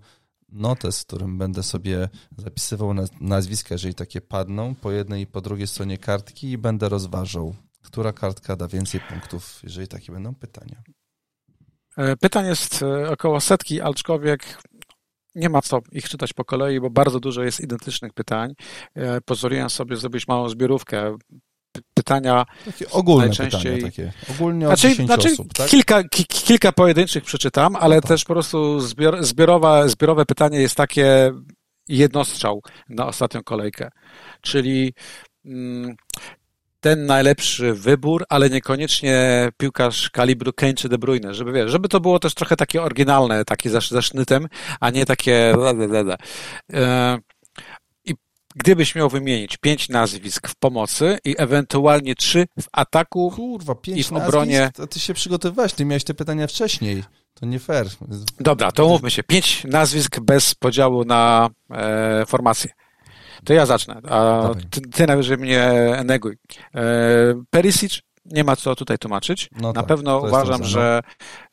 notes, 0.50 1.02
w 1.02 1.06
którym 1.06 1.38
będę 1.38 1.64
sobie 1.64 2.10
zapisywał 2.38 2.94
nazwiska, 3.22 3.76
jeżeli 3.76 3.94
takie 3.94 4.22
padną, 4.22 4.76
po 4.76 4.92
jednej 4.92 5.22
i 5.22 5.28
po 5.28 5.42
drugiej 5.42 5.68
stronie 5.68 5.98
kartki 5.98 6.52
i 6.52 6.58
będę 6.58 6.90
rozważał, 6.90 7.56
która 7.82 8.14
kartka 8.14 8.56
da 8.56 8.68
więcej 8.68 9.02
punktów, 9.10 9.60
jeżeli 9.64 9.88
takie 9.88 10.12
będą 10.12 10.36
pytania. 10.36 10.84
E, 11.98 12.18
pytań 12.18 12.46
jest 12.46 12.84
około 13.10 13.42
setki, 13.42 13.82
aczkolwiek 13.82 14.62
nie 15.36 15.50
ma 15.50 15.62
co 15.62 15.80
ich 15.92 16.10
czytać 16.10 16.34
po 16.34 16.46
kolei, 16.46 16.80
bo 16.80 16.90
bardzo 16.90 17.20
dużo 17.20 17.44
jest 17.44 17.60
identycznych 17.60 18.14
pytań. 18.14 18.54
Pozwoliłem 19.26 19.70
sobie 19.70 19.96
zrobić 19.96 20.28
małą 20.28 20.50
zbiorówkę 20.50 21.18
pytania 21.94 22.46
takie 22.66 22.90
ogólne 22.90 23.26
najczęściej... 23.26 23.76
Pytania, 23.76 23.92
takie 23.92 24.12
ogólnie 24.32 24.70
od 24.70 24.80
znaczy, 24.80 25.06
znaczy 25.06 25.32
osób, 25.32 25.54
tak? 25.54 25.68
kilka, 25.68 26.04
ki, 26.04 26.26
kilka 26.26 26.72
pojedynczych 26.72 27.24
przeczytam, 27.24 27.76
ale 27.76 27.96
no 27.96 28.02
tak. 28.02 28.08
też 28.08 28.26
po 28.26 28.34
prostu 28.34 28.80
zbior, 28.80 29.24
zbiorowe, 29.24 29.90
zbiorowe 29.90 30.26
pytanie 30.26 30.62
jest 30.62 30.76
takie 30.76 31.32
jednostrzał 31.88 32.62
na 32.90 33.06
ostatnią 33.06 33.44
kolejkę. 33.44 33.90
Czyli 34.42 34.94
mm, 35.46 35.96
ten 36.80 37.06
najlepszy 37.06 37.74
wybór, 37.74 38.26
ale 38.30 38.50
niekoniecznie 38.50 39.50
piłkarz 39.58 40.10
kalibru 40.10 40.54
Kane 40.54 40.74
czy 40.74 40.90
De 40.90 40.98
Bruyne, 40.98 41.34
żeby 41.34 41.52
wiesz, 41.52 41.72
żeby 41.72 41.90
to 41.90 42.00
było 42.00 42.20
też 42.20 42.34
trochę 42.34 42.56
takie 42.56 42.82
oryginalne, 42.82 43.46
takie 43.46 43.70
za, 43.70 44.02
sznytem, 44.02 44.48
a 44.80 44.90
nie 44.90 45.06
takie 45.06 45.54
e, 46.74 47.18
gdybyś 48.56 48.96
miał 48.96 49.10
wymienić 49.10 49.58
pięć 49.58 49.90
nazwisk 49.90 50.48
w 50.48 50.56
pomocy 50.56 51.18
i 51.26 51.36
ewentualnie 51.38 52.16
trzy 52.16 52.46
w 52.62 52.68
ataku 52.72 53.32
Kurwa, 53.36 53.76
pięć 53.76 54.00
i 54.00 54.04
w 54.04 54.14
obronie. 54.14 54.60
Nazwisk, 54.60 54.76
to 54.76 54.88
ty 54.88 55.00
się 55.00 55.14
przygotowywałeś, 55.14 55.74
ty 55.74 55.86
miałeś 55.86 56.04
te 56.04 56.14
pytania 56.14 56.48
wcześniej. 56.48 57.04
To 57.34 57.46
nie 57.46 57.60
fair. 57.60 57.88
Dobra, 58.40 58.72
to 58.72 58.86
umówmy 58.86 59.12
się. 59.12 59.24
Pięć 59.24 59.64
nazwisk 59.64 60.20
bez 60.20 60.56
podziału 60.56 61.06
na 61.06 61.50
e, 61.72 62.26
formację. 62.26 62.72
To 63.44 63.54
ja 63.54 63.66
zacznę, 63.66 64.02
a 64.10 64.50
ty, 64.70 64.82
ty 64.82 65.08
najwyżej 65.08 65.38
mnie 65.38 65.72
neguj. 66.06 66.38
E, 66.76 66.82
Perisic, 67.50 68.02
nie 68.26 68.44
ma 68.44 68.56
co 68.56 68.76
tutaj 68.76 68.98
tłumaczyć. 68.98 69.50
No 69.52 69.68
na 69.68 69.74
tak, 69.74 69.86
pewno 69.86 70.20
uważam, 70.20 70.64
że, 70.64 71.02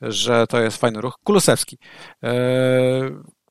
że 0.01 0.47
to 0.47 0.61
jest 0.61 0.77
fajny 0.77 1.01
ruch. 1.01 1.15
Kulusewski. 1.25 1.79
E, 2.25 2.31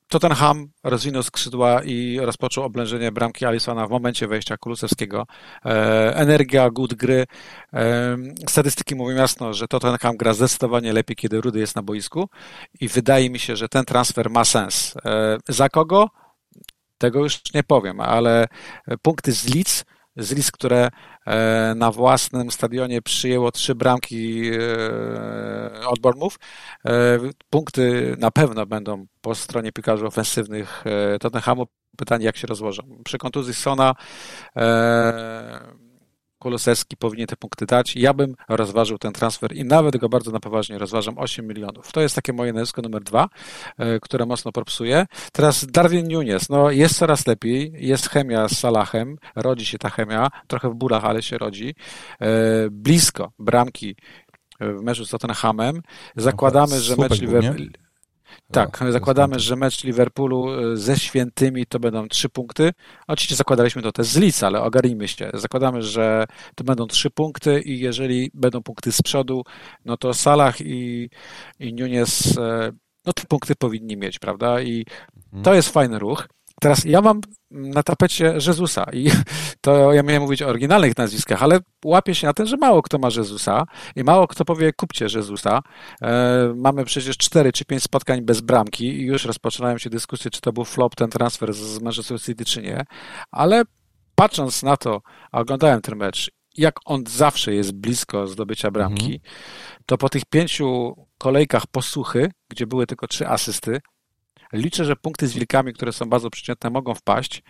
Tottenham 0.07 0.69
rozwinął 0.83 1.23
skrzydła 1.23 1.83
i 1.83 2.19
rozpoczął 2.19 2.63
oblężenie 2.63 3.11
bramki 3.11 3.45
Alisona 3.45 3.87
w 3.87 3.89
momencie 3.89 4.27
wejścia 4.27 4.57
Kulusewskiego. 4.57 5.27
E, 5.65 6.15
energia, 6.15 6.69
good 6.69 6.93
gry. 6.93 7.25
E, 7.73 8.17
statystyki 8.49 8.95
mówią 8.95 9.15
jasno, 9.15 9.53
że 9.53 9.67
Tottenham 9.67 10.17
gra 10.17 10.33
zdecydowanie 10.33 10.93
lepiej, 10.93 11.15
kiedy 11.15 11.41
Rudy 11.41 11.59
jest 11.59 11.75
na 11.75 11.81
boisku 11.81 12.29
i 12.79 12.87
wydaje 12.87 13.29
mi 13.29 13.39
się, 13.39 13.55
że 13.55 13.69
ten 13.69 13.85
transfer 13.85 14.29
ma 14.29 14.45
sens. 14.45 14.95
E, 15.05 15.37
za 15.47 15.69
kogo? 15.69 16.09
Tego 16.97 17.19
już 17.19 17.53
nie 17.53 17.63
powiem, 17.63 17.99
ale 17.99 18.47
punkty 19.01 19.31
z 19.31 19.55
Leeds 19.55 19.85
z 20.17 20.31
Lis, 20.31 20.51
które 20.51 20.89
e, 21.25 21.73
na 21.75 21.91
własnym 21.91 22.51
stadionie 22.51 23.01
przyjęło 23.01 23.51
trzy 23.51 23.75
bramki 23.75 24.51
e, 24.51 25.87
od 25.87 25.99
Bournemouth. 25.99 26.35
E, 26.85 27.19
punkty 27.49 28.15
na 28.19 28.31
pewno 28.31 28.65
będą 28.65 29.05
po 29.21 29.35
stronie 29.35 29.71
piłkarzy 29.71 30.05
ofensywnych 30.05 30.83
Tottenhamu. 31.19 31.65
Pytanie, 31.97 32.25
jak 32.25 32.37
się 32.37 32.47
rozłożą. 32.47 32.83
Przy 33.05 33.17
kontuzji 33.17 33.53
Sona 33.53 33.93
Kulusewski 36.47 36.97
powinien 36.97 37.27
te 37.27 37.35
punkty 37.35 37.65
dać. 37.65 37.95
Ja 37.95 38.13
bym 38.13 38.35
rozważył 38.49 38.97
ten 38.97 39.13
transfer 39.13 39.55
i 39.55 39.65
nawet 39.65 39.97
go 39.97 40.09
bardzo 40.09 40.31
na 40.31 40.39
poważnie 40.39 40.77
rozważam 40.77 41.17
8 41.17 41.47
milionów. 41.47 41.91
To 41.91 42.01
jest 42.01 42.15
takie 42.15 42.33
moje 42.33 42.53
nazwisko 42.53 42.81
numer 42.81 43.03
dwa, 43.03 43.29
e, 43.77 43.99
które 43.99 44.25
mocno 44.25 44.51
propsuje. 44.51 45.05
Teraz 45.31 45.65
Darwin 45.65 46.07
Nunes. 46.07 46.49
No, 46.49 46.71
jest 46.71 46.97
coraz 46.97 47.27
lepiej. 47.27 47.73
Jest 47.75 48.09
chemia 48.09 48.47
z 48.47 48.57
Salahem. 48.57 49.17
Rodzi 49.35 49.65
się 49.65 49.77
ta 49.77 49.89
chemia. 49.89 50.27
Trochę 50.47 50.69
w 50.69 50.75
bólach, 50.75 51.05
ale 51.05 51.23
się 51.23 51.37
rodzi. 51.37 51.75
E, 52.21 52.27
blisko 52.71 53.31
bramki 53.39 53.95
w 54.59 54.81
meczu 54.81 55.05
z 55.05 55.09
Tottenhamem. 55.09 55.81
Zakładamy, 56.15 56.79
że 56.79 56.95
mecz 56.95 57.21
Liverpool... 57.21 57.69
Tak, 58.51 58.81
no, 58.81 58.91
zakładamy, 58.91 59.39
że 59.39 59.55
mecz 59.55 59.83
Liverpoolu 59.83 60.49
e, 60.49 60.77
ze 60.77 60.97
świętymi 60.97 61.65
to 61.65 61.79
będą 61.79 62.07
trzy 62.07 62.29
punkty. 62.29 62.71
Oczywiście 63.07 63.35
zakładaliśmy 63.35 63.81
to 63.81 63.91
też 63.91 64.07
z 64.07 64.17
Leeds, 64.17 64.43
ale 64.43 64.61
ogarnijmy 64.61 65.07
się. 65.07 65.29
Zakładamy, 65.33 65.81
że 65.81 66.25
to 66.55 66.63
będą 66.63 66.87
trzy 66.87 67.09
punkty 67.09 67.61
i 67.61 67.79
jeżeli 67.79 68.31
będą 68.33 68.63
punkty 68.63 68.91
z 68.91 69.01
przodu, 69.01 69.43
no 69.85 69.97
to 69.97 70.13
Salah 70.13 70.61
i, 70.61 71.09
i 71.59 71.73
Nunes 71.73 72.37
e, 72.37 72.71
no 73.05 73.13
te 73.13 73.23
punkty 73.27 73.55
powinni 73.55 73.97
mieć, 73.97 74.19
prawda? 74.19 74.61
I 74.61 74.85
mhm. 75.25 75.43
to 75.43 75.53
jest 75.53 75.69
fajny 75.69 75.99
ruch. 75.99 76.27
Teraz 76.61 76.85
ja 76.85 77.01
mam 77.01 77.21
na 77.51 77.83
tapecie 77.83 78.33
Jezusa 78.47 78.85
i 78.93 79.11
to 79.61 79.93
ja 79.93 80.03
miałem 80.03 80.21
mówić 80.21 80.41
o 80.41 80.47
oryginalnych 80.47 80.97
nazwiskach, 80.97 81.43
ale 81.43 81.59
łapię 81.85 82.15
się 82.15 82.27
na 82.27 82.33
tym, 82.33 82.45
że 82.45 82.57
mało 82.57 82.81
kto 82.81 82.97
ma 82.97 83.07
Jezusa 83.17 83.63
i 83.95 84.03
mało 84.03 84.27
kto 84.27 84.45
powie 84.45 84.73
kupcie 84.73 85.05
Jezusa. 85.15 85.61
E, 86.01 86.53
mamy 86.55 86.85
przecież 86.85 87.17
cztery 87.17 87.51
czy 87.51 87.65
pięć 87.65 87.83
spotkań 87.83 88.21
bez 88.21 88.41
bramki 88.41 88.85
i 88.85 89.05
już 89.05 89.25
rozpoczynają 89.25 89.77
się 89.77 89.89
dyskusje, 89.89 90.31
czy 90.31 90.41
to 90.41 90.53
był 90.53 90.65
flop 90.65 90.95
ten 90.95 91.09
transfer 91.09 91.53
z 91.53 91.81
Manchester 91.81 92.21
City, 92.21 92.45
czy 92.45 92.61
nie, 92.61 92.83
ale 93.31 93.63
patrząc 94.15 94.63
na 94.63 94.77
to, 94.77 95.01
a 95.31 95.39
oglądałem 95.39 95.81
ten 95.81 95.95
mecz, 95.95 96.31
jak 96.57 96.79
on 96.85 97.03
zawsze 97.07 97.53
jest 97.53 97.71
blisko 97.71 98.27
zdobycia 98.27 98.71
bramki, 98.71 99.15
mhm. 99.15 99.19
to 99.85 99.97
po 99.97 100.09
tych 100.09 100.25
pięciu 100.25 100.95
kolejkach 101.17 101.67
posłuchy, 101.67 102.31
gdzie 102.49 102.67
były 102.67 102.87
tylko 102.87 103.07
trzy 103.07 103.27
asysty, 103.27 103.81
Liczę, 104.53 104.85
że 104.85 104.95
punkty 104.95 105.27
z 105.27 105.33
wilkami, 105.33 105.73
które 105.73 105.93
są 105.93 106.05
bardzo 106.05 106.29
przeciętne, 106.29 106.69
mogą 106.69 106.93
wpaść. 106.93 107.43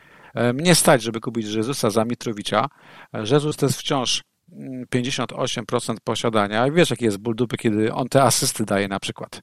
mnie 0.53 0.75
stać, 0.75 1.01
żeby 1.01 1.19
kupić 1.19 1.47
Jezusa 1.47 1.89
za 1.89 2.05
Mitrowicza. 2.05 2.65
Jezus 3.13 3.55
to 3.57 3.65
jest 3.65 3.79
wciąż 3.79 4.23
58% 4.95 5.95
posiadania. 6.03 6.67
I 6.67 6.71
wiesz, 6.71 6.89
jaki 6.89 7.05
jest 7.05 7.17
ból 7.17 7.35
dupy, 7.35 7.57
kiedy 7.57 7.93
on 7.93 8.07
te 8.07 8.23
asysty 8.23 8.65
daje 8.65 8.87
na 8.87 8.99
przykład. 8.99 9.41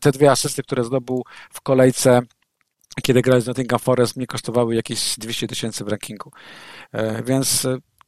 Te 0.00 0.12
dwie 0.12 0.30
asysty, 0.30 0.62
które 0.62 0.84
zdobył 0.84 1.24
w 1.52 1.60
kolejce 1.60 2.22
kiedy 3.02 3.22
grali 3.22 3.42
z 3.42 3.46
Nottingham 3.46 3.78
Forest, 3.78 4.16
mnie 4.16 4.26
kosztowały 4.26 4.74
jakieś 4.74 5.18
200 5.18 5.46
tysięcy 5.46 5.84
w 5.84 5.88
rankingu. 5.88 6.30
Więc 7.24 7.66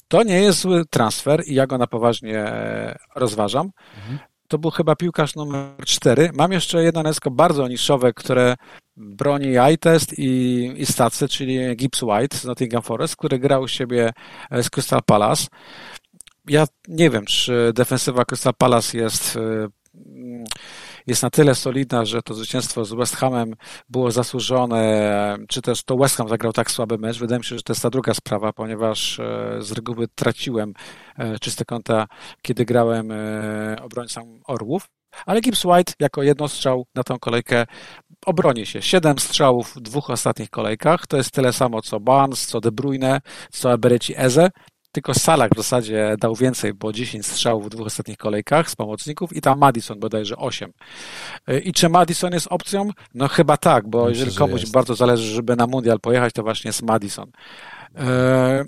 to 0.09 0.23
nie 0.23 0.41
jest 0.41 0.61
zły 0.61 0.85
transfer 0.91 1.43
i 1.47 1.55
ja 1.55 1.67
go 1.67 1.79
na 1.79 1.87
poważnie 1.87 2.39
e, 2.39 2.99
rozważam. 3.15 3.71
Mhm. 3.97 4.19
To 4.51 4.59
był 4.59 4.71
chyba 4.71 4.97
piłkarz 4.97 5.35
numer 5.35 5.71
4. 5.87 6.31
Mam 6.35 6.53
jeszcze 6.53 6.83
jedno 6.83 7.03
nazwisko 7.03 7.31
bardzo 7.31 7.69
niszowe, 7.69 8.13
które 8.13 8.57
broni 8.97 9.59
eye 9.59 9.79
test 9.79 10.19
i, 10.19 10.73
i 10.77 10.87
stacy, 10.87 11.29
czyli 11.29 11.77
Gibbs 11.77 12.03
White 12.03 12.37
z 12.37 12.45
Nottingham 12.45 12.83
Forest, 12.83 13.17
który 13.17 13.39
grał 13.39 13.63
u 13.63 13.69
siebie 13.69 14.13
e, 14.51 14.63
z 14.63 14.71
Crystal 14.71 15.03
Palace. 15.07 15.47
Ja 16.49 16.67
nie 16.89 17.11
wiem, 17.11 17.25
czy 17.25 17.73
defensywa 17.75 18.25
Crystal 18.25 18.55
Palace 18.59 18.99
jest 18.99 19.37
e, 19.37 19.69
jest 21.07 21.23
na 21.23 21.31
tyle 21.31 21.55
solidna, 21.55 22.05
że 22.05 22.23
to 22.23 22.35
zwycięstwo 22.35 22.85
z 22.85 22.93
West 22.93 23.17
Hamem 23.17 23.55
było 23.89 24.11
zasłużone, 24.11 25.39
czy 25.49 25.63
też 25.63 25.83
to 25.83 25.97
West 25.97 26.17
Ham 26.17 26.29
zagrał 26.29 26.53
tak 26.53 26.71
słaby 26.71 26.99
mecz. 26.99 27.19
Wydaje 27.19 27.39
mi 27.39 27.45
się, 27.45 27.57
że 27.57 27.63
to 27.63 27.73
jest 27.73 27.83
ta 27.83 27.91
druga 27.91 28.15
sprawa, 28.15 28.53
ponieważ 28.53 29.19
e, 29.21 29.57
z 29.61 29.73
reguły 29.73 30.09
traciłem 30.15 30.75
e, 31.19 31.39
czyste 31.39 31.65
konta, 31.65 32.07
kiedy 32.43 32.65
grałem 32.65 33.11
e, 33.13 33.77
obrońcą 33.83 34.41
Orłów. 34.47 34.89
Ale 35.27 35.41
Gibbs 35.41 35.65
White 35.65 35.93
jako 36.01 36.23
jednostrzał 36.23 36.87
na 36.95 37.03
tą 37.03 37.19
kolejkę 37.19 37.67
obroni 38.27 38.67
się. 38.67 38.83
Siedem 38.83 39.19
strzałów 39.19 39.77
w 39.77 39.81
dwóch 39.81 40.11
ostatnich 40.11 40.51
kolejkach. 40.51 41.07
To 41.07 41.17
jest 41.17 41.31
tyle 41.31 41.53
samo 41.53 41.83
co 41.83 42.01
Barnes, 42.01 42.47
co 42.47 42.61
De 42.61 42.73
Bruyne, 42.73 43.21
co 43.53 43.73
Ebereci 43.73 44.15
Eze 44.17 44.51
tylko 44.93 45.15
Salak 45.15 45.55
w 45.55 45.57
zasadzie 45.57 46.17
dał 46.19 46.35
więcej, 46.35 46.75
bo 46.75 46.93
10 46.93 47.27
strzałów 47.27 47.67
w 47.67 47.69
dwóch 47.69 47.87
ostatnich 47.87 48.17
kolejkach 48.17 48.71
z 48.71 48.77
pomocników 48.77 49.37
i 49.37 49.41
tam 49.41 49.59
Madison 49.59 50.01
bodajże 50.01 50.37
8. 50.37 50.73
Y, 51.51 51.61
I 51.61 51.73
czy 51.73 51.89
Madison 51.89 52.33
jest 52.33 52.47
opcją? 52.51 52.91
No 53.15 53.29
chyba 53.29 53.57
tak, 53.57 53.89
bo 53.89 53.99
Myślę, 53.99 54.11
jeżeli 54.11 54.37
komuś 54.37 54.67
bardzo 54.67 54.95
zależy, 54.95 55.35
żeby 55.35 55.57
na 55.57 55.67
mundial 55.67 56.01
pojechać, 56.01 56.33
to 56.33 56.43
właśnie 56.43 56.69
jest 56.69 56.83
Madison. 56.83 57.29
Y, 57.29 58.03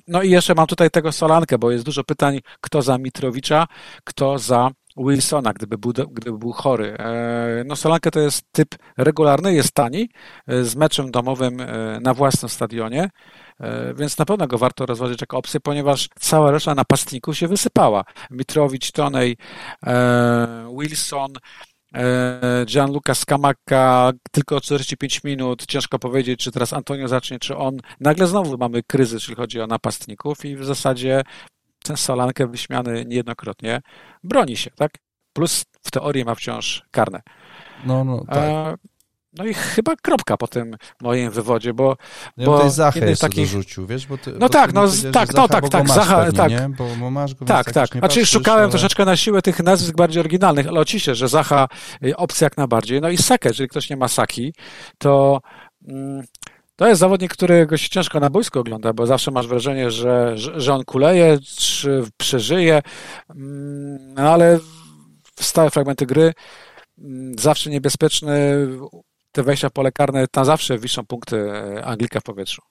no 0.09 0.23
i 0.23 0.31
jeszcze 0.31 0.55
mam 0.55 0.67
tutaj 0.67 0.91
tego 0.91 1.13
Solankę, 1.13 1.59
bo 1.59 1.71
jest 1.71 1.85
dużo 1.85 2.05
pytań, 2.05 2.41
kto 2.61 2.83
za 2.83 2.99
Mitrowicza, 2.99 3.67
kto 4.05 4.39
za 4.39 4.71
Wilsona, 4.97 5.53
gdyby 5.53 5.79
był, 5.79 5.93
gdyby 5.93 6.39
był 6.39 6.53
chory. 6.53 6.97
Y, 7.61 7.65
no 7.65 7.77
Solankę 7.77 8.11
to 8.11 8.21
jest 8.21 8.45
typ 8.53 8.69
regularny, 8.97 9.55
jest 9.55 9.73
tani, 9.73 10.09
z 10.49 10.77
meczem 10.77 11.11
domowym 11.11 11.57
na 12.01 12.15
własnym 12.15 12.49
stadionie. 12.49 13.09
E, 13.63 13.95
więc 13.95 14.19
na 14.19 14.25
pewno 14.25 14.47
go 14.47 14.59
warto 14.59 14.87
rozważyć 14.87 15.21
jako 15.21 15.39
opcję, 15.39 15.61
ponieważ 15.61 16.09
cała 16.21 16.51
reszta 16.51 16.75
napastników 16.75 17.39
się 17.39 17.49
wysypała. 17.49 18.05
Mitrowicz, 18.31 18.93
Tonej, 18.93 19.37
e, 19.87 20.77
Wilson, 20.79 21.33
e, 21.95 22.65
Gianluca 22.67 23.15
Scamacca, 23.15 24.13
tylko 24.31 24.61
45 24.61 25.25
minut. 25.25 25.67
Ciężko 25.67 25.99
powiedzieć, 25.99 26.41
czy 26.41 26.53
teraz 26.53 26.73
Antonio 26.73 27.09
zacznie, 27.09 27.39
czy 27.39 27.57
on. 27.57 27.79
Nagle 28.01 28.27
znowu 28.27 28.59
mamy 28.59 28.83
kryzys, 28.83 29.23
jeśli 29.23 29.35
chodzi 29.35 29.61
o 29.61 29.67
napastników 29.67 30.45
i 30.45 30.57
w 30.57 30.65
zasadzie 30.65 31.23
ten 31.83 31.97
Solankę 31.97 32.47
wyśmiany 32.47 33.05
niejednokrotnie 33.05 33.81
broni 34.25 34.57
się, 34.57 34.71
tak? 34.71 34.93
Plus 35.33 35.65
w 35.83 35.91
teorii 35.91 36.25
ma 36.25 36.35
wciąż 36.35 36.83
karne. 36.91 37.23
No, 37.85 38.05
no, 38.05 38.25
tak. 38.29 38.77
No 39.39 39.45
i 39.45 39.55
chyba 39.55 39.97
kropka 39.97 40.37
po 40.37 40.49
tym 40.49 40.77
moim 41.01 41.31
wywodzie, 41.31 41.75
bo... 41.75 41.97
Ja 42.37 42.47
bo 42.47 42.59
tej 42.61 42.71
Zachę 42.71 43.09
jeszcze 43.09 43.29
takich... 43.29 43.47
dorzucił, 43.47 43.87
wiesz? 43.87 44.07
Bo 44.07 44.19
ty, 44.19 44.33
no 44.33 44.39
bo 44.39 44.49
tak, 44.49 44.73
no 44.73 44.89
tak, 45.13 45.35
no 45.35 45.49
tak, 45.49 45.69
tak, 45.69 45.89
Zacha, 45.89 46.17
pewnie, 46.17 46.39
tak. 46.39 46.51
Nie? 46.51 46.69
Bo, 46.69 46.89
bo 47.01 47.11
masz 47.11 47.35
go, 47.35 47.45
tak, 47.45 47.65
tak. 47.65 47.75
Znaczy 47.75 48.01
patrzysz, 48.01 48.31
szukałem 48.31 48.63
ale... 48.63 48.71
troszeczkę 48.71 49.05
na 49.05 49.17
siłę 49.17 49.43
tych 49.43 49.61
nazwisk 49.61 49.97
bardziej 49.97 50.21
oryginalnych, 50.21 50.69
ale 50.69 50.81
oczywiście, 50.81 51.15
że 51.15 51.29
Zacha 51.29 51.69
y, 52.05 52.17
opcja 52.17 52.45
jak 52.45 52.57
najbardziej. 52.57 53.01
No 53.01 53.09
i 53.09 53.17
Sakę, 53.17 53.49
jeżeli 53.49 53.69
ktoś 53.69 53.91
nie 53.91 53.97
ma 53.97 54.09
Saki, 54.09 54.55
to... 54.99 55.41
Mm, 55.89 56.23
to 56.83 56.89
jest 56.89 57.01
zawodnik, 57.01 57.33
którego 57.33 57.77
się 57.77 57.89
ciężko 57.89 58.21
na 58.21 58.31
boisku 58.31 58.59
ogląda, 58.59 58.93
bo 58.93 59.07
zawsze 59.07 59.31
masz 59.31 59.47
wrażenie, 59.47 59.91
że, 59.91 60.33
że, 60.37 60.75
on 60.75 60.85
kuleje, 60.85 61.39
czy 61.59 62.05
przeżyje, 62.17 62.83
mm, 63.31 64.15
no 64.15 64.33
ale 64.33 64.59
stałe 65.41 65.71
fragmenty 65.71 66.07
gry 66.07 66.33
mm, 66.99 67.35
zawsze 67.39 67.71
niebezpieczny, 67.71 68.67
te 69.33 69.43
wejścia 69.43 69.69
w 69.69 69.73
pole 69.73 69.93
karne, 69.93 70.27
tam 70.29 70.45
zawsze 70.45 70.79
wiszą 70.79 71.07
punkty 71.07 71.37
e, 71.37 71.85
Anglika 71.85 72.21
w 72.21 72.23
powietrzu. 72.23 72.63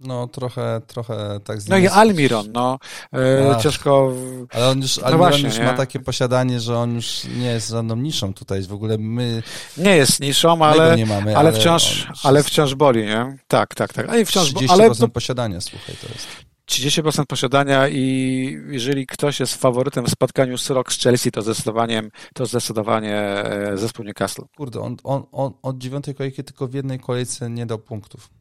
No, 0.00 0.28
trochę, 0.28 0.80
trochę 0.86 1.40
tak 1.44 1.58
No 1.68 1.78
i 1.78 1.86
Almiron, 1.86 2.46
no, 2.52 2.78
e, 3.14 3.50
Ach, 3.54 3.62
ciężko... 3.62 4.12
Ale 4.52 4.68
on 4.68 4.82
już, 4.82 4.96
no 4.96 5.02
Almiron 5.06 5.28
właśnie, 5.28 5.48
już 5.48 5.58
ma 5.58 5.74
takie 5.76 6.00
posiadanie, 6.00 6.60
że 6.60 6.78
on 6.78 6.94
już 6.94 7.24
nie 7.24 7.46
jest 7.46 7.68
żadną 7.68 7.96
niszą 7.96 8.34
tutaj, 8.34 8.62
w 8.62 8.72
ogóle 8.72 8.98
my... 8.98 9.42
Nie 9.76 9.96
jest 9.96 10.20
niszą, 10.20 10.64
ale, 10.64 10.96
nie 10.96 11.06
mamy, 11.06 11.36
ale, 11.36 11.48
ale 11.48 11.52
wciąż, 11.52 12.08
ale 12.22 12.42
wciąż 12.42 12.74
boli, 12.74 13.02
nie? 13.02 13.36
Tak, 13.48 13.74
tak, 13.74 13.92
tak. 13.92 14.08
Ale 14.08 14.24
wciąż, 14.24 14.52
30% 14.52 14.70
ale... 14.70 15.08
posiadania, 15.08 15.60
słuchaj, 15.60 15.96
to 16.00 16.08
jest. 16.12 16.26
30% 16.70 17.26
posiadania 17.26 17.88
i 17.88 18.58
jeżeli 18.68 19.06
ktoś 19.06 19.40
jest 19.40 19.54
faworytem 19.54 20.04
w 20.04 20.10
spotkaniu 20.10 20.58
z 20.58 20.70
Rock 20.70 20.92
z 20.92 21.02
Chelsea, 21.02 21.30
to 21.30 21.42
zdecydowanie, 21.42 22.02
to 22.34 22.46
zdecydowanie 22.46 23.16
e, 23.16 23.78
zespół 23.78 24.04
Newcastle. 24.04 24.42
Kurde, 24.56 24.80
on, 24.80 24.96
on, 25.04 25.22
on 25.32 25.52
od 25.62 25.78
dziewiątej 25.78 26.14
kolejki 26.14 26.44
tylko 26.44 26.66
w 26.66 26.74
jednej 26.74 27.00
kolejce 27.00 27.50
nie 27.50 27.66
dał 27.66 27.78
punktów. 27.78 28.39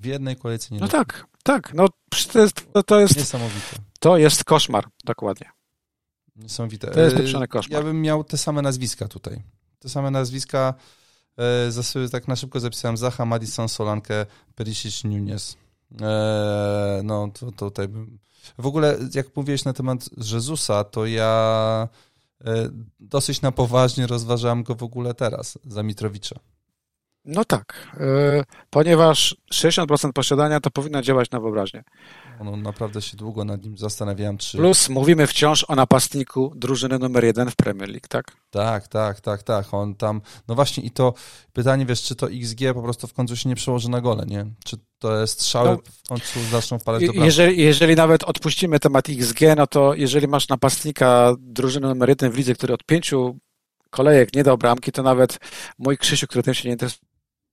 W 0.00 0.04
jednej 0.04 0.36
kolejce 0.36 0.74
nie 0.74 0.80
No 0.80 0.88
tak, 0.88 1.26
tak. 1.42 1.74
No 1.74 1.88
to 2.32 2.38
jest, 2.38 2.66
to 2.86 3.00
jest... 3.00 3.16
Niesamowite. 3.16 3.76
To 4.00 4.16
jest 4.16 4.44
koszmar, 4.44 4.88
dokładnie. 5.04 5.50
Niesamowite. 6.36 6.90
To 6.90 7.00
jest 7.00 7.16
pieprzony 7.16 7.48
koszmar. 7.48 7.78
Ja 7.80 7.84
bym 7.84 8.02
miał 8.02 8.24
te 8.24 8.38
same 8.38 8.62
nazwiska 8.62 9.08
tutaj. 9.08 9.42
Te 9.78 9.88
same 9.88 10.10
nazwiska. 10.10 10.74
E, 11.38 12.08
tak 12.10 12.28
na 12.28 12.36
szybko 12.36 12.60
zapisałem 12.60 12.96
Zacha, 12.96 13.24
Madison, 13.24 13.68
Solankę, 13.68 14.26
Perisic, 14.54 15.04
Nunes. 15.04 15.56
Eee, 16.00 17.04
no, 17.04 17.30
to, 17.34 17.46
to 17.46 17.52
tutaj 17.52 17.88
bym... 17.88 18.18
W 18.58 18.66
ogóle, 18.66 18.98
jak 19.14 19.36
mówiłeś 19.36 19.64
na 19.64 19.72
temat 19.72 20.10
Jezusa, 20.32 20.84
to 20.84 21.06
ja 21.06 21.88
e, 22.44 22.68
dosyć 23.00 23.40
na 23.40 23.52
poważnie 23.52 24.06
rozważam 24.06 24.62
go 24.62 24.74
w 24.74 24.82
ogóle 24.82 25.14
teraz, 25.14 25.58
za 25.64 25.82
Mitrowicza. 25.82 26.40
No 27.24 27.44
tak, 27.44 27.96
e, 28.00 28.44
ponieważ 28.70 29.36
60% 29.54 30.12
posiadania 30.12 30.60
to 30.60 30.70
powinno 30.70 31.02
działać 31.02 31.30
na 31.30 31.40
wyobraźnię. 31.40 31.84
No, 32.44 32.56
naprawdę 32.56 33.02
się 33.02 33.16
długo 33.16 33.44
nad 33.44 33.64
nim 33.64 33.78
zastanawiałem, 33.78 34.38
czy... 34.38 34.58
Plus 34.58 34.88
mówimy 34.88 35.26
wciąż 35.26 35.64
o 35.68 35.74
napastniku 35.74 36.52
drużyny 36.56 36.98
numer 36.98 37.24
jeden 37.24 37.50
w 37.50 37.56
Premier 37.56 37.88
League, 37.88 38.06
tak? 38.08 38.36
Tak, 38.50 38.88
tak, 38.88 39.20
tak, 39.20 39.42
tak. 39.42 39.74
On 39.74 39.94
tam... 39.94 40.20
No 40.48 40.54
właśnie 40.54 40.82
i 40.82 40.90
to 40.90 41.14
pytanie, 41.52 41.86
wiesz, 41.86 42.02
czy 42.02 42.14
to 42.14 42.30
XG 42.30 42.60
po 42.74 42.82
prostu 42.82 43.06
w 43.06 43.14
końcu 43.14 43.36
się 43.36 43.48
nie 43.48 43.56
przełoży 43.56 43.90
na 43.90 44.00
gole, 44.00 44.24
nie? 44.26 44.46
Czy 44.64 44.76
to 44.98 45.20
jest 45.20 45.40
strzały 45.40 45.68
no, 45.68 45.78
w 46.04 46.08
końcu 46.08 46.40
zaczną 46.50 46.78
wpadać 46.78 47.06
do 47.06 47.12
jeżeli, 47.24 47.62
jeżeli 47.62 47.94
nawet 47.94 48.24
odpuścimy 48.24 48.80
temat 48.80 49.08
XG, 49.08 49.40
no 49.56 49.66
to 49.66 49.94
jeżeli 49.94 50.28
masz 50.28 50.48
napastnika 50.48 51.34
drużyny 51.38 51.88
numer 51.88 52.08
jeden 52.08 52.30
w 52.30 52.36
lidze, 52.36 52.54
który 52.54 52.74
od 52.74 52.84
pięciu 52.84 53.38
kolejek 53.90 54.34
nie 54.34 54.42
dał 54.42 54.58
bramki, 54.58 54.92
to 54.92 55.02
nawet 55.02 55.38
mój 55.78 55.98
Krzysiu, 55.98 56.26
który 56.26 56.42
tym 56.42 56.54
się 56.54 56.68
nie 56.68 56.72
interesuje, 56.72 57.09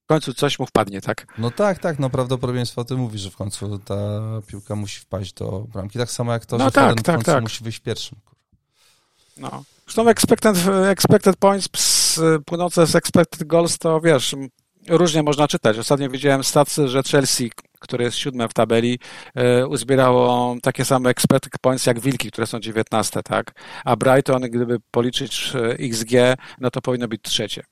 w 0.08 0.10
końcu 0.10 0.34
coś 0.34 0.60
mu 0.60 0.66
wpadnie, 0.66 1.02
tak? 1.02 1.28
No 1.38 1.52
tak, 1.52 1.80
tak, 1.80 2.00
no 2.00 2.10
prawdopodobieństwo 2.10 2.86
ty 2.86 2.96
mówi, 2.96 3.20
że 3.20 3.30
w 3.32 3.36
końcu 3.36 3.80
ta 3.80 3.96
piłka 4.48 4.76
musi 4.76 5.00
wpaść 5.00 5.34
do 5.34 5.66
bramki. 5.74 6.00
Tak 6.00 6.12
samo 6.12 6.34
jak 6.34 6.46
to, 6.46 6.58
no 6.58 6.66
że 6.66 6.72
tak, 6.72 6.96
tak, 6.96 7.02
w 7.02 7.06
końcu 7.06 7.32
tak. 7.32 7.44
musi 7.44 7.64
wyjść 7.64 7.80
pierwszym. 7.80 8.18
No. 9.38 9.64
Zresztą 9.86 10.10
expected, 10.10 10.58
expected 10.92 11.36
points 11.38 11.70
płynące 12.46 12.86
z 12.88 12.96
expected 12.96 13.44
goals 13.44 13.78
to 13.78 14.02
wiesz, 14.02 14.36
różnie 14.90 15.24
można 15.24 15.48
czytać. 15.48 15.78
Ostatnio 15.78 16.10
widziałem 16.10 16.44
stację, 16.44 16.88
że 16.88 17.04
Chelsea, 17.04 17.52
które 17.80 18.06
jest 18.06 18.18
siódme 18.18 18.50
w 18.50 18.54
tabeli, 18.54 19.00
e, 19.36 19.68
uzbierało 19.68 20.56
takie 20.62 20.86
same 20.86 21.10
expected 21.10 21.54
points 21.62 21.86
jak 21.86 22.00
Wilki, 22.00 22.32
które 22.32 22.48
są 22.48 22.60
dziewiętnaste, 22.60 23.24
tak? 23.24 23.52
A 23.86 23.96
Brighton, 23.96 24.42
gdyby 24.42 24.80
policzyć 24.92 25.52
e, 25.56 25.70
XG, 25.70 26.12
no 26.60 26.72
to 26.72 26.82
powinno 26.82 27.08
być 27.08 27.22
trzecie. 27.22 27.64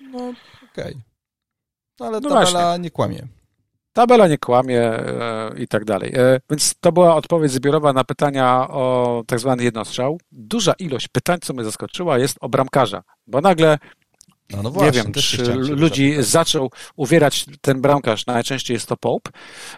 No, 0.00 0.18
okej. 0.18 0.94
Okay. 0.94 1.07
No 2.00 2.06
ale 2.06 2.20
no 2.20 2.28
tabela 2.28 2.50
właśnie. 2.50 2.82
nie 2.82 2.90
kłamie. 2.90 3.26
Tabela 3.92 4.28
nie 4.28 4.38
kłamie 4.38 4.80
e, 4.80 5.50
i 5.56 5.68
tak 5.68 5.84
dalej. 5.84 6.12
E, 6.16 6.40
więc 6.50 6.74
to 6.80 6.92
była 6.92 7.14
odpowiedź 7.14 7.52
zbiorowa 7.52 7.92
na 7.92 8.04
pytania 8.04 8.68
o 8.68 9.22
tak 9.26 9.40
zwany 9.40 9.62
jednostrzał. 9.62 10.20
Duża 10.32 10.72
ilość 10.78 11.08
pytań, 11.08 11.38
co 11.42 11.54
mnie 11.54 11.64
zaskoczyła, 11.64 12.18
jest 12.18 12.36
o 12.40 12.48
bramkarza, 12.48 13.02
bo 13.26 13.40
nagle 13.40 13.78
No, 14.52 14.62
no 14.62 14.70
właśnie, 14.70 14.98
nie 14.98 15.04
wiem, 15.04 15.12
czy 15.12 15.54
ludzi 15.54 16.16
zaczął 16.20 16.70
uwierać 16.96 17.46
ten 17.60 17.80
bramkarz, 17.80 18.26
najczęściej 18.26 18.74
jest 18.74 18.86
to 18.86 18.96
Pope, 18.96 19.30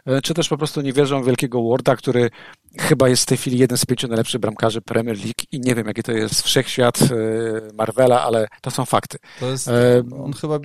e, 0.06 0.22
czy 0.22 0.34
też 0.34 0.48
po 0.48 0.58
prostu 0.58 0.80
nie 0.80 0.92
wierzą 0.92 1.22
w 1.22 1.26
wielkiego 1.26 1.68
Warda, 1.68 1.96
który 1.96 2.30
chyba 2.78 3.08
jest 3.08 3.22
w 3.22 3.26
tej 3.26 3.38
chwili 3.38 3.58
jeden 3.58 3.78
z 3.78 3.86
pięciu 3.86 4.08
najlepszych 4.08 4.40
bramkarzy 4.40 4.80
Premier 4.80 5.16
League 5.16 5.42
i 5.52 5.60
nie 5.60 5.74
wiem, 5.74 5.86
jaki 5.86 6.02
to 6.02 6.12
jest 6.12 6.42
wszechświat 6.42 7.02
e, 7.02 7.06
Marvela, 7.74 8.22
ale 8.22 8.48
to 8.62 8.70
są 8.70 8.84
fakty. 8.84 9.18
To 9.40 9.50
jest, 9.50 9.68
e... 9.68 10.02
on 10.24 10.32
chyba, 10.32 10.58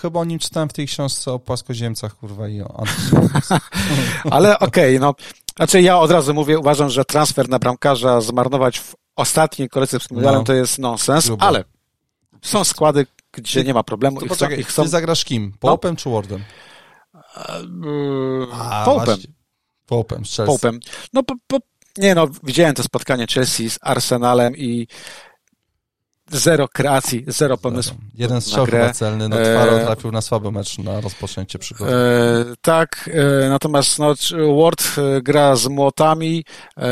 chyba 0.00 0.20
o 0.20 0.24
nim 0.24 0.38
czytałem 0.38 0.68
w 0.68 0.72
tej 0.72 0.86
książce 0.86 1.32
o 1.32 1.38
płaskoziemcach, 1.38 2.14
kurwa, 2.16 2.48
i 2.48 2.60
o 2.60 2.84
Ale 4.30 4.58
okej, 4.58 4.96
okay, 4.96 5.00
no, 5.00 5.14
znaczy 5.56 5.82
ja 5.82 5.98
od 5.98 6.10
razu 6.10 6.34
mówię, 6.34 6.58
uważam, 6.58 6.90
że 6.90 7.04
transfer 7.04 7.48
na 7.48 7.58
bramkarza 7.58 8.20
zmarnować 8.20 8.80
w 8.80 8.94
ostatniej 9.16 9.68
kolejce 9.68 10.00
z 10.00 10.10
no. 10.10 10.44
to 10.44 10.52
jest 10.52 10.78
nonsens, 10.78 11.30
ale 11.38 11.64
są 12.42 12.64
składy, 12.64 13.06
gdzie 13.32 13.64
nie 13.64 13.74
ma 13.74 13.82
problemu. 13.82 14.20
To 14.20 14.26
poczekaj, 14.26 14.62
chcą, 14.62 14.72
chcą... 14.72 14.82
ty 14.82 14.88
zagrasz 14.88 15.24
kim? 15.24 15.52
Popem 15.60 15.92
no. 15.92 15.96
czy 15.96 16.10
Wardem? 16.10 16.44
Popem. 18.84 19.18
Popem, 19.86 20.22
Popem. 20.46 20.80
No, 21.12 21.22
po, 21.22 21.34
po, 21.46 21.58
nie 21.98 22.14
no, 22.14 22.28
widziałem 22.42 22.74
to 22.74 22.82
spotkanie 22.82 23.26
Chelsea 23.26 23.70
z 23.70 23.78
Arsenalem 23.82 24.56
i 24.56 24.86
Zero 26.32 26.68
kreacji, 26.68 27.24
zero 27.28 27.58
pomysłu. 27.58 27.96
Jeden 28.14 28.40
strzał 28.40 28.66
chyba 28.66 28.92
celny, 28.92 29.28
no 29.28 29.36
Twaro 29.36 29.80
e... 29.80 29.84
trafił 29.84 30.12
na 30.12 30.20
słaby 30.20 30.52
mecz 30.52 30.78
na 30.78 31.00
rozpoczęcie 31.00 31.58
przygody. 31.58 31.92
E, 31.92 32.44
tak, 32.60 33.10
e, 33.44 33.48
natomiast 33.48 33.98
no, 33.98 34.14
Ward 34.62 34.82
e, 34.98 35.22
gra 35.22 35.56
z 35.56 35.66
młotami. 35.66 36.44
E, 36.76 36.82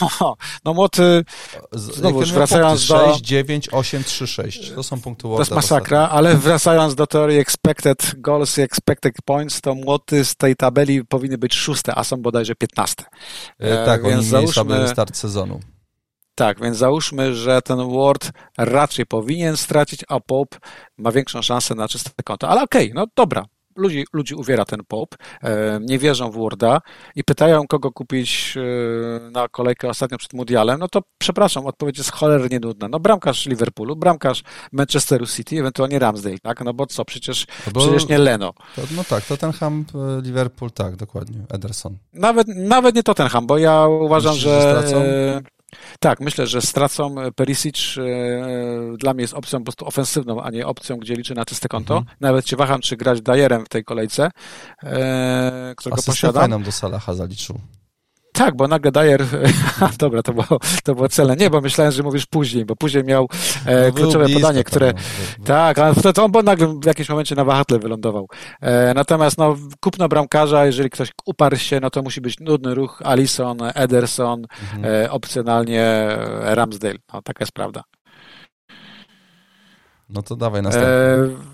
no 0.64 0.74
młoty, 0.74 1.24
znowu 1.72 2.20
wracając 2.20 2.88
do... 2.88 3.12
6, 3.12 3.20
9, 3.20 3.68
8, 3.72 4.04
3, 4.04 4.26
6. 4.26 4.70
To 4.70 4.82
są 4.82 5.00
punkty 5.00 5.28
Warda. 5.28 5.36
To 5.36 5.42
jest 5.42 5.50
masakra, 5.50 6.08
ale 6.08 6.34
wracając 6.34 6.94
do 6.94 7.06
teorii 7.06 7.38
expected 7.38 8.12
goals 8.16 8.58
i 8.58 8.60
expected 8.60 9.14
points, 9.24 9.60
to 9.60 9.74
młoty 9.74 10.24
z 10.24 10.36
tej 10.36 10.56
tabeli 10.56 11.04
powinny 11.04 11.38
być 11.38 11.54
szóste, 11.54 11.94
a 11.94 12.04
są 12.04 12.16
bodajże 12.16 12.54
15. 12.54 13.04
E, 13.58 13.86
tak, 13.86 14.04
oni 14.04 14.32
mieli 14.32 14.48
słaby 14.48 14.88
start 14.88 15.16
sezonu. 15.16 15.60
Tak, 16.34 16.60
więc 16.60 16.76
załóżmy, 16.76 17.34
że 17.34 17.62
ten 17.62 17.78
Ward 17.96 18.30
raczej 18.58 19.06
powinien 19.06 19.56
stracić, 19.56 20.04
a 20.08 20.20
Pope 20.20 20.58
ma 20.98 21.12
większą 21.12 21.42
szansę 21.42 21.74
na 21.74 21.88
czyste 21.88 22.10
konto. 22.24 22.48
Ale 22.48 22.62
okej, 22.62 22.92
okay, 22.92 22.94
no 22.94 23.06
dobra. 23.16 23.44
Ludzi, 23.76 24.04
ludzi 24.12 24.34
uwiera 24.34 24.64
ten 24.64 24.80
Pope, 24.88 25.16
e, 25.42 25.80
nie 25.82 25.98
wierzą 25.98 26.30
w 26.30 26.42
Warda 26.42 26.80
i 27.16 27.24
pytają, 27.24 27.66
kogo 27.66 27.92
kupić 27.92 28.54
e, 28.56 29.30
na 29.30 29.48
kolejkę 29.48 29.88
ostatnio 29.88 30.18
przed 30.18 30.32
Mundialem. 30.32 30.80
No 30.80 30.88
to 30.88 31.02
przepraszam, 31.18 31.66
odpowiedź 31.66 31.98
jest 31.98 32.12
cholernie 32.12 32.60
nudna. 32.60 32.88
No 32.88 33.00
bramkarz 33.00 33.46
Liverpoolu, 33.46 33.96
bramkarz 33.96 34.42
Manchesteru 34.72 35.26
City, 35.26 35.60
ewentualnie 35.60 35.98
Ramsdale, 35.98 36.38
tak? 36.38 36.64
No 36.64 36.74
bo 36.74 36.86
co, 36.86 37.04
przecież, 37.04 37.46
no 37.66 37.72
bo, 37.72 37.80
przecież 37.80 38.08
nie 38.08 38.18
Leno. 38.18 38.52
To, 38.76 38.82
no 38.96 39.04
tak, 39.04 39.24
Tottenham, 39.24 39.84
e, 39.94 40.22
Liverpool, 40.22 40.70
tak, 40.70 40.96
dokładnie, 40.96 41.38
Ederson. 41.50 41.98
Nawet, 42.12 42.48
nawet 42.48 42.94
nie 42.94 43.02
Tottenham, 43.02 43.46
bo 43.46 43.58
ja 43.58 43.86
uważam, 43.86 44.34
Myślisz, 44.34 44.52
że... 44.52 44.88
że 44.88 45.42
tak, 46.00 46.20
myślę, 46.20 46.46
że 46.46 46.62
stracą 46.62 47.20
e, 47.20 47.32
Perisic 47.32 47.94
e, 47.98 48.96
dla 48.96 49.14
mnie 49.14 49.22
jest 49.22 49.34
opcją 49.34 49.58
po 49.58 49.64
prostu 49.64 49.86
ofensywną, 49.86 50.42
a 50.42 50.50
nie 50.50 50.66
opcją, 50.66 50.96
gdzie 50.96 51.14
liczę 51.14 51.34
na 51.34 51.44
czyste 51.44 51.68
konto. 51.68 51.96
Mhm. 51.96 52.16
Nawet 52.20 52.48
się 52.48 52.56
waham, 52.56 52.80
czy 52.80 52.96
grać 52.96 53.20
Dajerem 53.20 53.64
w 53.64 53.68
tej 53.68 53.84
kolejce, 53.84 54.30
e, 54.82 55.74
którego 55.76 55.98
Asystę 55.98 56.12
posiadam. 56.12 56.62
do 56.62 56.72
Salaha 56.72 57.14
zaliczył. 57.14 57.60
Tak, 58.42 58.56
bo 58.56 58.68
nagle 58.68 58.92
Dyer, 58.92 59.24
dobra, 59.98 60.22
to 60.22 60.32
było, 60.32 60.60
to 60.84 60.94
było 60.94 61.08
cele. 61.08 61.36
Nie, 61.36 61.50
bo 61.50 61.60
myślałem, 61.60 61.92
że 61.92 62.02
mówisz 62.02 62.26
później, 62.26 62.64
bo 62.64 62.76
później 62.76 63.04
miał 63.04 63.28
e, 63.66 63.86
no, 63.86 63.92
kluczowe 63.92 64.28
podanie, 64.28 64.64
które, 64.64 64.92
no, 65.38 65.44
tak, 65.44 65.78
ale 65.78 65.94
to, 65.94 66.12
to 66.12 66.24
on 66.24 66.32
bo 66.32 66.42
nagle 66.42 66.66
w 66.66 66.86
jakimś 66.86 67.08
momencie 67.08 67.34
na 67.34 67.44
wahatle 67.44 67.78
wylądował. 67.78 68.28
E, 68.60 68.94
natomiast 68.94 69.38
no, 69.38 69.56
kupno 69.80 70.08
bramkarza, 70.08 70.66
jeżeli 70.66 70.90
ktoś 70.90 71.12
uparł 71.26 71.56
się, 71.56 71.80
no 71.80 71.90
to 71.90 72.02
musi 72.02 72.20
być 72.20 72.40
nudny 72.40 72.74
ruch, 72.74 73.02
Alison, 73.04 73.58
Ederson, 73.74 74.46
mhm. 74.62 74.94
e, 75.04 75.10
opcjonalnie 75.10 76.16
Ramsdale. 76.40 76.94
No, 77.14 77.22
taka 77.22 77.42
jest 77.42 77.52
prawda. 77.52 77.82
No 80.08 80.22
to 80.22 80.36
dawaj 80.36 80.62
następny. 80.62 81.51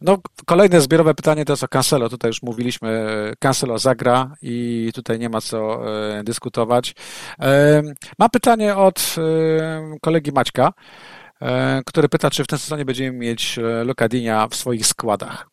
No, 0.00 0.18
kolejne 0.46 0.80
zbiorowe 0.80 1.14
pytanie 1.14 1.44
to 1.44 1.52
jest 1.52 1.62
o 1.62 1.68
Cancelo. 1.68 2.08
Tutaj 2.08 2.28
już 2.28 2.42
mówiliśmy, 2.42 3.08
Cancelo 3.38 3.78
zagra 3.78 4.34
i 4.42 4.90
tutaj 4.94 5.18
nie 5.18 5.28
ma 5.28 5.40
co 5.40 5.80
e, 6.18 6.24
dyskutować. 6.24 6.94
E, 7.40 7.82
mam 8.18 8.30
pytanie 8.30 8.76
od 8.76 9.14
e, 9.18 9.98
kolegi 10.00 10.32
Maćka, 10.32 10.72
który 11.86 12.08
pyta, 12.08 12.30
czy 12.30 12.44
w 12.44 12.46
tym 12.46 12.58
sezonie 12.58 12.84
będziemy 12.84 13.18
mieć 13.18 13.58
Lokadinia 13.84 14.48
w 14.48 14.54
swoich 14.54 14.86
składach. 14.86 15.48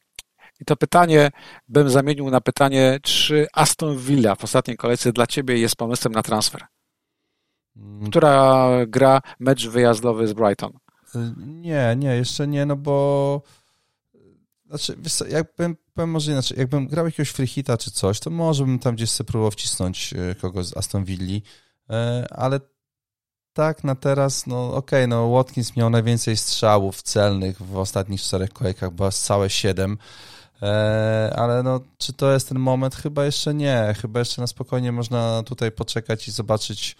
I 0.61 0.65
to 0.65 0.75
pytanie 0.75 1.31
bym 1.67 1.89
zamienił 1.89 2.29
na 2.29 2.41
pytanie, 2.41 2.99
czy 3.03 3.47
Aston 3.53 3.97
Villa 3.97 4.35
w 4.35 4.43
ostatniej 4.43 4.77
kolejce 4.77 5.11
dla 5.11 5.27
Ciebie 5.27 5.57
jest 5.57 5.75
pomysłem 5.75 6.13
na 6.13 6.23
transfer? 6.23 6.61
Mm. 7.77 8.09
Która 8.09 8.69
gra 8.87 9.21
mecz 9.39 9.67
wyjazdowy 9.67 10.27
z 10.27 10.33
Brighton? 10.33 10.71
Nie, 11.37 11.95
nie, 11.97 12.15
jeszcze 12.15 12.47
nie, 12.47 12.65
no 12.65 12.75
bo 12.75 13.41
znaczy, 14.67 14.95
wiesz 14.99 15.13
co, 15.13 15.27
jakbym, 15.27 15.77
powiem 15.93 16.09
może 16.09 16.31
inaczej, 16.31 16.59
jakbym 16.59 16.87
grał 16.87 17.05
jakiegoś 17.05 17.29
freehita 17.29 17.77
czy 17.77 17.91
coś, 17.91 18.19
to 18.19 18.29
może 18.29 18.65
bym 18.65 18.79
tam 18.79 18.95
gdzieś 18.95 19.09
sobie 19.09 19.27
próbował 19.27 19.51
wcisnąć 19.51 20.13
e, 20.13 20.35
kogoś 20.35 20.65
z 20.65 20.77
Aston 20.77 21.05
Villa, 21.05 21.39
e, 21.89 22.27
ale 22.29 22.59
tak 23.53 23.83
na 23.83 23.95
teraz, 23.95 24.47
no 24.47 24.67
okej, 24.67 24.99
okay, 24.99 25.07
no 25.07 25.31
Watkins 25.31 25.75
miał 25.75 25.89
najwięcej 25.89 26.37
strzałów 26.37 27.01
celnych 27.01 27.61
w 27.61 27.77
ostatnich 27.77 28.21
czterech 28.21 28.49
kolejkach, 28.49 28.91
bo 28.91 29.11
całe 29.11 29.49
siedem, 29.49 29.97
e, 30.61 31.33
ale 31.35 31.63
no 31.63 31.79
czy 31.97 32.13
to 32.13 32.31
jest 32.31 32.49
ten 32.49 32.59
moment? 32.59 32.95
Chyba 32.95 33.25
jeszcze 33.25 33.53
nie, 33.53 33.95
chyba 34.01 34.19
jeszcze 34.19 34.41
na 34.41 34.47
spokojnie 34.47 34.91
można 34.91 35.43
tutaj 35.43 35.71
poczekać 35.71 36.27
i 36.27 36.31
zobaczyć 36.31 36.95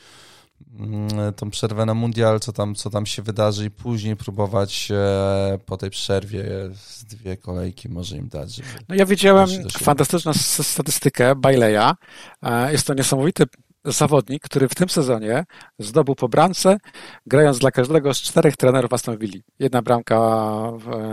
tą 1.35 1.49
przerwę 1.49 1.85
na 1.85 1.93
mundial, 1.93 2.39
co 2.39 2.53
tam, 2.53 2.75
co 2.75 2.89
tam 2.89 3.05
się 3.05 3.21
wydarzy 3.21 3.65
i 3.65 3.71
później 3.71 4.15
próbować 4.15 4.87
e, 4.91 5.59
po 5.65 5.77
tej 5.77 5.89
przerwie 5.89 6.45
z 6.73 7.03
dwie 7.03 7.37
kolejki 7.37 7.89
może 7.89 8.17
im 8.17 8.27
dać. 8.27 8.61
no 8.89 8.95
ja 8.95 9.05
widziałem 9.05 9.49
fantastyczną 9.71 10.33
statystykę 10.33 11.35
Baileya. 11.35 11.93
E, 12.41 12.71
jest 12.71 12.87
to 12.87 12.93
niesamowity 12.93 13.43
zawodnik, 13.85 14.43
który 14.43 14.67
w 14.67 14.75
tym 14.75 14.89
sezonie 14.89 15.45
zdobył 15.79 16.15
po 16.15 16.29
bramce, 16.29 16.77
grając 17.25 17.59
dla 17.59 17.71
każdego 17.71 18.13
z 18.13 18.21
czterech 18.21 18.57
trenerów 18.57 18.93
Aston 18.93 19.17
Villa. 19.17 19.41
Jedna 19.59 19.81
bramka 19.81 20.17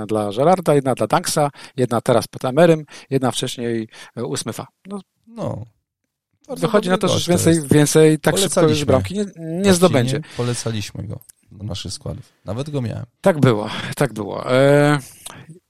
dla 0.08 0.30
Gerarda, 0.36 0.74
jedna 0.74 0.94
dla 0.94 1.06
Danksa, 1.06 1.50
jedna 1.76 2.00
teraz 2.00 2.28
pod 2.28 2.44
Emerym, 2.44 2.84
jedna 3.10 3.30
wcześniej 3.30 3.88
ósmy 4.16 4.52
No, 4.86 5.00
no 5.26 5.64
Wychodzi 6.56 6.88
na 6.88 6.98
to, 6.98 7.08
że 7.08 7.30
więcej, 7.30 7.60
więcej 7.70 8.18
tak 8.18 8.38
szybko 8.38 8.62
już 8.62 8.84
bramki 8.84 9.14
nie, 9.14 9.24
nie 9.36 9.74
zdobędzie. 9.74 10.20
Polecaliśmy 10.36 11.02
go 11.02 11.18
do 11.52 11.64
naszych 11.64 11.92
składów. 11.92 12.32
Nawet 12.44 12.70
go 12.70 12.82
miałem. 12.82 13.04
Tak 13.20 13.40
było, 13.40 13.68
tak 13.96 14.12
było. 14.12 14.52
E, 14.52 14.98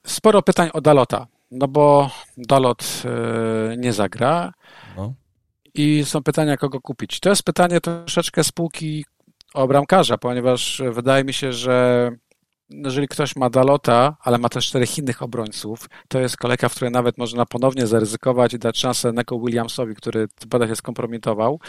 sporo 0.07 0.43
pytań 0.43 0.71
o 0.73 0.81
Dalota, 0.81 1.27
no 1.51 1.69
bo 1.69 2.11
Dalot 2.37 3.03
e, 3.05 3.77
nie 3.77 3.93
zagra. 3.93 4.53
No. 4.97 5.15
I 5.75 6.05
są 6.05 6.23
pytania, 6.23 6.57
kogo 6.57 6.81
kupić. 6.81 7.21
To 7.21 7.31
jest 7.31 7.43
pytanie 7.43 7.81
troszeczkę 7.81 8.45
spółki 8.45 9.05
o 9.55 9.67
bramkarza, 9.67 10.19
ponieważ 10.19 10.83
wydaje 10.93 11.25
mi 11.25 11.33
się, 11.33 11.53
że 11.53 12.11
jeżeli 12.85 13.09
ktoś 13.09 13.37
ma 13.37 13.51
Dalota, 13.51 14.17
ale 14.21 14.39
ma 14.39 14.49
też 14.49 14.67
czterech 14.67 14.99
innych 14.99 15.23
obrońców, 15.23 15.89
to 16.09 16.21
jest 16.21 16.37
kolejka, 16.37 16.69
w 16.69 16.75
której 16.75 16.93
nawet 16.93 17.19
można 17.19 17.47
ponownie 17.47 17.87
zaryzykować 17.87 18.55
i 18.55 18.59
dać 18.59 18.79
szansę 18.79 19.13
Neko 19.13 19.39
Williamsowi, 19.39 19.95
który 19.95 20.27
badać 20.47 20.69
się 20.71 20.77
skompromitował, 20.77 21.61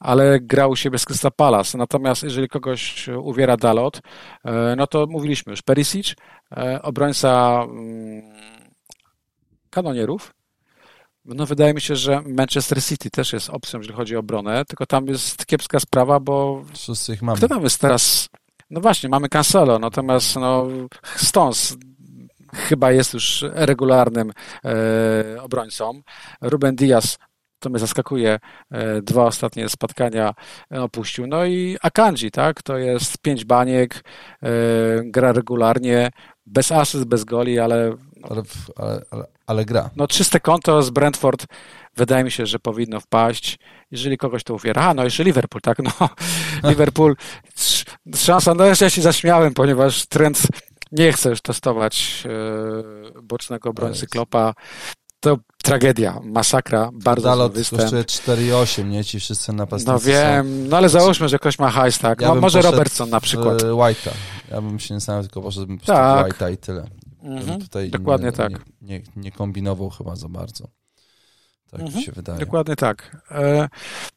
ale 0.00 0.40
grał 0.40 0.70
u 0.70 0.76
siebie 0.76 0.98
z 0.98 1.04
Crystal 1.04 1.32
Palace. 1.36 1.78
Natomiast 1.78 2.22
jeżeli 2.22 2.48
kogoś 2.48 3.08
uwiera 3.08 3.56
Dalot, 3.56 4.00
e, 4.44 4.74
no 4.76 4.86
to 4.86 5.06
mówiliśmy 5.06 5.50
już, 5.50 5.62
Perisic, 5.62 6.14
e, 6.56 6.82
obrońca 6.82 7.62
mm, 7.62 8.22
kanonierów, 9.70 10.34
no 11.24 11.46
wydaje 11.46 11.74
mi 11.74 11.80
się, 11.80 11.96
że 11.96 12.22
Manchester 12.26 12.84
City 12.84 13.10
też 13.10 13.32
jest 13.32 13.50
opcją, 13.50 13.80
jeżeli 13.80 13.96
chodzi 13.96 14.16
o 14.16 14.18
obronę, 14.18 14.64
tylko 14.64 14.86
tam 14.86 15.06
jest 15.06 15.46
kiepska 15.46 15.80
sprawa, 15.80 16.20
bo 16.20 16.64
Wszyscy 16.74 17.14
ich 17.14 17.22
mamy. 17.22 17.38
kto 17.38 17.48
tam 17.48 17.62
jest 17.62 17.80
teraz 17.80 18.28
no 18.72 18.80
właśnie, 18.80 19.08
mamy 19.08 19.28
Cancelo, 19.28 19.78
natomiast 19.78 20.36
no, 20.36 20.66
Stones 21.16 21.76
chyba 22.54 22.92
jest 22.92 23.14
już 23.14 23.44
regularnym 23.52 24.32
e, 24.64 25.42
obrońcą. 25.42 26.02
Ruben 26.40 26.76
Diaz 26.76 27.18
to 27.62 27.70
mnie 27.70 27.78
zaskakuje, 27.78 28.38
e, 28.70 29.02
dwa 29.02 29.24
ostatnie 29.24 29.68
spotkania 29.68 30.34
opuścił. 30.70 31.26
No 31.26 31.44
i 31.44 31.76
Akanji, 31.82 32.30
tak, 32.30 32.62
to 32.62 32.78
jest 32.78 33.18
pięć 33.18 33.44
baniek, 33.44 34.04
e, 34.42 34.48
gra 35.04 35.32
regularnie, 35.32 36.10
bez 36.46 36.72
asyst, 36.72 37.04
bez 37.04 37.24
goli, 37.24 37.58
ale... 37.58 37.96
Ale, 38.22 38.42
ale, 38.76 39.02
ale, 39.10 39.24
ale 39.46 39.64
gra. 39.64 39.90
No 39.96 40.06
czyste 40.06 40.40
konto 40.40 40.82
z 40.82 40.90
Brentford 40.90 41.46
wydaje 41.96 42.24
mi 42.24 42.30
się, 42.30 42.46
że 42.46 42.58
powinno 42.58 43.00
wpaść. 43.00 43.58
Jeżeli 43.90 44.18
kogoś 44.18 44.44
to 44.44 44.54
uwiera, 44.54 44.82
a 44.82 44.94
no 44.94 45.04
jeszcze 45.04 45.24
Liverpool, 45.24 45.60
tak, 45.60 45.78
no 46.00 46.08
Liverpool, 46.70 47.16
szansa, 48.14 48.54
no 48.54 48.64
ja 48.64 48.74
się 48.74 49.02
zaśmiałem, 49.02 49.54
ponieważ 49.54 50.06
trend 50.06 50.42
nie 50.92 51.12
chcę 51.12 51.30
już 51.30 51.40
testować 51.40 52.24
bocznego 53.22 53.70
obrońcy 53.70 54.06
Klopa 54.06 54.54
to 55.22 55.38
tragedia, 55.62 56.20
masakra, 56.24 56.90
bardzo 56.92 57.28
Dalot 57.28 57.52
występ. 57.52 57.82
kosztuje 57.82 58.02
4,8, 58.04 58.84
nie? 58.84 59.04
Ci 59.04 59.20
wszyscy 59.20 59.52
napastnicy 59.52 59.92
No 59.92 59.98
wiem, 59.98 60.68
no 60.68 60.76
ale 60.76 60.88
załóżmy, 60.88 61.28
że 61.28 61.38
ktoś 61.38 61.58
ma 61.58 61.70
hajs, 61.70 61.98
tak? 61.98 62.20
Ja 62.20 62.34
może 62.34 62.62
Robertson 62.62 63.10
na 63.10 63.20
przykład. 63.20 63.62
White'a. 63.62 64.10
Ja 64.50 64.60
bym 64.60 64.78
się 64.78 64.94
nie 64.94 65.00
znał, 65.00 65.22
tylko 65.22 65.42
poszedłbym 65.42 65.78
po 65.78 65.86
tak. 65.86 66.26
White'a 66.26 66.52
i 66.52 66.56
tyle. 66.56 66.86
Mhm. 67.22 67.60
Tutaj 67.60 67.90
Dokładnie 67.90 68.26
nie, 68.26 68.32
tak. 68.32 68.52
Nie, 68.52 68.58
nie, 68.98 69.02
nie, 69.16 69.32
kombinował 69.32 69.90
chyba 69.90 70.16
za 70.16 70.28
bardzo. 70.28 70.68
Tak 71.70 71.80
mhm. 71.80 71.98
mi 71.98 72.02
się 72.04 72.12
wydaje. 72.12 72.38
Dokładnie 72.38 72.76
tak. 72.76 73.16
E, 73.30 73.68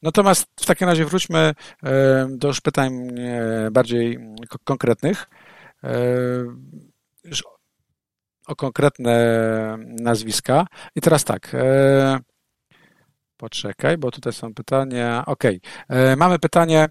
natomiast 0.01 0.47
w 0.59 0.65
takim 0.65 0.87
razie 0.87 1.05
wróćmy 1.05 1.53
e, 1.83 2.27
do 2.29 2.47
już 2.47 2.61
pytań 2.61 3.19
e, 3.19 3.71
bardziej 3.71 4.19
konkretnych 4.63 5.27
o 8.47 8.55
konkretne 8.55 9.15
nazwiska. 9.79 10.65
I 10.95 11.01
teraz 11.01 11.23
tak. 11.23 11.53
E, 11.53 12.19
poczekaj, 13.37 13.97
bo 13.97 14.11
tutaj 14.11 14.33
są 14.33 14.53
pytania. 14.53 15.23
Ok. 15.25 15.43
E, 15.89 16.15
mamy 16.15 16.39
pytanie 16.39 16.89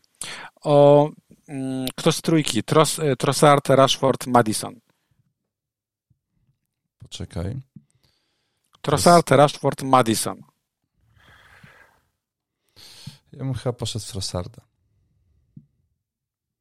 o 0.63 1.09
mm, 1.49 1.87
kto 1.97 2.13
z 2.13 2.23
trójki? 2.23 2.63
Tros, 2.63 2.99
e, 2.99 3.17
Trossard, 3.17 3.69
Rashford, 3.69 4.27
Madison. 4.27 4.81
Poczekaj. 6.99 7.61
Trossard, 8.81 9.31
Rashford, 9.31 9.83
Madison. 9.83 10.43
Ja 13.33 13.45
bym 13.45 13.55
chyba 13.55 13.73
poszedł 13.73 14.05
w 14.05 14.09
Trossarda. 14.09 14.74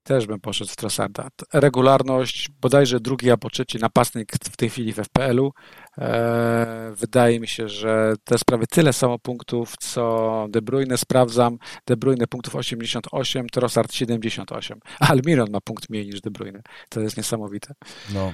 Też 0.03 0.27
bym 0.27 0.39
poszedł 0.39 0.71
w 0.71 0.75
Trossarda. 0.75 1.27
Regularność, 1.53 2.49
bodajże 2.61 2.99
drugi 2.99 3.31
albo 3.31 3.49
trzeci 3.49 3.77
napastnik 3.77 4.31
w 4.31 4.57
tej 4.57 4.69
chwili 4.69 4.93
w 4.93 4.95
FPL-u. 4.95 5.53
Eee, 5.97 6.95
wydaje 6.95 7.39
mi 7.39 7.47
się, 7.47 7.69
że 7.69 8.13
te 8.23 8.37
sprawy 8.37 8.67
tyle 8.67 8.93
samo 8.93 9.19
punktów, 9.19 9.73
co 9.79 10.45
De 10.49 10.61
Bruyne 10.61 10.97
sprawdzam. 10.97 11.57
De 11.85 11.97
Bruyne 11.97 12.27
punktów 12.27 12.55
88, 12.55 13.49
Trossard 13.49 13.93
78. 13.93 14.79
Almiron 14.99 15.51
ma 15.51 15.61
punkt 15.61 15.89
mniej 15.89 16.05
niż 16.05 16.21
De 16.21 16.31
Bruyne. 16.31 16.61
To 16.89 16.99
jest 16.99 17.17
niesamowite. 17.17 17.73
No. 18.13 18.31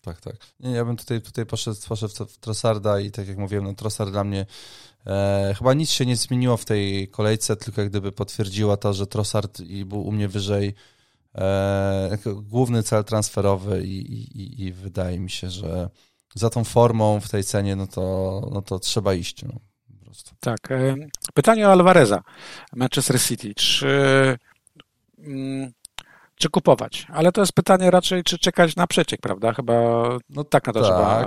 Tak, 0.00 0.20
tak. 0.20 0.36
Nie, 0.60 0.70
ja 0.70 0.84
bym 0.84 0.96
tutaj, 0.96 1.22
tutaj 1.22 1.46
poszedł, 1.46 1.76
poszedł 1.88 2.14
w 2.26 2.38
Trossarda 2.38 3.00
i 3.00 3.10
tak 3.10 3.28
jak 3.28 3.38
mówiłem, 3.38 3.64
no 3.64 3.74
Trossard 3.74 4.10
dla 4.10 4.24
mnie 4.24 4.46
e, 5.06 5.54
chyba 5.58 5.74
nic 5.74 5.90
się 5.90 6.06
nie 6.06 6.16
zmieniło 6.16 6.56
w 6.56 6.64
tej 6.64 7.08
kolejce, 7.08 7.56
tylko 7.56 7.80
jak 7.80 7.90
gdyby 7.90 8.12
potwierdziła 8.12 8.76
to, 8.76 8.94
że 8.94 9.06
Trossard 9.06 9.62
był 9.62 10.06
u 10.06 10.12
mnie 10.12 10.28
wyżej 10.28 10.74
e, 11.34 12.18
główny 12.42 12.82
cel 12.82 13.04
transferowy 13.04 13.82
i, 13.86 14.12
i, 14.12 14.62
i, 14.64 14.72
wydaje 14.72 15.20
mi 15.20 15.30
się, 15.30 15.50
że 15.50 15.90
za 16.34 16.50
tą 16.50 16.64
formą 16.64 17.20
w 17.20 17.28
tej 17.28 17.44
cenie, 17.44 17.76
no 17.76 17.86
to, 17.86 18.48
no 18.52 18.62
to 18.62 18.78
trzeba 18.78 19.14
iść. 19.14 19.42
No, 19.42 19.60
tak. 20.40 20.70
E, 20.70 20.96
pytanie 21.34 21.68
o 21.68 21.72
Alvareza, 21.72 22.22
Manchester 22.72 23.20
City. 23.20 23.54
Czy... 23.54 24.38
Czy 26.40 26.48
kupować. 26.48 27.06
Ale 27.12 27.32
to 27.32 27.40
jest 27.40 27.52
pytanie 27.52 27.90
raczej, 27.90 28.24
czy 28.24 28.38
czekać 28.38 28.76
na 28.76 28.86
przeciek, 28.86 29.20
prawda? 29.20 29.52
Chyba 29.52 29.72
no 30.30 30.44
tak 30.44 30.66
na 30.66 30.72
to 30.72 30.80
tak. 30.80 30.88
trzeba 30.88 31.24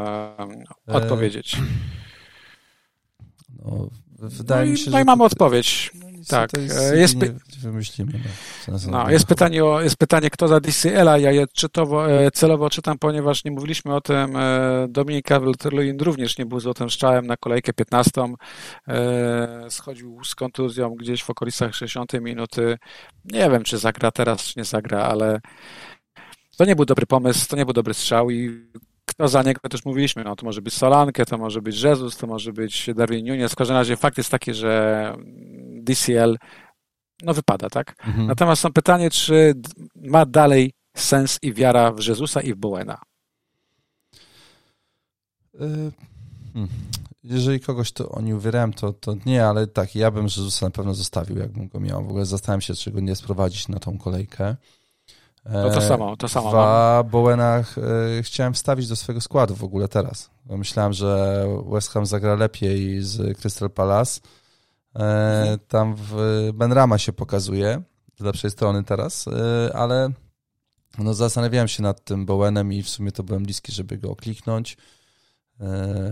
e, 0.90 0.94
odpowiedzieć. 0.94 1.58
No, 3.64 3.90
wydaje 4.20 4.66
no 4.66 4.72
mi 4.72 4.78
się, 4.78 4.92
no 4.92 5.00
i 5.00 5.04
mamy 5.04 5.24
odpowiedź. 5.24 5.92
Tak. 6.28 6.50
E, 6.58 6.98
jest, 6.98 7.16
nie 7.16 7.34
wymyślimy. 7.62 8.12
No, 8.68 8.78
no 8.92 9.12
jest, 9.12 9.26
pytanie 9.26 9.66
o, 9.66 9.82
jest 9.82 9.96
pytanie, 9.96 10.30
kto 10.30 10.48
za 10.48 10.60
DCL-a. 10.60 11.18
Ja 11.18 11.32
je 11.32 11.48
czytowo, 11.48 12.12
e, 12.12 12.32
celowo 12.32 12.70
czytam, 12.70 13.00
ponieważ 13.00 13.44
nie 13.44 13.52
mówiliśmy 13.52 13.96
o 13.96 14.02
tym. 14.02 14.38
Dominik 14.90 15.28
Calvert-Lewin 15.28 16.02
również 16.02 16.38
nie 16.38 16.46
był 16.46 16.60
złotym 16.60 16.90
strzałem 16.90 17.28
na 17.28 17.38
kolejkę 17.38 17.74
15. 17.74 18.22
Schodził 19.70 20.24
z 20.24 20.36
kontuzją 20.36 20.90
gdzieś 20.90 21.24
w 21.24 21.30
okolicach 21.30 21.76
60 21.76 22.14
minuty. 22.14 22.78
Nie 23.26 23.50
wiem, 23.50 23.64
czy 23.64 23.78
zagra 23.78 24.12
teraz, 24.12 24.44
czy 24.44 24.60
nie 24.60 24.66
zagra, 24.66 25.04
ale 25.04 25.40
to 26.58 26.66
nie 26.66 26.76
był 26.76 26.86
dobry 26.86 27.06
pomysł, 27.06 27.48
to 27.48 27.56
nie 27.56 27.66
był 27.66 27.74
dobry 27.74 27.94
strzał 27.94 28.30
i 28.30 28.68
kto 29.06 29.28
za 29.28 29.44
niego 29.44 29.60
też 29.70 29.86
mówiliśmy, 29.86 30.24
no 30.24 30.36
to 30.36 30.46
może 30.46 30.62
być 30.62 30.74
Solanke, 30.74 31.26
to 31.26 31.38
może 31.38 31.62
być 31.62 31.82
Jesus, 31.82 32.18
to 32.18 32.28
może 32.28 32.54
być 32.54 32.90
Darwin 32.96 33.26
Nunes. 33.26 33.52
W 33.52 33.56
każdym 33.56 33.78
razie 33.78 33.98
fakt 33.98 34.18
jest 34.18 34.30
taki, 34.30 34.54
że 34.54 35.16
DCL 35.84 36.38
no 37.24 37.34
wypada, 37.34 37.70
tak? 37.70 37.96
Mhm. 38.08 38.28
Natomiast 38.28 38.62
są 38.62 38.74
pytanie, 38.74 39.10
czy 39.10 39.54
ma 39.96 40.26
dalej 40.26 40.74
sens 40.98 41.40
i 41.42 41.54
wiara 41.54 41.92
w 41.92 42.06
Jezusa 42.08 42.42
i 42.42 42.54
w 42.54 42.58
Bowena? 42.58 43.02
Y, 45.56 45.92
hmm. 46.54 46.70
Jeżeli 47.24 47.60
kogoś 47.60 47.92
to 47.92 48.10
oni 48.10 48.34
uwierałem, 48.34 48.74
to, 48.74 48.94
to 48.94 49.16
nie, 49.26 49.46
ale 49.46 49.68
tak, 49.68 49.96
ja 49.96 50.12
bym 50.12 50.24
Jezusa 50.24 50.66
na 50.66 50.72
pewno 50.72 50.94
zostawił, 50.94 51.38
jakbym 51.38 51.68
go 51.68 51.80
miał. 51.80 52.04
W 52.04 52.10
ogóle 52.10 52.26
zastanawiam 52.26 52.62
się, 52.62 52.74
czy 52.74 52.92
go 52.92 53.00
nie 53.00 53.16
sprowadzić 53.16 53.68
na 53.68 53.80
tą 53.80 53.98
kolejkę. 53.98 54.56
No 55.46 55.70
to 55.70 55.82
samo, 55.82 56.18
to 56.18 56.30
samo. 56.30 56.50
Dwa 56.50 57.04
Bowenach 57.04 57.78
e, 57.78 58.24
chciałem 58.24 58.54
wstawić 58.54 58.88
do 58.88 58.96
swojego 58.96 59.22
składu 59.22 59.56
w 59.56 59.64
ogóle 59.64 59.88
teraz. 59.88 60.30
Bo 60.46 60.58
myślałem, 60.58 60.94
że 60.94 61.46
West 61.72 61.90
Ham 61.90 62.06
zagra 62.06 62.36
lepiej 62.36 63.02
z 63.02 63.38
Crystal 63.38 63.70
Palace. 63.70 64.22
E. 64.96 65.58
Tam 65.68 65.96
w 65.98 66.16
Benrama 66.54 66.98
się 66.98 67.14
pokazuje 67.14 67.82
z 68.20 68.22
lepszej 68.22 68.52
strony 68.52 68.84
teraz, 68.84 69.28
e, 69.28 69.72
ale 69.76 70.10
no 70.98 71.14
zastanawiałem 71.14 71.68
się 71.68 71.84
nad 71.84 72.04
tym 72.04 72.26
Bowenem 72.26 72.74
i 72.74 72.84
w 72.84 72.90
sumie 72.90 73.12
to 73.12 73.24
byłem 73.24 73.44
bliski, 73.44 73.72
żeby 73.72 73.98
go 73.98 74.16
kliknąć. 74.16 74.78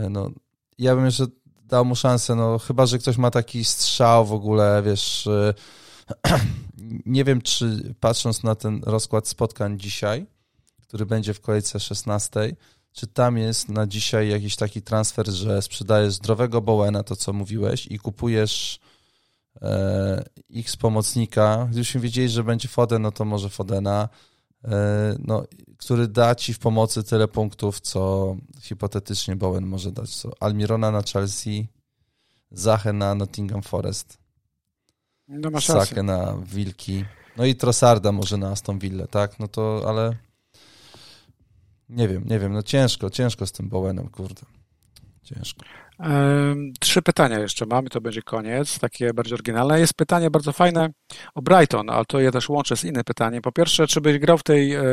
No, 0.09 0.29
ja 0.77 0.95
bym 0.95 1.05
jeszcze 1.05 1.25
dał 1.45 1.85
mu 1.85 1.95
szansę, 1.95 2.35
no 2.35 2.59
chyba, 2.59 2.85
że 2.85 2.99
ktoś 2.99 3.17
ma 3.17 3.31
taki 3.31 3.65
strzał 3.65 4.25
w 4.25 4.33
ogóle, 4.33 4.83
wiesz, 4.85 5.29
nie 7.05 7.23
wiem, 7.23 7.41
czy 7.41 7.93
patrząc 7.99 8.43
na 8.43 8.55
ten 8.55 8.81
rozkład 8.83 9.27
spotkań 9.27 9.79
dzisiaj, 9.79 10.25
który 10.81 11.05
będzie 11.05 11.33
w 11.33 11.41
kolejce 11.41 11.79
16, 11.79 12.55
czy 12.91 13.07
tam 13.07 13.37
jest 13.37 13.69
na 13.69 13.87
dzisiaj 13.87 14.29
jakiś 14.29 14.55
taki 14.55 14.81
transfer, 14.81 15.29
że 15.29 15.61
sprzedajesz 15.61 16.13
zdrowego 16.13 16.61
Bowena, 16.61 17.03
to 17.03 17.15
co 17.15 17.33
mówiłeś, 17.33 17.87
i 17.87 17.99
kupujesz 17.99 18.79
e, 19.61 20.23
X 20.55 20.77
pomocnika. 20.77 21.67
Gdybyśmy 21.69 22.01
wiedzieli, 22.01 22.29
że 22.29 22.43
będzie 22.43 22.67
Foden, 22.67 23.01
no 23.01 23.11
to 23.11 23.25
może 23.25 23.49
Fodena, 23.49 24.09
e, 24.63 25.15
no, 25.19 25.43
który 25.77 26.07
da 26.07 26.35
ci 26.35 26.53
w 26.53 26.59
pomocy 26.59 27.03
tyle 27.03 27.27
punktów, 27.27 27.81
co 27.81 28.35
hipotetycznie 28.61 29.35
Bowen 29.35 29.65
może 29.65 29.91
dać. 29.91 30.15
Co 30.15 30.31
Almirona 30.39 30.91
na 30.91 31.01
Chelsea, 31.13 31.67
Zachę 32.51 32.93
na 32.93 33.15
Nottingham 33.15 33.61
Forest. 33.61 34.17
No 35.27 35.61
Sakę 35.61 36.03
na 36.03 36.37
Wilki. 36.45 37.05
No 37.37 37.45
i 37.45 37.55
Trossarda 37.55 38.11
może 38.11 38.37
na 38.37 38.49
Aston 38.49 38.79
Villa, 38.79 39.07
tak? 39.07 39.39
No 39.39 39.47
to, 39.47 39.83
ale 39.87 40.15
nie 41.91 42.07
wiem, 42.07 42.23
nie 42.25 42.39
wiem, 42.39 42.53
no 42.53 42.63
ciężko, 42.63 43.09
ciężko 43.09 43.45
z 43.45 43.51
tym 43.51 43.69
Bowenem, 43.69 44.09
kurde. 44.09 44.41
Ciężko. 45.23 45.65
Trzy 46.79 47.01
pytania 47.01 47.39
jeszcze 47.39 47.65
mamy, 47.65 47.89
to 47.89 48.01
będzie 48.01 48.21
koniec, 48.21 48.79
takie 48.79 49.13
bardziej 49.13 49.33
oryginalne. 49.33 49.79
Jest 49.79 49.93
pytanie 49.93 50.31
bardzo 50.31 50.51
fajne 50.51 50.89
o 51.35 51.41
Brighton, 51.41 51.89
ale 51.89 52.05
to 52.05 52.19
je 52.19 52.31
też 52.31 52.49
łączę 52.49 52.77
z 52.77 52.83
innym 52.83 53.03
pytaniem. 53.03 53.41
Po 53.41 53.51
pierwsze, 53.51 53.87
czy 53.87 54.01
byś 54.01 54.17
grał 54.17 54.37
w 54.37 54.43
tej 54.43 54.73
e, 54.73 54.83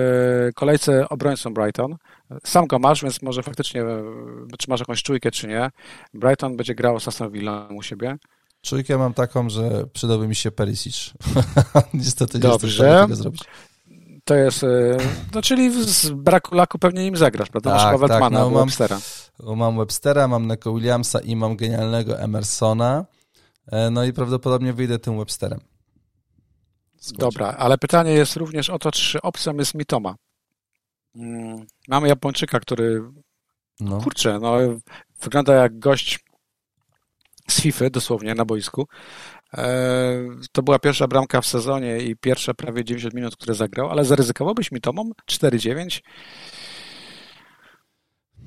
kolejce 0.54 1.08
obrońcą 1.08 1.54
Brighton? 1.54 1.96
Sam 2.44 2.66
go 2.66 2.78
masz, 2.78 3.02
więc 3.02 3.22
może 3.22 3.42
faktycznie, 3.42 3.82
e, 3.82 4.02
czy 4.58 4.70
masz 4.70 4.80
jakąś 4.80 5.02
czujkę, 5.02 5.30
czy 5.30 5.48
nie. 5.48 5.70
Brighton 6.14 6.56
będzie 6.56 6.74
grał 6.74 7.00
z 7.00 7.08
Aston 7.08 7.30
Villa 7.30 7.68
u 7.76 7.82
siebie. 7.82 8.16
Czujkę 8.62 8.98
mam 8.98 9.14
taką, 9.14 9.50
że 9.50 9.86
przydałby 9.92 10.28
mi 10.28 10.34
się 10.34 10.50
Perisic. 10.50 11.12
Niestety 11.94 12.38
Dobrze. 12.38 12.84
nie 12.84 12.90
jestem 12.90 13.08
tego 13.08 13.16
zrobić. 13.16 13.42
To 14.28 14.34
jest, 14.34 14.64
e, 14.64 14.96
no 15.34 15.42
czyli 15.42 15.84
z 15.84 16.10
braku 16.10 16.54
laku 16.54 16.78
pewnie 16.78 17.04
nim 17.04 17.16
zagrasz, 17.16 17.50
prawda? 17.50 17.76
Tak, 17.76 18.00
Masz 18.00 18.10
tak, 18.10 18.32
no, 18.32 18.50
mam, 18.50 18.66
Webstera. 18.66 18.98
Mam 19.56 19.78
Webstera, 19.78 20.28
mam 20.28 20.46
Neko 20.46 20.72
Williamsa 20.72 21.20
i 21.20 21.36
mam 21.36 21.56
genialnego 21.56 22.20
Emersona. 22.20 23.04
E, 23.66 23.90
no 23.90 24.04
i 24.04 24.12
prawdopodobnie 24.12 24.72
wyjdę 24.72 24.98
tym 24.98 25.18
Websterem. 25.18 25.60
Dobra, 27.18 27.46
ale 27.46 27.78
pytanie 27.78 28.12
jest 28.12 28.36
również 28.36 28.70
o 28.70 28.78
to, 28.78 28.92
czy 28.92 29.22
opcją 29.22 29.56
jest 29.56 29.74
Mitoma. 29.74 30.14
Mm, 31.16 31.66
mamy 31.88 32.08
Japończyka, 32.08 32.60
który 32.60 33.02
no. 33.80 34.00
kurczę, 34.00 34.38
no, 34.42 34.56
wygląda 35.20 35.54
jak 35.54 35.78
gość 35.78 36.24
z 37.50 37.60
FIFA 37.60 37.90
dosłownie 37.90 38.34
na 38.34 38.44
boisku. 38.44 38.86
E, 39.54 39.68
to 40.52 40.62
była 40.62 40.78
pierwsza 40.78 41.08
bramka 41.08 41.40
w 41.40 41.46
sezonie 41.46 41.98
i 41.98 42.16
pierwsze 42.16 42.54
prawie 42.54 42.84
90 42.84 43.14
minut, 43.14 43.36
które 43.36 43.54
zagrał, 43.54 43.90
ale 43.90 44.04
zaryzykowałbyś 44.04 44.72
mi 44.72 44.80
Tomą 44.80 45.10
4-9? 45.30 46.00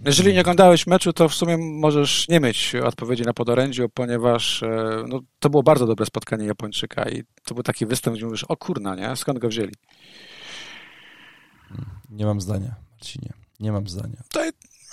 Jeżeli 0.05 0.33
nie 0.33 0.41
oglądałeś 0.41 0.87
meczu, 0.87 1.13
to 1.13 1.29
w 1.29 1.33
sumie 1.33 1.57
możesz 1.57 2.27
nie 2.27 2.39
mieć 2.39 2.75
odpowiedzi 2.75 3.23
na 3.23 3.33
podorędziu, 3.33 3.89
ponieważ 3.89 4.63
e, 4.63 5.03
no, 5.07 5.19
to 5.39 5.49
było 5.49 5.63
bardzo 5.63 5.87
dobre 5.87 6.05
spotkanie 6.05 6.45
Japończyka 6.45 7.09
i 7.09 7.23
to 7.43 7.55
był 7.55 7.63
taki 7.63 7.85
występ, 7.85 8.17
gdzie 8.17 8.25
mówisz, 8.25 8.43
o 8.43 8.57
kurna, 8.57 8.95
nie? 8.95 9.15
Skąd 9.15 9.39
go 9.39 9.47
wzięli? 9.47 9.73
Nie 12.09 12.25
mam 12.25 12.41
zdania. 12.41 12.75
czy 13.01 13.19
nie. 13.21 13.33
Nie 13.59 13.71
mam 13.71 13.87
zdania. 13.87 14.23
To 14.31 14.41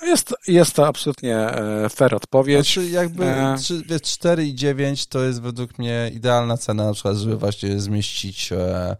jest, 0.02 0.34
jest 0.48 0.74
to 0.74 0.86
absolutnie 0.86 1.36
e, 1.36 1.88
fair 1.88 2.14
odpowiedź. 2.14 2.74
Znaczy 2.74 2.90
jakby 2.90 3.24
e... 3.24 3.56
4 4.02 4.46
i 4.46 4.54
9 4.54 5.06
to 5.06 5.22
jest 5.24 5.42
według 5.42 5.78
mnie 5.78 6.10
idealna 6.14 6.56
cena 6.56 6.86
na 6.86 6.92
przykład, 6.92 7.16
żeby 7.16 7.36
właśnie 7.36 7.80
zmieścić 7.80 8.52
e, 8.52 8.96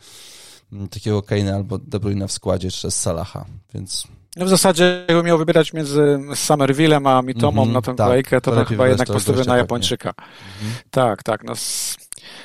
takiego 0.91 1.21
Kane'a 1.21 1.55
albo 1.55 1.79
De 1.79 2.01
Bruyne 2.01 2.29
w 2.29 2.33
składzie 2.33 2.69
przez 2.69 3.01
Salaha, 3.01 3.45
więc... 3.75 4.05
No 4.37 4.47
w 4.47 4.49
zasadzie 4.49 5.05
jakbym 5.09 5.27
miał 5.27 5.39
wybierać 5.39 5.73
między 5.73 6.19
Summervillem 6.35 7.07
a 7.07 7.23
Mitomą 7.23 7.63
mm 7.63 7.71
-hmm, 7.71 7.75
na 7.75 7.83
tę 7.83 7.95
tak, 7.95 8.07
kolejkę, 8.07 8.41
to, 8.41 8.51
to 8.51 8.57
bym 8.57 8.67
chyba 8.67 8.89
jednak 8.89 9.09
postawił 9.09 9.45
na 9.45 9.57
Japończyka. 9.57 10.13
Mm 10.19 10.73
-hmm. 10.73 10.83
Tak, 10.91 11.23
tak. 11.23 11.45
No, 11.45 11.53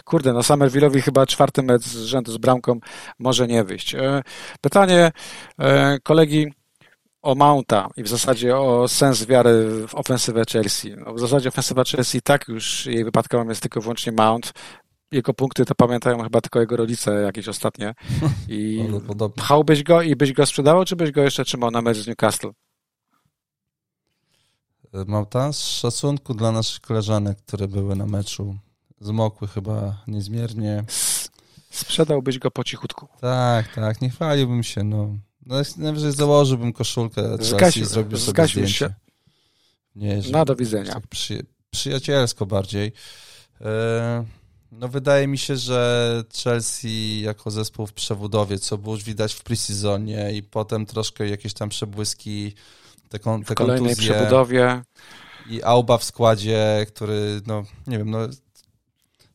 kurde, 0.05 0.33
no 0.33 0.39
Summerville'owi 0.39 1.01
chyba 1.01 1.25
czwarty 1.25 1.63
mecz 1.63 1.83
z 1.83 2.03
rzędu 2.03 2.31
z 2.31 2.37
bramką 2.37 2.79
może 3.19 3.47
nie 3.47 3.63
wyjść. 3.63 3.95
Pytanie 4.61 5.11
kolegi 6.03 6.47
o 7.23 7.35
Mounta 7.35 7.89
i 7.97 8.03
w 8.03 8.07
zasadzie 8.07 8.57
o 8.57 8.87
sens 8.87 9.25
wiary 9.25 9.87
w 9.87 9.95
ofensywę 9.95 10.43
Chelsea. 10.51 10.95
No 11.05 11.13
w 11.13 11.19
zasadzie 11.19 11.49
ofensywa 11.49 11.83
Chelsea 11.83 12.21
tak 12.21 12.47
już 12.47 12.85
jej 12.85 13.03
wypadkową 13.03 13.49
jest 13.49 13.61
tylko 13.61 13.81
wyłącznie 13.81 14.11
Mount. 14.11 14.53
Jego 15.11 15.33
punkty 15.33 15.65
to 15.65 15.75
pamiętają 15.75 16.23
chyba 16.23 16.41
tylko 16.41 16.59
jego 16.59 16.77
rodzice 16.77 17.21
jakieś 17.21 17.47
ostatnie. 17.47 17.93
I 18.47 18.89
pchałbyś 19.35 19.83
go 19.83 20.01
i 20.01 20.15
byś 20.15 20.33
go 20.33 20.45
sprzedawał, 20.45 20.85
czy 20.85 20.95
byś 20.95 21.11
go 21.11 21.21
jeszcze 21.21 21.45
trzymał 21.45 21.71
na 21.71 21.81
mecz 21.81 21.97
z 21.97 22.07
Newcastle? 22.07 22.49
Mounta 25.07 25.53
z 25.53 25.59
szacunku 25.59 26.33
dla 26.33 26.51
naszych 26.51 26.81
koleżanek, 26.81 27.37
które 27.37 27.67
były 27.67 27.95
na 27.95 28.05
meczu. 28.05 28.55
Zmokły 28.99 29.47
chyba 29.47 30.03
niezmiernie. 30.07 30.83
Sprzedałbyś 31.69 32.39
go 32.39 32.51
po 32.51 32.63
cichutku. 32.63 33.07
Tak, 33.21 33.75
tak, 33.75 34.01
nie 34.01 34.09
chwaliłbym 34.09 34.63
się, 34.63 34.83
no. 34.83 35.17
No, 35.45 35.55
najwyżej 35.77 36.11
założyłbym 36.11 36.73
koszulkę 36.73 37.37
Zgasił, 37.39 37.83
i 37.83 37.85
zrobił 37.85 38.17
sobie 38.17 38.47
zdjęcie. 38.47 38.73
Się. 38.73 38.93
Nie, 39.95 40.21
że, 40.21 40.31
no, 40.31 40.45
do 40.45 40.55
widzenia. 40.55 40.93
Tak 40.93 41.07
przy, 41.07 41.45
przyjacielsko 41.71 42.45
bardziej. 42.45 42.91
E, 43.61 44.25
no, 44.71 44.87
wydaje 44.87 45.27
mi 45.27 45.37
się, 45.37 45.57
że 45.57 46.23
Chelsea 46.43 47.21
jako 47.21 47.51
zespół 47.51 47.87
w 47.87 47.93
przebudowie, 47.93 48.59
co 48.59 48.77
było 48.77 48.95
już 48.95 49.03
widać 49.03 49.33
w 49.33 49.43
preseasonie 49.43 50.31
i 50.33 50.43
potem 50.43 50.85
troszkę 50.85 51.29
jakieś 51.29 51.53
tam 51.53 51.69
przebłyski, 51.69 52.53
te, 53.09 53.19
kon, 53.19 53.43
te 53.43 53.53
w 53.53 53.57
kolejnej 53.57 53.89
kontuzje. 53.89 54.13
przebudowie. 54.13 54.81
I 55.49 55.63
Auba 55.63 55.97
w 55.97 56.03
składzie, 56.03 56.85
który, 56.87 57.41
no, 57.47 57.63
nie 57.87 57.97
wiem, 57.97 58.09
no, 58.09 58.19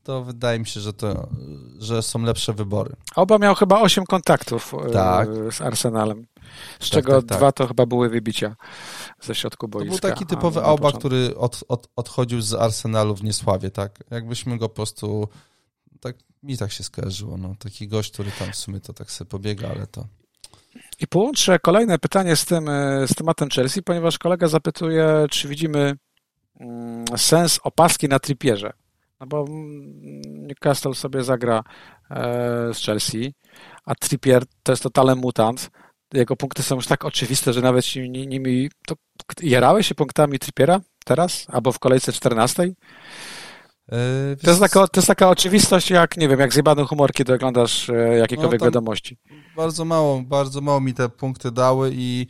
to 0.09 0.25
wydaje 0.25 0.59
mi 0.59 0.67
się, 0.67 0.81
że, 0.81 0.93
to, 0.93 1.29
że 1.79 2.03
są 2.03 2.23
lepsze 2.23 2.53
wybory. 2.53 2.97
Oba 3.17 3.39
miał 3.39 3.55
chyba 3.55 3.81
8 3.81 4.05
kontaktów 4.05 4.75
e, 4.75 4.91
tak. 4.91 5.29
z 5.51 5.61
Arsenalem, 5.61 6.27
z 6.81 6.91
tak, 6.91 6.91
czego 6.91 7.13
tak, 7.13 7.29
tak, 7.29 7.39
dwa 7.39 7.53
to 7.53 7.67
chyba 7.67 7.87
były 7.87 8.09
wybicia 8.09 8.57
ze 9.21 9.35
środku 9.35 9.69
boiska. 9.69 9.97
To 9.97 10.01
był 10.01 10.11
taki 10.11 10.27
typowy 10.27 10.63
Auba, 10.63 10.93
który 10.93 11.37
od, 11.37 11.65
od, 11.69 11.89
odchodził 11.97 12.41
z 12.41 12.55
Arsenalu 12.55 13.15
w 13.15 13.23
Niesławie, 13.23 13.71
tak? 13.71 14.05
Jakbyśmy 14.11 14.59
go 14.59 14.69
po 14.69 14.75
prostu, 14.75 15.29
tak 16.01 16.17
mi 16.43 16.59
tak 16.59 16.73
się 16.73 16.85
skojarzyło, 16.85 17.37
no. 17.37 17.55
Taki 17.59 17.89
gość, 17.89 18.13
który 18.13 18.31
tam 18.31 18.53
w 18.53 18.57
sumie 18.57 18.81
to 18.81 18.93
tak 18.93 19.11
sobie 19.11 19.31
pobiega, 19.31 19.69
ale 19.69 19.87
to... 19.87 20.07
I 21.01 21.07
połączę 21.07 21.59
kolejne 21.59 21.99
pytanie 21.99 22.37
z 22.37 22.45
tym, 22.45 22.69
e, 22.69 23.09
z 23.09 23.15
tematem 23.15 23.49
Chelsea, 23.51 23.83
ponieważ 23.83 24.19
kolega 24.19 24.49
zapytuje, 24.49 25.27
czy 25.31 25.49
widzimy 25.49 25.97
mm, 26.61 27.05
sens 27.17 27.61
opaski 27.63 28.09
na 28.09 28.19
tripierze. 28.19 28.73
No 29.21 29.27
bo 29.27 29.45
Newcastle 30.27 30.95
sobie 30.95 31.25
zagra 31.25 31.62
e, 32.11 32.75
z 32.75 32.79
Chelsea, 32.79 33.35
a 33.85 33.95
Trippier 33.95 34.45
to 34.62 34.73
jest 34.73 34.83
totalny 34.83 35.14
mutant. 35.14 35.71
Jego 36.14 36.37
punkty 36.37 36.62
są 36.62 36.75
już 36.75 36.87
tak 36.87 37.05
oczywiste, 37.05 37.53
że 37.53 37.61
nawet 37.61 37.85
nimi... 38.11 38.71
To 38.87 38.95
jarałeś 39.43 39.87
się 39.87 39.95
punktami 39.95 40.39
Trippiera 40.39 40.81
teraz? 41.05 41.47
Albo 41.49 41.73
w 41.73 41.79
kolejce 41.79 42.12
14? 42.12 42.62
Yy, 42.62 42.75
e, 43.93 44.37
to, 44.37 44.51
jest 44.51 44.61
taka, 44.61 44.89
to 44.89 45.01
jest 45.01 45.09
taka 45.09 45.29
oczywistość, 45.29 45.91
jak 45.91 46.16
nie 46.16 46.29
wiem, 46.29 46.41
jak 46.41 46.53
zjebany 46.53 46.85
humor, 46.85 47.12
kiedy 47.12 47.35
oglądasz 47.35 47.91
e, 47.91 48.19
jakiekolwiek 48.19 48.61
no, 48.61 48.66
wiadomości. 48.66 49.19
Bardzo 49.57 49.85
mało, 49.85 50.23
bardzo 50.23 50.61
mało 50.61 50.81
mi 50.81 50.95
te 50.95 51.09
punkty 51.09 51.51
dały 51.51 51.91
i 51.95 52.27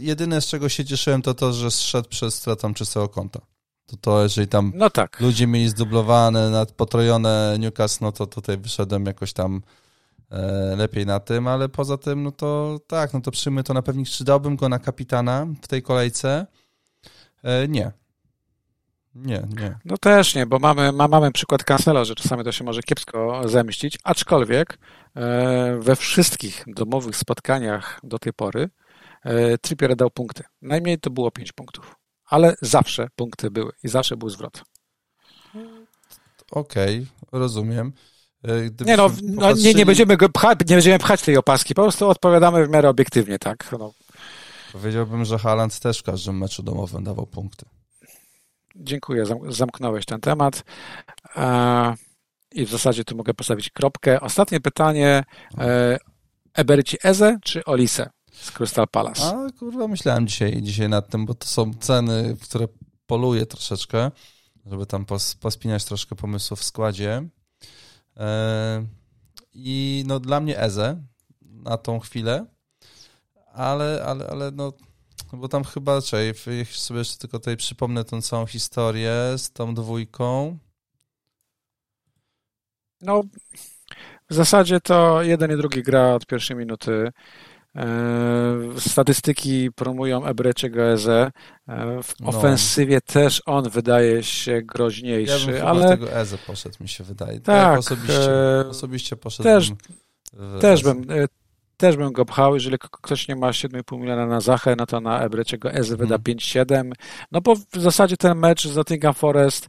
jedyne 0.00 0.40
z 0.40 0.46
czego 0.46 0.68
się 0.68 0.84
cieszyłem 0.84 1.22
to 1.22 1.34
to, 1.34 1.52
że 1.52 1.70
zszedł 1.70 2.08
przez 2.08 2.34
stratą 2.34 2.74
czystego 2.74 3.08
konta 3.08 3.40
to 3.88 3.96
to 3.96 4.22
jeżeli 4.22 4.48
tam 4.48 4.72
no 4.74 4.90
tak. 4.90 5.20
ludzie 5.20 5.46
mieli 5.46 5.68
zdublowane, 5.68 6.50
nadpotrojone 6.50 7.56
Newcastle, 7.58 8.04
no 8.04 8.12
to 8.12 8.26
tutaj 8.26 8.58
wyszedłem 8.58 9.06
jakoś 9.06 9.32
tam 9.32 9.62
e, 10.30 10.76
lepiej 10.76 11.06
na 11.06 11.20
tym, 11.20 11.46
ale 11.46 11.68
poza 11.68 11.98
tym, 11.98 12.22
no 12.22 12.32
to 12.32 12.80
tak, 12.86 13.14
no 13.14 13.20
to 13.20 13.30
przyjmy 13.30 13.62
to 13.62 13.74
na 13.74 13.82
pewnik. 13.82 14.08
Czy 14.08 14.24
dałbym 14.24 14.56
go 14.56 14.68
na 14.68 14.78
kapitana 14.78 15.46
w 15.62 15.68
tej 15.68 15.82
kolejce? 15.82 16.46
E, 17.44 17.68
nie. 17.68 17.92
Nie, 19.14 19.42
nie. 19.60 19.78
No 19.84 19.96
też 19.96 20.34
nie, 20.34 20.46
bo 20.46 20.58
mamy, 20.58 20.92
ma, 20.92 21.08
mamy 21.08 21.32
przykład 21.32 21.64
Cancelo, 21.64 22.04
że 22.04 22.14
czasami 22.14 22.44
to 22.44 22.52
się 22.52 22.64
może 22.64 22.82
kiepsko 22.82 23.48
zemścić, 23.48 23.98
aczkolwiek 24.04 24.78
e, 25.16 25.78
we 25.80 25.96
wszystkich 25.96 26.64
domowych 26.66 27.16
spotkaniach 27.16 28.00
do 28.02 28.18
tej 28.18 28.32
pory 28.32 28.70
e, 29.24 29.58
Trippier 29.58 29.96
dał 29.96 30.10
punkty. 30.10 30.44
Najmniej 30.62 30.98
to 30.98 31.10
było 31.10 31.30
5 31.30 31.52
punktów 31.52 31.98
ale 32.28 32.54
zawsze 32.62 33.08
punkty 33.16 33.50
były 33.50 33.72
i 33.82 33.88
zawsze 33.88 34.16
był 34.16 34.30
zwrot. 34.30 34.62
Okej, 36.50 37.06
okay, 37.22 37.40
rozumiem. 37.40 37.92
E, 38.44 38.84
nie, 38.86 38.96
no, 38.96 39.10
no 39.22 39.52
nie, 39.52 39.74
nie, 39.74 39.86
będziemy 39.86 40.16
pchać, 40.16 40.58
nie 40.68 40.76
będziemy 40.76 40.98
pchać 40.98 41.22
tej 41.22 41.36
opaski, 41.36 41.74
po 41.74 41.82
prostu 41.82 42.08
odpowiadamy 42.08 42.66
w 42.66 42.70
miarę 42.70 42.88
obiektywnie, 42.88 43.38
tak? 43.38 43.72
No. 43.78 43.92
Powiedziałbym, 44.72 45.24
że 45.24 45.38
Haaland 45.38 45.80
też 45.80 45.98
w 45.98 46.02
każdym 46.02 46.38
meczu 46.38 46.62
domowym 46.62 47.04
dawał 47.04 47.26
punkty. 47.26 47.66
Dziękuję, 48.76 49.24
zamknąłeś 49.48 50.06
ten 50.06 50.20
temat. 50.20 50.64
E, 51.36 51.94
I 52.52 52.66
w 52.66 52.70
zasadzie 52.70 53.04
tu 53.04 53.16
mogę 53.16 53.34
postawić 53.34 53.70
kropkę. 53.70 54.20
Ostatnie 54.20 54.60
pytanie. 54.60 55.24
E, 55.58 55.98
Eberci 56.54 56.96
Eze 57.02 57.36
czy 57.44 57.64
Olise? 57.64 58.10
Z 58.40 58.50
Crystal 58.50 58.88
Palace. 58.88 59.22
A 59.22 59.58
kurwa, 59.58 59.88
myślałem 59.88 60.26
dzisiaj, 60.26 60.62
dzisiaj 60.62 60.88
nad 60.88 61.08
tym, 61.08 61.26
bo 61.26 61.34
to 61.34 61.46
są 61.46 61.74
ceny, 61.74 62.36
w 62.36 62.42
które 62.42 62.68
poluję 63.06 63.46
troszeczkę, 63.46 64.10
żeby 64.66 64.86
tam 64.86 65.04
pos, 65.04 65.34
pospinać 65.34 65.84
troszkę 65.84 66.16
pomysłów 66.16 66.60
w 66.60 66.64
składzie. 66.64 67.28
E, 68.16 68.86
I 69.54 70.04
no 70.06 70.20
dla 70.20 70.40
mnie 70.40 70.58
Eze 70.58 71.02
na 71.42 71.76
tą 71.76 72.00
chwilę, 72.00 72.46
ale, 73.52 74.04
ale, 74.06 74.26
ale 74.26 74.50
no 74.50 74.72
bo 75.32 75.48
tam 75.48 75.64
chyba 75.64 75.94
raczej, 75.94 76.34
jeśli 76.46 76.80
sobie 76.80 76.98
jeszcze 76.98 77.18
tylko 77.18 77.38
tutaj 77.38 77.56
przypomnę 77.56 78.04
tą 78.04 78.22
całą 78.22 78.46
historię 78.46 79.14
z 79.36 79.50
tą 79.50 79.74
dwójką. 79.74 80.58
No, 83.00 83.22
w 84.30 84.34
zasadzie 84.34 84.80
to 84.80 85.22
jeden 85.22 85.52
i 85.52 85.56
drugi 85.56 85.82
gra 85.82 86.14
od 86.14 86.26
pierwszej 86.26 86.56
minuty. 86.56 87.12
E, 87.76 88.56
statystyki 88.78 89.70
promują 89.72 90.24
Ebreczego 90.24 90.82
Eze. 90.82 91.30
E, 91.68 92.02
w 92.02 92.20
no. 92.20 92.28
ofensywie 92.28 93.00
też 93.00 93.42
on 93.46 93.70
wydaje 93.70 94.22
się 94.22 94.62
groźniejszy, 94.62 95.52
ja 95.52 95.64
ale. 95.64 95.88
tego 95.88 96.12
Eze 96.12 96.38
poszedł, 96.38 96.76
mi 96.80 96.88
się 96.88 97.04
wydaje. 97.04 97.40
Tak, 97.40 97.44
tak 97.44 97.78
osobiście, 97.78 98.60
e, 98.60 98.68
osobiście 98.68 99.16
poszedł. 99.16 99.42
Też, 99.44 99.72
też 100.60 100.82
bym. 100.82 101.06
Też 101.76 101.96
bym 101.96 102.12
go 102.12 102.24
pchał, 102.24 102.54
jeżeli 102.54 102.78
ktoś 102.78 103.28
nie 103.28 103.36
ma 103.36 103.50
7,5 103.50 103.98
miliona 104.00 104.26
na 104.26 104.40
Zachę, 104.40 104.74
no 104.78 104.86
to 104.86 105.00
na 105.00 105.20
Ebreczego 105.20 105.72
Eze 105.72 105.96
wyda 105.96 106.18
hmm. 106.24 106.38
5,7. 106.38 106.92
No 107.32 107.40
bo 107.40 107.54
w 107.54 107.80
zasadzie 107.80 108.16
ten 108.16 108.38
mecz 108.38 108.68
z 108.68 108.76
Nottingham 108.76 109.14
Forest 109.14 109.68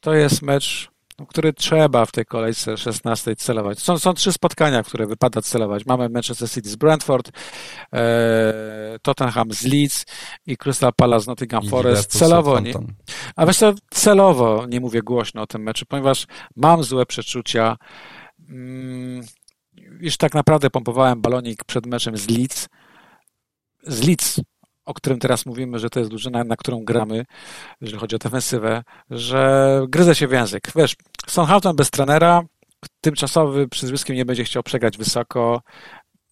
to 0.00 0.14
jest 0.14 0.42
mecz 0.42 0.91
który 1.28 1.52
trzeba 1.52 2.06
w 2.06 2.12
tej 2.12 2.24
kolejce 2.24 2.76
16 2.76 3.36
celować. 3.36 3.78
Są, 3.78 3.98
są 3.98 4.14
trzy 4.14 4.32
spotkania, 4.32 4.82
które 4.82 5.06
wypada 5.06 5.42
celować. 5.42 5.86
Mamy 5.86 6.08
Manchester 6.08 6.50
City 6.50 6.68
z 6.68 6.76
Brentford, 6.76 7.30
e, 7.92 8.98
Tottenham 9.02 9.52
z 9.52 9.64
Leeds 9.64 10.06
i 10.46 10.56
Crystal 10.56 10.92
Palace 10.96 11.24
z 11.24 11.26
Nottingham 11.26 11.68
Forest. 11.68 12.18
Celowo 12.18 12.60
nie, 12.60 12.74
a 13.36 13.46
wiesz 13.46 13.58
co, 13.58 13.74
celowo 13.90 14.66
nie 14.68 14.80
mówię 14.80 15.02
głośno 15.02 15.42
o 15.42 15.46
tym 15.46 15.62
meczu, 15.62 15.86
ponieważ 15.86 16.26
mam 16.56 16.84
złe 16.84 17.06
przeczucia. 17.06 17.76
Mm, 18.48 19.24
już 20.00 20.16
tak 20.16 20.34
naprawdę 20.34 20.70
pompowałem 20.70 21.20
balonik 21.20 21.64
przed 21.64 21.86
meczem 21.86 22.16
z 22.16 22.28
Leeds. 22.28 22.68
Z 23.86 24.06
Leeds 24.06 24.40
o 24.84 24.94
którym 24.94 25.18
teraz 25.18 25.46
mówimy, 25.46 25.78
że 25.78 25.90
to 25.90 25.98
jest 25.98 26.10
drużyna, 26.10 26.44
na 26.44 26.56
którą 26.56 26.84
gramy, 26.84 27.24
jeżeli 27.80 28.00
chodzi 28.00 28.16
o 28.16 28.18
defensywę, 28.18 28.82
że 29.10 29.80
gryzę 29.88 30.14
się 30.14 30.28
w 30.28 30.32
język. 30.32 30.72
Wiesz, 30.76 30.96
Southampton 31.26 31.76
bez 31.76 31.90
trenera, 31.90 32.42
tymczasowy 33.00 33.68
przyzwiskiem 33.68 34.16
nie 34.16 34.24
będzie 34.24 34.44
chciał 34.44 34.62
przegrać 34.62 34.98
wysoko. 34.98 35.62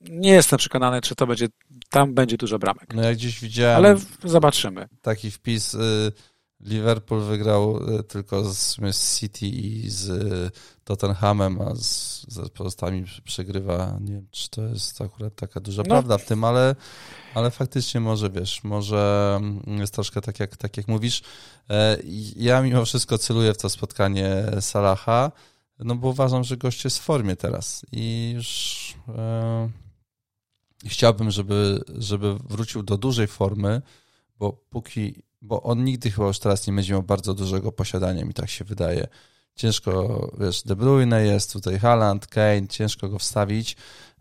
Nie 0.00 0.30
jestem 0.30 0.58
przekonany, 0.58 1.00
czy 1.00 1.14
to 1.14 1.26
będzie, 1.26 1.46
tam 1.90 2.14
będzie 2.14 2.36
dużo 2.36 2.58
bramek. 2.58 2.94
No 2.94 3.02
jak 3.02 3.16
gdzieś 3.16 3.40
widziałem. 3.40 3.76
Ale 3.76 3.96
zobaczymy. 4.24 4.88
Taki 5.02 5.30
wpis 5.30 5.74
y, 5.74 6.12
Liverpool 6.60 7.22
wygrał 7.22 7.80
e, 7.98 8.02
tylko 8.02 8.44
z, 8.54 8.76
z 8.92 9.18
City 9.18 9.46
i 9.46 9.90
z 9.90 10.54
Tottenhamem, 10.84 11.60
a 11.60 11.74
z, 11.74 12.26
z 12.28 12.50
pozostałymi 12.50 13.04
przegrywa. 13.24 13.98
Nie 14.00 14.12
wiem, 14.12 14.26
czy 14.30 14.50
to 14.50 14.62
jest 14.62 15.00
akurat 15.00 15.34
taka 15.34 15.60
duża 15.60 15.82
no. 15.82 15.88
prawda 15.88 16.18
w 16.18 16.24
tym, 16.24 16.44
ale, 16.44 16.76
ale 17.34 17.50
faktycznie 17.50 18.00
może, 18.00 18.30
wiesz, 18.30 18.64
może 18.64 19.34
mm, 19.40 19.80
jest 19.80 19.94
troszkę 19.94 20.20
tak 20.20 20.40
jak, 20.40 20.56
tak 20.56 20.76
jak 20.76 20.88
mówisz. 20.88 21.22
E, 21.70 21.96
ja 22.36 22.62
mimo 22.62 22.84
wszystko 22.84 23.18
celuję 23.18 23.54
w 23.54 23.58
to 23.58 23.68
spotkanie 23.68 24.44
Salaha, 24.60 25.32
no 25.78 25.94
bo 25.94 26.08
uważam, 26.08 26.44
że 26.44 26.56
gość 26.56 26.84
jest 26.84 26.98
w 26.98 27.02
formie 27.02 27.36
teraz 27.36 27.86
i 27.92 28.32
już 28.34 28.94
e, 29.08 29.70
chciałbym, 30.86 31.30
żeby, 31.30 31.84
żeby 31.98 32.34
wrócił 32.34 32.82
do 32.82 32.98
dużej 32.98 33.26
formy, 33.26 33.82
bo 34.38 34.52
póki, 34.52 35.22
bo 35.42 35.62
on 35.62 35.84
nigdy 35.84 36.10
chyba 36.10 36.26
już 36.26 36.38
teraz 36.38 36.66
nie 36.66 36.72
będzie 36.72 36.92
miał 36.92 37.02
bardzo 37.02 37.34
dużego 37.34 37.72
posiadania, 37.72 38.24
mi 38.24 38.34
tak 38.34 38.50
się 38.50 38.64
wydaje. 38.64 39.06
Ciężko, 39.54 40.30
wiesz, 40.40 40.62
De 40.62 40.76
Bruyne 40.76 41.26
jest, 41.26 41.52
tutaj 41.52 41.78
Haaland, 41.78 42.26
Kane, 42.26 42.68
ciężko 42.68 43.08
go 43.08 43.18
wstawić, 43.18 43.76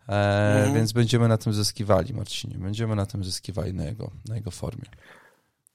e, 0.08 0.12
mhm. 0.56 0.74
więc 0.74 0.92
będziemy 0.92 1.28
na 1.28 1.38
tym 1.38 1.52
zyskiwali, 1.52 2.14
Marcinie. 2.14 2.58
Będziemy 2.58 2.96
na 2.96 3.06
tym 3.06 3.24
zyskiwali 3.24 3.74
na 3.74 3.84
jego, 3.84 4.10
na 4.28 4.36
jego 4.36 4.50
formie. 4.50 4.84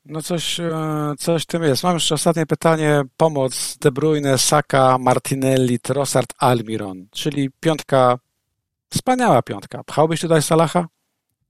No 0.06 0.22
coś, 0.22 0.60
e, 0.60 1.14
coś 1.20 1.46
tym 1.46 1.64
jest. 1.64 1.84
Mam 1.84 1.94
jeszcze 1.94 2.16
ostatnie 2.16 2.46
pytanie. 2.46 3.04
Pomoc 3.18 3.78
De 3.82 3.92
Bruyne, 3.92 4.38
Saka, 4.38 4.98
Martinelli, 4.98 5.80
Trossard, 5.80 6.34
Almiron, 6.38 7.08
czyli 7.12 7.50
piątka, 7.60 8.20
wspaniała 8.90 9.42
piątka. 9.42 9.84
Pchałbyś 9.84 10.22
tutaj 10.22 10.42
Salaha? 10.42 10.88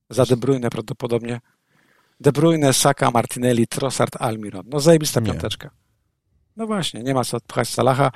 Za 0.10 0.26
De 0.26 0.38
Bruyne 0.38 0.70
prawdopodobnie. 0.70 1.42
De 2.20 2.32
Bruyne, 2.32 2.74
Saka, 2.74 3.12
Martinelli, 3.12 3.68
Trossard, 3.68 4.16
Almiron. 4.20 4.64
No 4.70 4.80
zajebista 4.80 5.20
nie. 5.20 5.26
piąteczka. 5.26 5.70
No 6.56 6.68
właśnie, 6.68 7.04
nie 7.04 7.14
ma 7.14 7.24
co 7.24 7.38
odpchać 7.38 7.70
Salaha. 7.70 8.12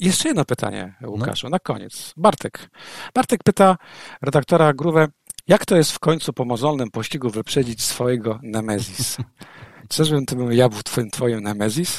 Jeszcze 0.00 0.28
jedno 0.28 0.44
pytanie, 0.44 0.94
Łukaszu, 1.06 1.46
no. 1.46 1.50
na 1.50 1.58
koniec. 1.58 2.12
Bartek. 2.16 2.70
Bartek 3.14 3.42
pyta 3.44 3.76
redaktora 4.22 4.72
Grówę, 4.72 5.08
jak 5.46 5.66
to 5.66 5.76
jest 5.76 5.92
w 5.92 5.98
końcu 5.98 6.32
po 6.32 6.44
mozolnym 6.44 6.90
pościgu 6.90 7.30
wyprzedzić 7.30 7.82
swojego 7.82 8.40
Nemezis? 8.42 9.16
Czyżbym 9.88 10.26
to 10.26 10.36
był 10.36 10.50
ja 10.50 10.68
był 10.68 10.82
twoim, 10.82 11.10
twoim 11.10 11.40
Nemezis? 11.40 11.98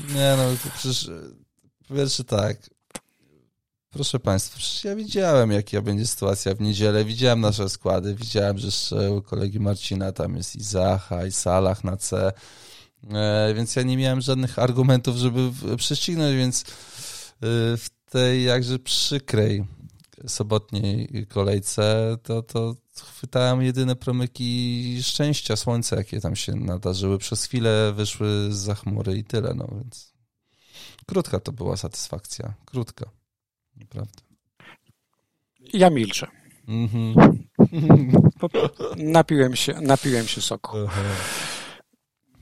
Nie 0.00 0.34
no, 0.36 0.70
przecież 0.74 1.10
pierwszy 1.88 2.24
tak. 2.24 2.56
Proszę 3.96 4.20
Państwa, 4.20 4.58
przecież 4.58 4.84
ja 4.84 4.96
widziałem, 4.96 5.52
jaka 5.52 5.82
będzie 5.82 6.06
sytuacja 6.06 6.54
w 6.54 6.60
niedzielę. 6.60 7.04
Widziałem 7.04 7.40
nasze 7.40 7.68
składy, 7.68 8.14
widziałem, 8.14 8.58
że 8.58 8.66
jeszcze 8.66 9.12
u 9.12 9.22
kolegi 9.22 9.60
Marcina 9.60 10.12
tam 10.12 10.36
jest 10.36 10.56
i 10.56 10.62
Zacha, 10.62 11.26
i 11.26 11.32
Salah 11.32 11.84
na 11.84 11.96
C. 11.96 12.32
E, 13.10 13.54
więc 13.54 13.76
ja 13.76 13.82
nie 13.82 13.96
miałem 13.96 14.20
żadnych 14.20 14.58
argumentów, 14.58 15.16
żeby 15.16 15.40
prześcignąć, 15.76 16.36
więc 16.36 16.62
e, 16.62 16.66
w 17.76 17.88
tej 18.10 18.44
jakże 18.44 18.78
przykrej 18.78 19.64
sobotniej 20.26 21.26
kolejce 21.28 22.16
to, 22.22 22.42
to 22.42 22.74
chwytałem 23.02 23.62
jedyne 23.62 23.96
promyki 23.96 25.02
szczęścia, 25.02 25.56
słońca, 25.56 25.96
jakie 25.96 26.20
tam 26.20 26.36
się 26.36 26.54
nadarzyły. 26.54 27.18
Przez 27.18 27.44
chwilę 27.44 27.92
wyszły 27.92 28.48
za 28.50 28.74
chmury 28.74 29.18
i 29.18 29.24
tyle, 29.24 29.54
no 29.54 29.68
więc 29.78 30.12
krótka 31.06 31.40
to 31.40 31.52
była 31.52 31.76
satysfakcja, 31.76 32.54
krótka, 32.64 33.10
naprawdę. 33.76 34.22
Ja 35.72 35.90
milczę. 35.90 36.26
Mm-hmm. 36.68 37.36
Napiłem 38.96 39.56
się, 39.56 39.74
napiłem 39.80 40.26
się 40.26 40.40
soku. 40.40 40.76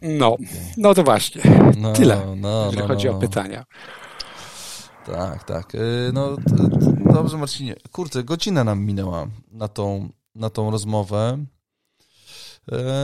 No, 0.03 0.37
no 0.77 0.95
to 0.95 1.05
właśnie. 1.05 1.43
No, 1.77 1.93
Tyle, 1.93 2.37
no, 2.37 2.65
jeżeli 2.65 2.83
no, 2.83 2.89
chodzi 2.89 3.09
o 3.09 3.13
no. 3.13 3.19
pytania. 3.19 3.65
Tak, 5.07 5.45
tak. 5.45 5.75
Y, 5.75 6.11
no 6.13 6.37
dobrze, 7.13 7.37
Marcinie. 7.39 7.77
Kurczę, 7.93 8.25
godzina 8.25 8.65
nam 8.65 8.85
minęła 8.85 9.27
na 9.51 9.69
tą, 9.69 10.09
na 10.35 10.51
tą 10.51 10.71
rozmowę. 10.71 11.45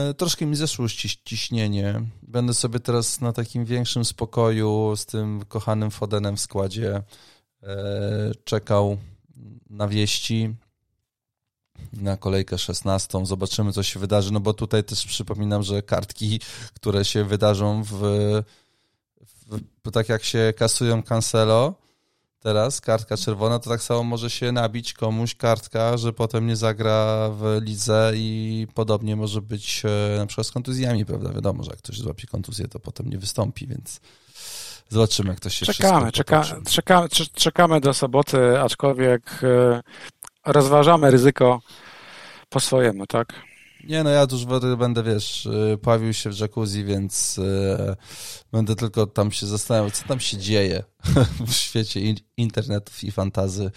Y, 0.09 0.13
troszkę 0.13 0.45
mi 0.45 0.55
zeszło 0.55 0.85
ciśnienie. 1.25 2.01
Będę 2.23 2.53
sobie 2.53 2.79
teraz 2.79 3.21
na 3.21 3.33
takim 3.33 3.65
większym 3.65 4.05
spokoju 4.05 4.95
z 4.95 5.05
tym 5.05 5.45
kochanym 5.47 5.91
Fodenem 5.91 6.37
w 6.37 6.41
składzie 6.41 7.03
czekał 8.43 8.97
na 9.69 9.87
wieści 9.87 10.55
na 11.93 12.17
kolejkę 12.17 12.57
16. 12.57 13.25
Zobaczymy, 13.25 13.73
co 13.73 13.83
się 13.83 13.99
wydarzy, 13.99 14.33
no 14.33 14.39
bo 14.39 14.53
tutaj 14.53 14.83
też 14.83 15.05
przypominam, 15.05 15.63
że 15.63 15.81
kartki, 15.81 16.39
które 16.73 17.05
się 17.05 17.23
wydarzą 17.23 17.83
w, 17.83 17.93
w 19.85 19.91
tak 19.91 20.09
jak 20.09 20.23
się 20.23 20.53
kasują 20.57 21.03
Cancelo 21.03 21.73
teraz, 22.39 22.81
kartka 22.81 23.17
czerwona, 23.17 23.59
to 23.59 23.69
tak 23.69 23.83
samo 23.83 24.03
może 24.03 24.29
się 24.29 24.51
nabić 24.51 24.93
komuś 24.93 25.35
kartka, 25.35 25.97
że 25.97 26.13
potem 26.13 26.47
nie 26.47 26.55
zagra 26.55 27.29
w 27.29 27.59
lidze 27.61 28.11
i 28.15 28.67
podobnie 28.73 29.15
może 29.15 29.41
być 29.41 29.83
e, 29.85 30.17
na 30.17 30.25
przykład 30.25 30.47
z 30.47 30.51
kontuzjami, 30.51 31.05
prawda? 31.05 31.33
Wiadomo, 31.33 31.63
że 31.63 31.69
jak 31.69 31.79
ktoś 31.79 31.97
złapie 31.97 32.27
kontuzję, 32.27 32.67
to 32.67 32.79
potem 32.79 33.09
nie 33.09 33.17
wystąpi, 33.17 33.67
więc 33.67 34.01
zobaczymy, 34.91 35.29
jak 35.29 35.39
to 35.39 35.49
się 35.49 35.65
czekamy, 35.65 36.11
czeka, 36.11 36.43
czekamy, 36.65 37.09
czekamy 37.33 37.81
do 37.81 37.93
soboty, 37.93 38.59
aczkolwiek 38.61 39.43
e, 39.43 39.81
rozważamy 40.45 41.11
ryzyko 41.11 41.61
po 42.49 42.59
swojemu, 42.59 43.07
tak? 43.07 43.33
Nie, 43.83 44.03
no 44.03 44.09
ja 44.09 44.27
już 44.31 44.45
będę, 44.77 45.03
wiesz, 45.03 45.45
y, 45.45 45.77
pojawił 45.81 46.13
się 46.13 46.29
w 46.29 46.39
jacuzzi, 46.39 46.83
więc 46.83 47.37
y, 47.37 47.95
będę 48.51 48.75
tylko 48.75 49.07
tam 49.07 49.31
się 49.31 49.47
zastanawiał, 49.47 49.91
co 49.91 50.07
tam 50.07 50.19
się 50.19 50.37
dzieje 50.37 50.83
w 51.47 51.53
świecie 51.53 51.99
internetów 52.37 53.03
i 53.03 53.11
fantazy. 53.11 53.71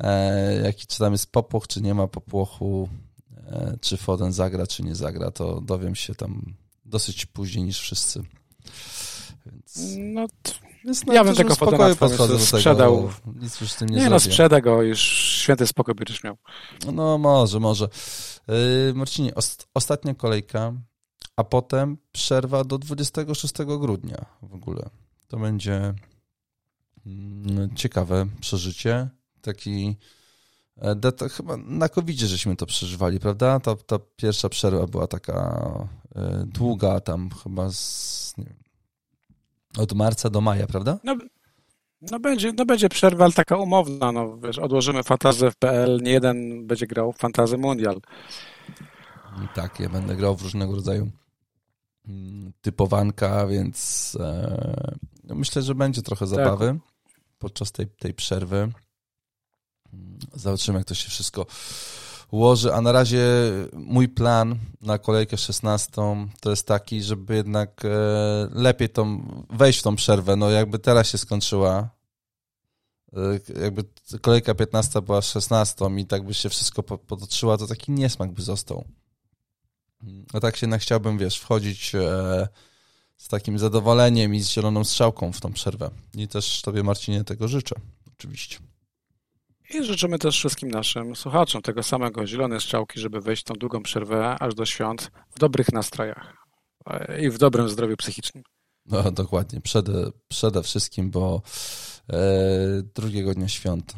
E, 0.00 0.60
jaki, 0.64 0.86
czy 0.86 0.98
tam 0.98 1.12
jest 1.12 1.32
popłoch, 1.32 1.66
czy 1.66 1.80
nie 1.80 1.94
ma 1.94 2.06
popłochu, 2.06 2.88
e, 3.46 3.78
czy 3.80 3.96
Foden 3.96 4.32
zagra, 4.32 4.66
czy 4.66 4.82
nie 4.82 4.94
zagra, 4.94 5.30
to 5.30 5.60
dowiem 5.60 5.94
się 5.94 6.14
tam 6.14 6.54
dosyć 6.84 7.26
później 7.26 7.64
niż 7.64 7.80
wszyscy. 7.80 8.22
Więc... 9.52 9.94
No, 9.98 10.26
więc 10.84 11.02
ja 11.12 11.24
bym 11.24 11.34
tego 11.34 11.54
Fodena 11.54 11.88
sprzedał. 12.38 13.10
Nic 13.34 13.60
już 13.60 13.72
z 13.72 13.76
tym 13.76 13.88
nie 13.88 13.96
Nie 13.96 14.10
no, 14.10 14.20
sprzeda 14.20 14.60
go, 14.60 14.82
już 14.82 15.00
święty 15.42 15.66
spokój 15.66 15.94
będziesz 15.94 16.24
miał. 16.24 16.36
No 16.92 17.18
może, 17.18 17.60
może. 17.60 17.88
Yy, 18.48 18.94
Marcinie, 18.94 19.32
ostatnia 19.74 20.14
kolejka, 20.14 20.72
a 21.36 21.44
potem 21.44 21.98
przerwa 22.12 22.64
do 22.64 22.78
26 22.78 23.54
grudnia 23.80 24.26
w 24.42 24.54
ogóle. 24.54 24.90
To 25.28 25.38
będzie 25.38 25.94
mm, 27.06 27.76
ciekawe 27.76 28.26
przeżycie. 28.40 29.08
Taki 29.40 29.96
e, 30.76 31.12
to 31.12 31.28
chyba 31.28 31.56
na 31.56 31.88
covid 31.88 32.18
żeśmy 32.18 32.56
to 32.56 32.66
przeżywali, 32.66 33.20
prawda? 33.20 33.60
Ta, 33.60 33.76
ta 33.76 33.98
pierwsza 34.16 34.48
przerwa 34.48 34.86
była 34.86 35.06
taka 35.06 35.88
e, 36.14 36.44
długa, 36.46 37.00
tam 37.00 37.30
chyba 37.42 37.70
z, 37.70 38.34
wiem, 38.38 38.56
od 39.78 39.92
marca 39.92 40.30
do 40.30 40.40
maja, 40.40 40.66
prawda? 40.66 40.98
No, 41.04 41.16
no 42.00 42.20
będzie, 42.20 42.52
no 42.52 42.66
będzie 42.66 42.88
przerwa, 42.88 43.24
ale 43.24 43.32
taka 43.32 43.56
umowna. 43.56 44.12
No, 44.12 44.38
wiesz, 44.38 44.58
odłożymy 44.58 45.02
fantazję 45.02 45.50
w 45.50 45.56
PL, 45.56 46.00
nie 46.02 46.10
jeden 46.10 46.66
będzie 46.66 46.86
grał 46.86 47.12
w 47.12 47.16
fantazję 47.16 47.58
mundial. 47.58 48.00
Tak, 49.54 49.80
ja 49.80 49.88
będę 49.88 50.16
grał 50.16 50.36
w 50.36 50.42
różnego 50.42 50.74
rodzaju 50.74 51.10
mm, 52.08 52.52
typowanka, 52.60 53.46
więc 53.46 54.16
e, 54.20 54.96
myślę, 55.24 55.62
że 55.62 55.74
będzie 55.74 56.02
trochę 56.02 56.26
tak. 56.26 56.34
zabawy 56.34 56.66
tak. 56.66 57.12
podczas 57.38 57.72
tej, 57.72 57.86
tej 57.86 58.14
przerwy. 58.14 58.72
Zobaczymy, 60.34 60.78
jak 60.78 60.86
to 60.86 60.94
się 60.94 61.08
wszystko 61.08 61.46
ułoży, 62.30 62.74
a 62.74 62.80
na 62.80 62.92
razie 62.92 63.24
mój 63.72 64.08
plan 64.08 64.58
na 64.80 64.98
kolejkę 64.98 65.36
16 65.36 65.92
to 66.40 66.50
jest 66.50 66.66
taki, 66.66 67.02
żeby 67.02 67.34
jednak 67.34 67.84
e, 67.84 67.88
lepiej 68.52 68.88
tą, 68.88 69.20
wejść 69.50 69.78
w 69.78 69.82
tą 69.82 69.96
przerwę, 69.96 70.36
no 70.36 70.50
jakby 70.50 70.78
teraz 70.78 71.08
się 71.08 71.18
skończyła, 71.18 71.90
e, 73.12 73.60
jakby 73.62 73.84
kolejka 74.22 74.54
15 74.54 75.02
była 75.02 75.22
16 75.22 75.84
i 75.96 76.06
tak 76.06 76.24
by 76.24 76.34
się 76.34 76.48
wszystko 76.48 76.82
potoczyła, 76.82 77.58
to 77.58 77.66
taki 77.66 77.92
niesmak 77.92 78.32
by 78.32 78.42
został. 78.42 78.84
A 80.32 80.40
tak 80.40 80.56
się 80.56 80.66
jednak 80.66 80.80
chciałbym, 80.80 81.18
wiesz, 81.18 81.38
wchodzić 81.38 81.94
e, 81.94 82.48
z 83.16 83.28
takim 83.28 83.58
zadowoleniem 83.58 84.34
i 84.34 84.40
z 84.40 84.48
zieloną 84.48 84.84
strzałką 84.84 85.32
w 85.32 85.40
tą 85.40 85.52
przerwę. 85.52 85.90
I 86.14 86.28
też 86.28 86.62
Tobie, 86.62 86.82
Marcinie, 86.82 87.24
tego 87.24 87.48
życzę, 87.48 87.74
oczywiście. 88.18 88.58
I 89.74 89.84
życzymy 89.84 90.18
też 90.18 90.36
wszystkim 90.36 90.70
naszym 90.70 91.16
słuchaczom 91.16 91.62
tego 91.62 91.82
samego, 91.82 92.26
zielone 92.26 92.60
strzałki, 92.60 93.00
żeby 93.00 93.20
wejść 93.20 93.44
tą 93.44 93.54
długą 93.54 93.82
przerwę 93.82 94.36
aż 94.40 94.54
do 94.54 94.66
świąt 94.66 95.10
w 95.30 95.38
dobrych 95.38 95.72
nastrojach 95.72 96.36
e, 96.86 97.20
i 97.20 97.30
w 97.30 97.38
dobrym 97.38 97.68
zdrowiu 97.68 97.96
psychicznym. 97.96 98.44
No, 98.86 99.10
dokładnie. 99.12 99.60
Przede, 99.60 100.10
przede 100.28 100.62
wszystkim, 100.62 101.10
bo 101.10 101.42
e, 102.10 102.18
drugiego 102.94 103.34
dnia 103.34 103.48
świąt 103.48 103.94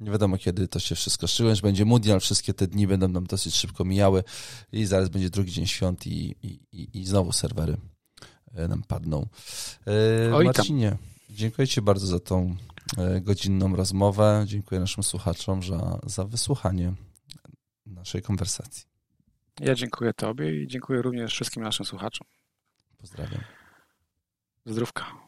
nie 0.00 0.10
wiadomo, 0.10 0.38
kiedy 0.38 0.68
to 0.68 0.78
się 0.78 0.94
wszystko 0.94 1.26
że 1.26 1.62
Będzie 1.62 1.84
mundial, 1.84 2.20
wszystkie 2.20 2.54
te 2.54 2.66
dni 2.66 2.86
będą 2.86 3.08
nam 3.08 3.26
dosyć 3.26 3.54
szybko 3.54 3.84
mijały 3.84 4.24
i 4.72 4.84
zaraz 4.84 5.08
będzie 5.08 5.30
drugi 5.30 5.52
dzień 5.52 5.66
świąt 5.66 6.06
i, 6.06 6.34
i, 6.42 6.88
i 7.00 7.04
znowu 7.04 7.32
serwery 7.32 7.76
nam 8.68 8.82
padną. 8.82 9.26
Oj, 10.34 10.44
Marcinie, 10.44 10.96
dziękuję 11.30 11.68
Ci 11.68 11.82
bardzo 11.82 12.06
za 12.06 12.20
tą 12.20 12.56
E, 12.98 13.20
godzinną 13.20 13.76
rozmowę. 13.76 14.44
Dziękuję 14.46 14.80
naszym 14.80 15.02
słuchaczom 15.02 15.62
za, 15.62 15.98
za 16.06 16.24
wysłuchanie 16.24 16.94
naszej 17.86 18.22
konwersacji. 18.22 18.84
Ja 19.60 19.74
dziękuję 19.74 20.12
Tobie 20.12 20.62
i 20.62 20.66
dziękuję 20.66 21.02
również 21.02 21.32
wszystkim 21.32 21.62
naszym 21.62 21.86
słuchaczom. 21.86 22.26
Pozdrawiam. 22.98 23.40
Zdrówka. 24.66 25.26